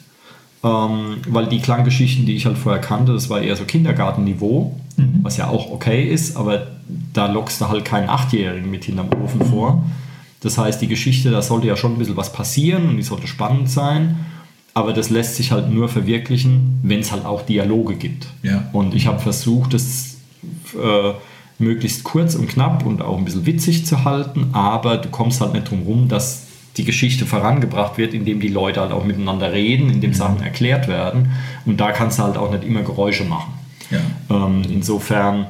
ähm, 0.65 1.19
weil 1.29 1.47
die 1.47 1.61
Klanggeschichten, 1.61 2.25
die 2.25 2.35
ich 2.35 2.47
halt 2.47 2.57
vorher 2.57 2.81
kannte, 2.81 3.13
das 3.13 3.29
war 3.29 3.43
eher 3.43 3.55
so 3.55 3.65
Kindergartenniveau, 3.65 4.81
was 5.23 5.37
ja 5.37 5.49
auch 5.49 5.71
okay 5.71 6.09
ist, 6.09 6.39
aber 6.39 6.69
da 7.13 7.27
lockst 7.31 7.61
du 7.61 7.69
halt 7.69 7.85
keinen 7.85 8.09
Achtjährigen 8.09 8.71
mit 8.71 8.87
hinterm 8.87 9.11
Ofen 9.23 9.45
vor. 9.45 9.85
Das 10.41 10.57
heißt, 10.57 10.81
die 10.81 10.89
Geschichte, 10.89 11.31
da 11.31 11.43
sollte 11.43 11.67
ja 11.67 11.77
schon 11.77 11.93
ein 11.93 11.99
bisschen 11.99 12.17
was 12.17 12.33
passieren 12.33 12.89
und 12.89 12.97
die 12.97 13.03
sollte 13.03 13.27
spannend 13.27 13.69
sein. 13.69 14.25
Aber 14.75 14.95
das 14.95 15.11
lässt 15.11 15.37
sich 15.37 15.53
halt 15.53 15.71
nur 15.71 15.89
verwirklichen, 15.91 16.81
wenn 16.83 17.01
es 17.01 17.13
halt 17.13 17.27
auch 17.27 17.43
Dialoge 17.43 17.95
gibt. 17.95 18.27
Ja. 18.43 18.69
Und 18.73 18.95
ich 18.95 19.07
habe 19.07 19.19
versucht, 19.19 19.75
das 19.75 20.17
äh, 20.75 21.13
möglichst 21.63 22.05
kurz 22.05 22.35
und 22.35 22.49
knapp 22.49 22.85
und 22.85 23.03
auch 23.03 23.17
ein 23.17 23.25
bisschen 23.25 23.47
witzig 23.47 23.87
zu 23.87 24.05
halten, 24.05 24.51
aber 24.53 24.99
du 24.99 25.09
kommst 25.09 25.41
halt 25.41 25.55
nicht 25.55 25.71
drum 25.71 25.83
rum, 25.83 26.09
dass 26.09 26.47
die 26.77 26.85
Geschichte 26.85 27.27
vorangebracht 27.27 27.99
wird, 27.99 28.15
indem 28.15 28.41
die 28.41 28.49
Leute 28.49 28.81
halt 28.81 28.93
auch 28.93 29.05
miteinander 29.05 29.53
reden, 29.53 29.91
indem 29.91 30.15
Sachen 30.15 30.43
erklärt 30.43 30.89
werden. 30.89 31.33
Und 31.67 31.79
da 31.81 31.93
kannst 31.93 32.19
du 32.19 32.23
halt 32.23 32.37
auch 32.37 32.51
nicht 32.51 32.65
immer 32.65 32.83
Geräusche 32.83 33.25
machen. 33.25 33.53
Ja. 33.91 34.01
Ähm, 34.31 34.63
insofern 34.71 35.47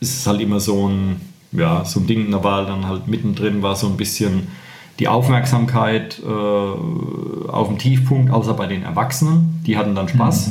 ist 0.00 0.18
es 0.18 0.26
halt 0.26 0.40
immer 0.40 0.60
so 0.60 0.88
ein, 0.88 1.20
ja, 1.52 1.84
so 1.84 2.00
ein 2.00 2.06
Ding, 2.06 2.30
da 2.30 2.44
war 2.44 2.64
dann 2.66 2.86
halt 2.86 3.08
mittendrin 3.08 3.62
war 3.62 3.74
so 3.74 3.88
ein 3.88 3.96
bisschen 3.96 4.46
die 5.00 5.08
Aufmerksamkeit 5.08 6.20
äh, 6.24 6.28
auf 6.28 7.68
dem 7.68 7.78
Tiefpunkt, 7.78 8.30
außer 8.30 8.54
bei 8.54 8.66
den 8.66 8.84
Erwachsenen. 8.84 9.60
Die 9.66 9.76
hatten 9.76 9.94
dann 9.94 10.08
Spaß. 10.08 10.50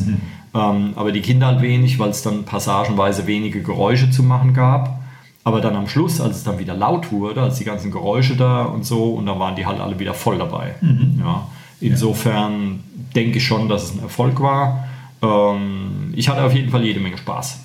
Ähm, 0.54 0.94
aber 0.96 1.12
die 1.12 1.22
Kinder 1.22 1.48
halt 1.48 1.62
wenig, 1.62 2.00
weil 2.00 2.10
es 2.10 2.22
dann 2.22 2.44
passagenweise 2.44 3.28
wenige 3.28 3.62
Geräusche 3.64 4.12
zu 4.12 4.24
machen 4.24 4.54
gab. 4.54 5.00
Aber 5.44 5.60
dann 5.60 5.76
am 5.76 5.88
Schluss, 5.88 6.22
als 6.22 6.38
es 6.38 6.44
dann 6.44 6.60
wieder 6.60 6.74
laut 6.74 7.12
wurde, 7.12 7.42
als 7.42 7.58
die 7.58 7.66
ganzen 7.66 7.92
Geräusche 7.92 8.36
da 8.38 8.64
und 8.64 8.86
so, 8.86 9.14
und 9.14 9.26
dann 9.26 9.40
waren 9.40 9.56
die 9.56 9.66
halt 9.66 9.82
alle 9.82 10.00
wieder 10.00 10.14
voll 10.14 10.38
dabei. 10.38 10.76
Ja. 11.20 11.48
Insofern 11.82 12.80
denke 13.14 13.40
ich 13.40 13.46
schon, 13.46 13.68
dass 13.68 13.84
es 13.84 13.94
ein 13.94 14.04
Erfolg 14.04 14.40
war. 14.40 14.88
Ähm, 15.22 16.14
ich 16.16 16.30
hatte 16.30 16.44
auf 16.44 16.54
jeden 16.54 16.70
Fall 16.70 16.84
jede 16.86 17.02
Menge 17.02 17.18
Spaß. 17.18 17.60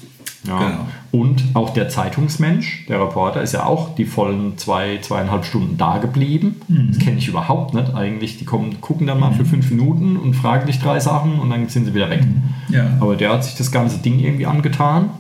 Ja. 0.47 0.59
Genau. 0.59 0.89
Und 1.11 1.43
auch 1.55 1.71
der 1.71 1.89
Zeitungsmensch, 1.89 2.87
der 2.89 3.01
Reporter, 3.01 3.43
ist 3.43 3.53
ja 3.53 3.65
auch 3.65 3.95
die 3.97 4.05
vollen 4.05 4.57
zwei, 4.57 4.99
zweieinhalb 5.03 5.45
Stunden 5.45 5.77
da 5.77 5.99
geblieben. 5.99 6.57
Das 6.69 6.99
kenne 6.99 7.19
ich 7.19 7.29
überhaupt 7.29 7.75
nicht 7.75 7.95
eigentlich. 7.95 8.39
Die 8.39 8.45
kommen, 8.45 8.81
gucken 8.81 9.07
dann 9.07 9.19
mal 9.19 9.33
für 9.33 9.45
fünf 9.45 9.71
Minuten 9.71 10.17
und 10.17 10.35
fragen 10.35 10.67
dich 10.67 10.79
drei 10.79 11.01
Sachen 11.01 11.41
und 11.41 11.51
dann 11.51 11.69
sind 11.69 11.87
sie 11.87 11.95
wieder 11.95 12.09
weg. 12.11 12.23
Ja. 12.69 12.97
Aber 13.01 13.17
der 13.17 13.33
hat 13.33 13.45
sich 13.45 13.57
das 13.57 13.73
ganze 13.73 13.99
Ding 13.99 14.21
irgendwie 14.21 14.47
angetan. 14.47 15.11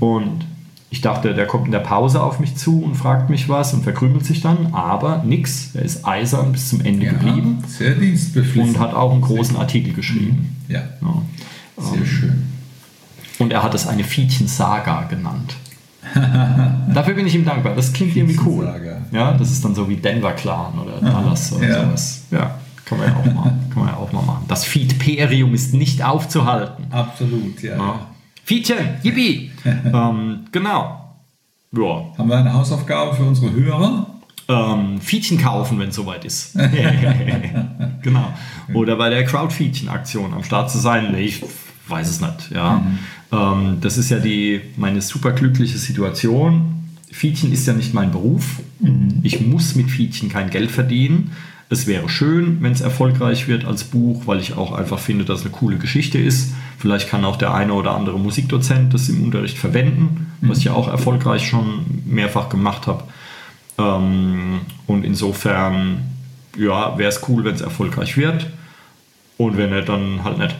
Und 0.00 0.46
ich 0.90 1.00
dachte, 1.02 1.34
der 1.34 1.46
kommt 1.46 1.66
in 1.66 1.72
der 1.72 1.80
Pause 1.80 2.22
auf 2.22 2.40
mich 2.40 2.56
zu 2.56 2.82
und 2.82 2.94
fragt 2.94 3.28
mich 3.28 3.48
was 3.48 3.74
und 3.74 3.82
verkrümelt 3.82 4.24
sich 4.24 4.40
dann. 4.40 4.72
Aber 4.72 5.22
nix. 5.26 5.74
Er 5.74 5.82
ist 5.82 6.06
eisern 6.06 6.52
bis 6.52 6.70
zum 6.70 6.80
Ende 6.80 7.06
ja. 7.06 7.12
geblieben 7.12 7.58
Sehr 7.66 7.94
dienstbeflissen. 7.94 8.76
und 8.76 8.78
hat 8.80 8.94
auch 8.94 9.12
einen 9.12 9.20
großen 9.20 9.56
Artikel 9.56 9.92
geschrieben. 9.92 10.56
Ja, 10.68 10.82
Ja. 11.02 11.22
sehr 11.82 12.06
schön. 12.06 12.47
Und 13.38 13.52
er 13.52 13.62
hat 13.62 13.74
es 13.74 13.86
eine 13.86 14.04
Fietchen-Saga 14.04 15.04
genannt. 15.04 15.54
Dafür 16.94 17.14
bin 17.14 17.26
ich 17.26 17.34
ihm 17.34 17.44
dankbar. 17.44 17.74
Das 17.74 17.92
klingt 17.92 18.16
irgendwie 18.16 18.38
cool. 18.44 18.72
Ja, 19.12 19.32
das 19.32 19.50
ist 19.50 19.64
dann 19.64 19.74
so 19.74 19.88
wie 19.88 19.96
Denver 19.96 20.32
Clan 20.32 20.78
oder 20.78 21.00
Dallas 21.00 21.52
oder 21.52 21.68
ja. 21.68 21.84
sowas. 21.84 22.24
Ja, 22.30 22.58
kann 22.84 22.98
man 22.98 23.08
ja 23.08 23.16
auch 23.16 23.24
mal, 23.24 23.52
kann 23.72 23.82
man 23.82 23.88
ja 23.88 23.96
auch 23.96 24.12
mal 24.12 24.22
machen. 24.22 24.44
Das 24.48 24.64
Feedperium 24.64 25.54
ist 25.54 25.74
nicht 25.74 26.02
aufzuhalten. 26.02 26.86
Absolut, 26.90 27.62
ja. 27.62 27.76
Ja. 27.76 28.06
Fietchen, 28.44 28.96
yippie! 29.02 29.50
ähm, 29.64 30.46
genau. 30.50 31.04
Ja, 31.72 32.04
Haben 32.16 32.28
wir 32.30 32.36
eine 32.38 32.52
Hausaufgabe 32.54 33.14
für 33.14 33.24
unsere 33.24 33.52
Hörer? 33.52 34.06
ähm, 34.48 35.00
Fietchen 35.00 35.38
kaufen, 35.38 35.78
wenn 35.78 35.90
es 35.90 35.94
soweit 35.94 36.24
ist. 36.24 36.54
genau. 38.02 38.32
Oder 38.72 38.96
bei 38.96 39.10
der 39.10 39.24
Crowd-Fietchen-Aktion 39.24 40.32
am 40.32 40.42
Start 40.42 40.70
zu 40.70 40.78
sein. 40.78 41.14
Ich 41.18 41.44
weiß 41.88 42.08
es 42.08 42.20
nicht. 42.20 42.50
Ja. 42.54 42.82
Ähm, 43.32 43.78
das 43.80 43.98
ist 43.98 44.10
ja 44.10 44.18
die, 44.18 44.60
meine 44.76 45.00
super 45.02 45.32
glückliche 45.32 45.78
Situation. 45.78 46.74
Fietchen 47.10 47.52
ist 47.52 47.66
ja 47.66 47.72
nicht 47.72 47.94
mein 47.94 48.10
Beruf. 48.10 48.60
Ich 49.22 49.40
muss 49.40 49.74
mit 49.74 49.90
Fietchen 49.90 50.28
kein 50.28 50.50
Geld 50.50 50.70
verdienen. 50.70 51.32
Es 51.70 51.86
wäre 51.86 52.08
schön, 52.08 52.62
wenn 52.62 52.72
es 52.72 52.80
erfolgreich 52.80 53.48
wird 53.48 53.64
als 53.64 53.84
Buch, 53.84 54.26
weil 54.26 54.40
ich 54.40 54.54
auch 54.54 54.72
einfach 54.72 54.98
finde, 54.98 55.24
dass 55.24 55.40
es 55.40 55.46
eine 55.46 55.54
coole 55.54 55.76
Geschichte 55.76 56.18
ist. 56.18 56.54
Vielleicht 56.78 57.08
kann 57.08 57.24
auch 57.24 57.36
der 57.36 57.52
eine 57.52 57.74
oder 57.74 57.94
andere 57.94 58.18
Musikdozent 58.18 58.94
das 58.94 59.08
im 59.08 59.22
Unterricht 59.22 59.58
verwenden, 59.58 60.32
was 60.40 60.58
ich 60.58 60.64
ja 60.64 60.72
auch 60.72 60.88
erfolgreich 60.88 61.46
schon 61.46 62.02
mehrfach 62.06 62.48
gemacht 62.48 62.86
habe. 62.86 63.04
Ähm, 63.78 64.60
und 64.86 65.04
insofern, 65.04 65.98
ja, 66.56 66.96
wäre 66.96 67.10
es 67.10 67.28
cool, 67.28 67.44
wenn 67.44 67.54
es 67.54 67.60
erfolgreich 67.60 68.16
wird. 68.16 68.46
Und 69.36 69.56
wenn 69.56 69.70
nicht, 69.70 69.88
dann 69.88 70.24
halt 70.24 70.38
nicht. 70.38 70.56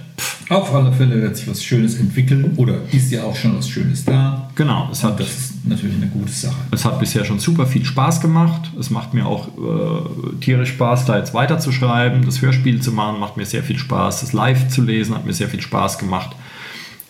Auf 0.49 0.74
alle 0.74 0.92
Fälle 0.92 1.20
wird 1.20 1.36
sich 1.36 1.46
was 1.46 1.62
Schönes 1.62 1.96
entwickeln 1.96 2.53
oder 2.57 2.80
ist 2.92 3.11
ja 3.12 3.22
auch 3.24 3.36
schon 3.36 3.57
was 3.59 3.68
Schönes 3.68 4.05
da. 4.05 4.49
genau, 4.55 4.88
es 4.90 5.05
hat, 5.05 5.20
Das 5.20 5.28
ist 5.28 5.66
natürlich 5.66 5.96
eine 5.96 6.07
gute 6.07 6.32
Sache. 6.32 6.57
Es 6.70 6.84
hat 6.86 6.99
bisher 6.99 7.24
schon 7.24 7.38
super 7.38 7.66
viel 7.66 7.84
Spaß 7.84 8.20
gemacht. 8.22 8.70
Es 8.78 8.88
macht 8.90 9.12
mir 9.12 9.26
auch 9.26 9.49
äh, 9.49 10.36
tierisch 10.40 10.70
Spaß, 10.70 11.05
da 11.05 11.18
jetzt 11.18 11.34
weiterzuschreiben. 11.34 12.24
Das 12.24 12.40
Hörspiel 12.40 12.80
zu 12.80 12.92
machen 12.92 13.20
macht 13.20 13.36
mir 13.36 13.44
sehr 13.44 13.62
viel 13.62 13.78
Spaß. 13.78 14.20
Das 14.22 14.32
Live 14.32 14.68
zu 14.68 14.80
lesen 14.82 15.14
hat 15.14 15.26
mir 15.26 15.34
sehr 15.34 15.49
viel 15.49 15.61
Spaß 15.61 15.99
gemacht. 15.99 16.34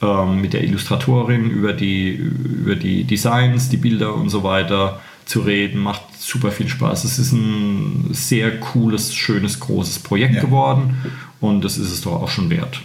Ähm, 0.03 0.41
mit 0.41 0.53
der 0.53 0.65
Illustratorin 0.65 1.49
über 1.51 1.73
die, 1.73 2.11
über 2.11 2.75
die 2.77 3.05
Designs, 3.05 3.69
die 3.69 3.77
Bilder 3.77 4.15
und 4.15 4.31
so 4.31 4.43
weiter 4.43 5.01
zu 5.27 5.41
reden, 5.41 5.81
macht 5.81 6.03
super 6.19 6.51
viel 6.51 6.69
Spaß. 6.69 7.05
Es 7.05 7.19
ist 7.19 7.33
ein 7.33 8.09
sehr 8.13 8.59
cooles, 8.61 9.15
schönes, 9.15 9.61
großes 9.61 9.99
Projekt 10.01 10.37
Ja. 10.37 10.41
geworden 10.41 10.95
und 11.41 11.65
das 11.65 11.79
ist 11.79 11.91
es 11.93 12.01
doch 12.01 12.23
auch 12.23 12.29
schon 12.31 12.49
wert. 12.51 12.81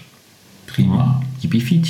Prima. 0.73 1.21
Yippie 1.41 1.83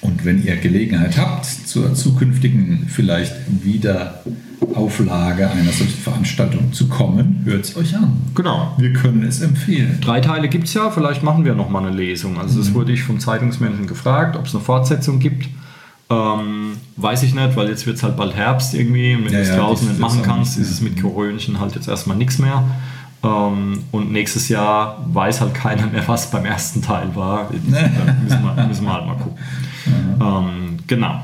Und 0.00 0.24
wenn 0.24 0.42
ihr 0.44 0.56
Gelegenheit 0.56 1.16
habt, 1.18 1.44
zur 1.44 1.94
zukünftigen 1.94 2.86
vielleicht 2.88 3.32
Wiederauflage 3.62 5.50
einer 5.50 5.72
solchen 5.72 5.98
Veranstaltung 6.02 6.72
zu 6.72 6.88
kommen, 6.88 7.42
hört 7.44 7.64
es 7.64 7.76
euch 7.76 7.94
an. 7.96 8.12
Genau. 8.34 8.74
Wir 8.78 8.92
können 8.92 9.22
es 9.24 9.40
empfehlen. 9.40 9.98
Drei 10.00 10.20
Teile 10.20 10.48
gibt 10.48 10.68
es 10.68 10.74
ja, 10.74 10.90
vielleicht 10.90 11.22
machen 11.22 11.44
wir 11.44 11.54
nochmal 11.54 11.86
eine 11.86 11.94
Lesung. 11.96 12.38
Also 12.38 12.54
Mhm. 12.58 12.62
das 12.64 12.74
wurde 12.74 12.92
ich 12.92 13.02
vom 13.02 13.20
Zeitungsmenschen 13.20 13.86
gefragt, 13.86 14.36
ob 14.36 14.46
es 14.46 14.54
eine 14.54 14.64
Fortsetzung 14.64 15.18
gibt. 15.18 15.48
Ähm, 16.10 16.72
weiß 16.96 17.22
ich 17.22 17.34
nicht, 17.34 17.56
weil 17.56 17.68
jetzt 17.68 17.86
wird 17.86 17.96
es 17.96 18.02
halt 18.02 18.16
bald 18.16 18.34
Herbst 18.36 18.74
irgendwie 18.74 19.14
und 19.14 19.24
wenn 19.26 19.32
Ja, 19.32 19.38
du 19.40 19.44
es 19.50 19.56
draußen 19.56 19.88
nicht 19.88 20.00
machen 20.00 20.22
kannst, 20.22 20.58
ist 20.58 20.70
es 20.70 20.80
mit 20.80 21.00
Korönchen 21.00 21.58
halt 21.60 21.74
jetzt 21.74 21.88
erstmal 21.88 22.16
nichts 22.16 22.38
mehr. 22.38 22.64
Ähm, 23.24 23.84
und 23.92 24.12
nächstes 24.12 24.48
Jahr 24.48 25.04
weiß 25.06 25.40
halt 25.40 25.54
keiner 25.54 25.86
mehr, 25.86 26.06
was 26.06 26.30
beim 26.30 26.44
ersten 26.44 26.82
Teil 26.82 27.14
war. 27.14 27.50
Da 27.50 28.12
müssen 28.22 28.42
wir, 28.42 28.66
müssen 28.66 28.84
wir 28.84 28.92
halt 28.92 29.06
mal 29.06 29.16
gucken. 29.16 29.38
Ähm, 30.20 30.78
genau. 30.86 31.20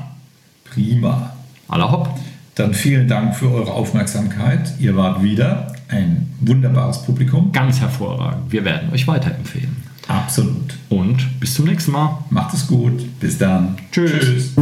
Prima. 0.63 1.33
Aller 1.67 1.91
hopp. 1.91 2.09
Dann 2.55 2.73
vielen 2.73 3.07
Dank 3.07 3.35
für 3.35 3.51
eure 3.51 3.71
Aufmerksamkeit. 3.71 4.73
Ihr 4.79 4.95
wart 4.97 5.23
wieder 5.23 5.73
ein 5.87 6.29
wunderbares 6.41 7.03
Publikum. 7.03 7.51
Ganz 7.51 7.79
hervorragend. 7.79 8.51
Wir 8.51 8.65
werden 8.65 8.91
euch 8.93 9.07
weiterempfehlen. 9.07 9.75
Absolut. 10.07 10.75
Und 10.89 11.39
bis 11.39 11.53
zum 11.53 11.65
nächsten 11.65 11.91
Mal. 11.91 12.17
Macht 12.29 12.53
es 12.53 12.67
gut. 12.67 13.19
Bis 13.19 13.37
dann. 13.37 13.77
Tschüss. 13.91 14.55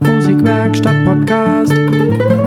Musikwerkstatt 0.00 1.04
Podcast. 1.04 2.45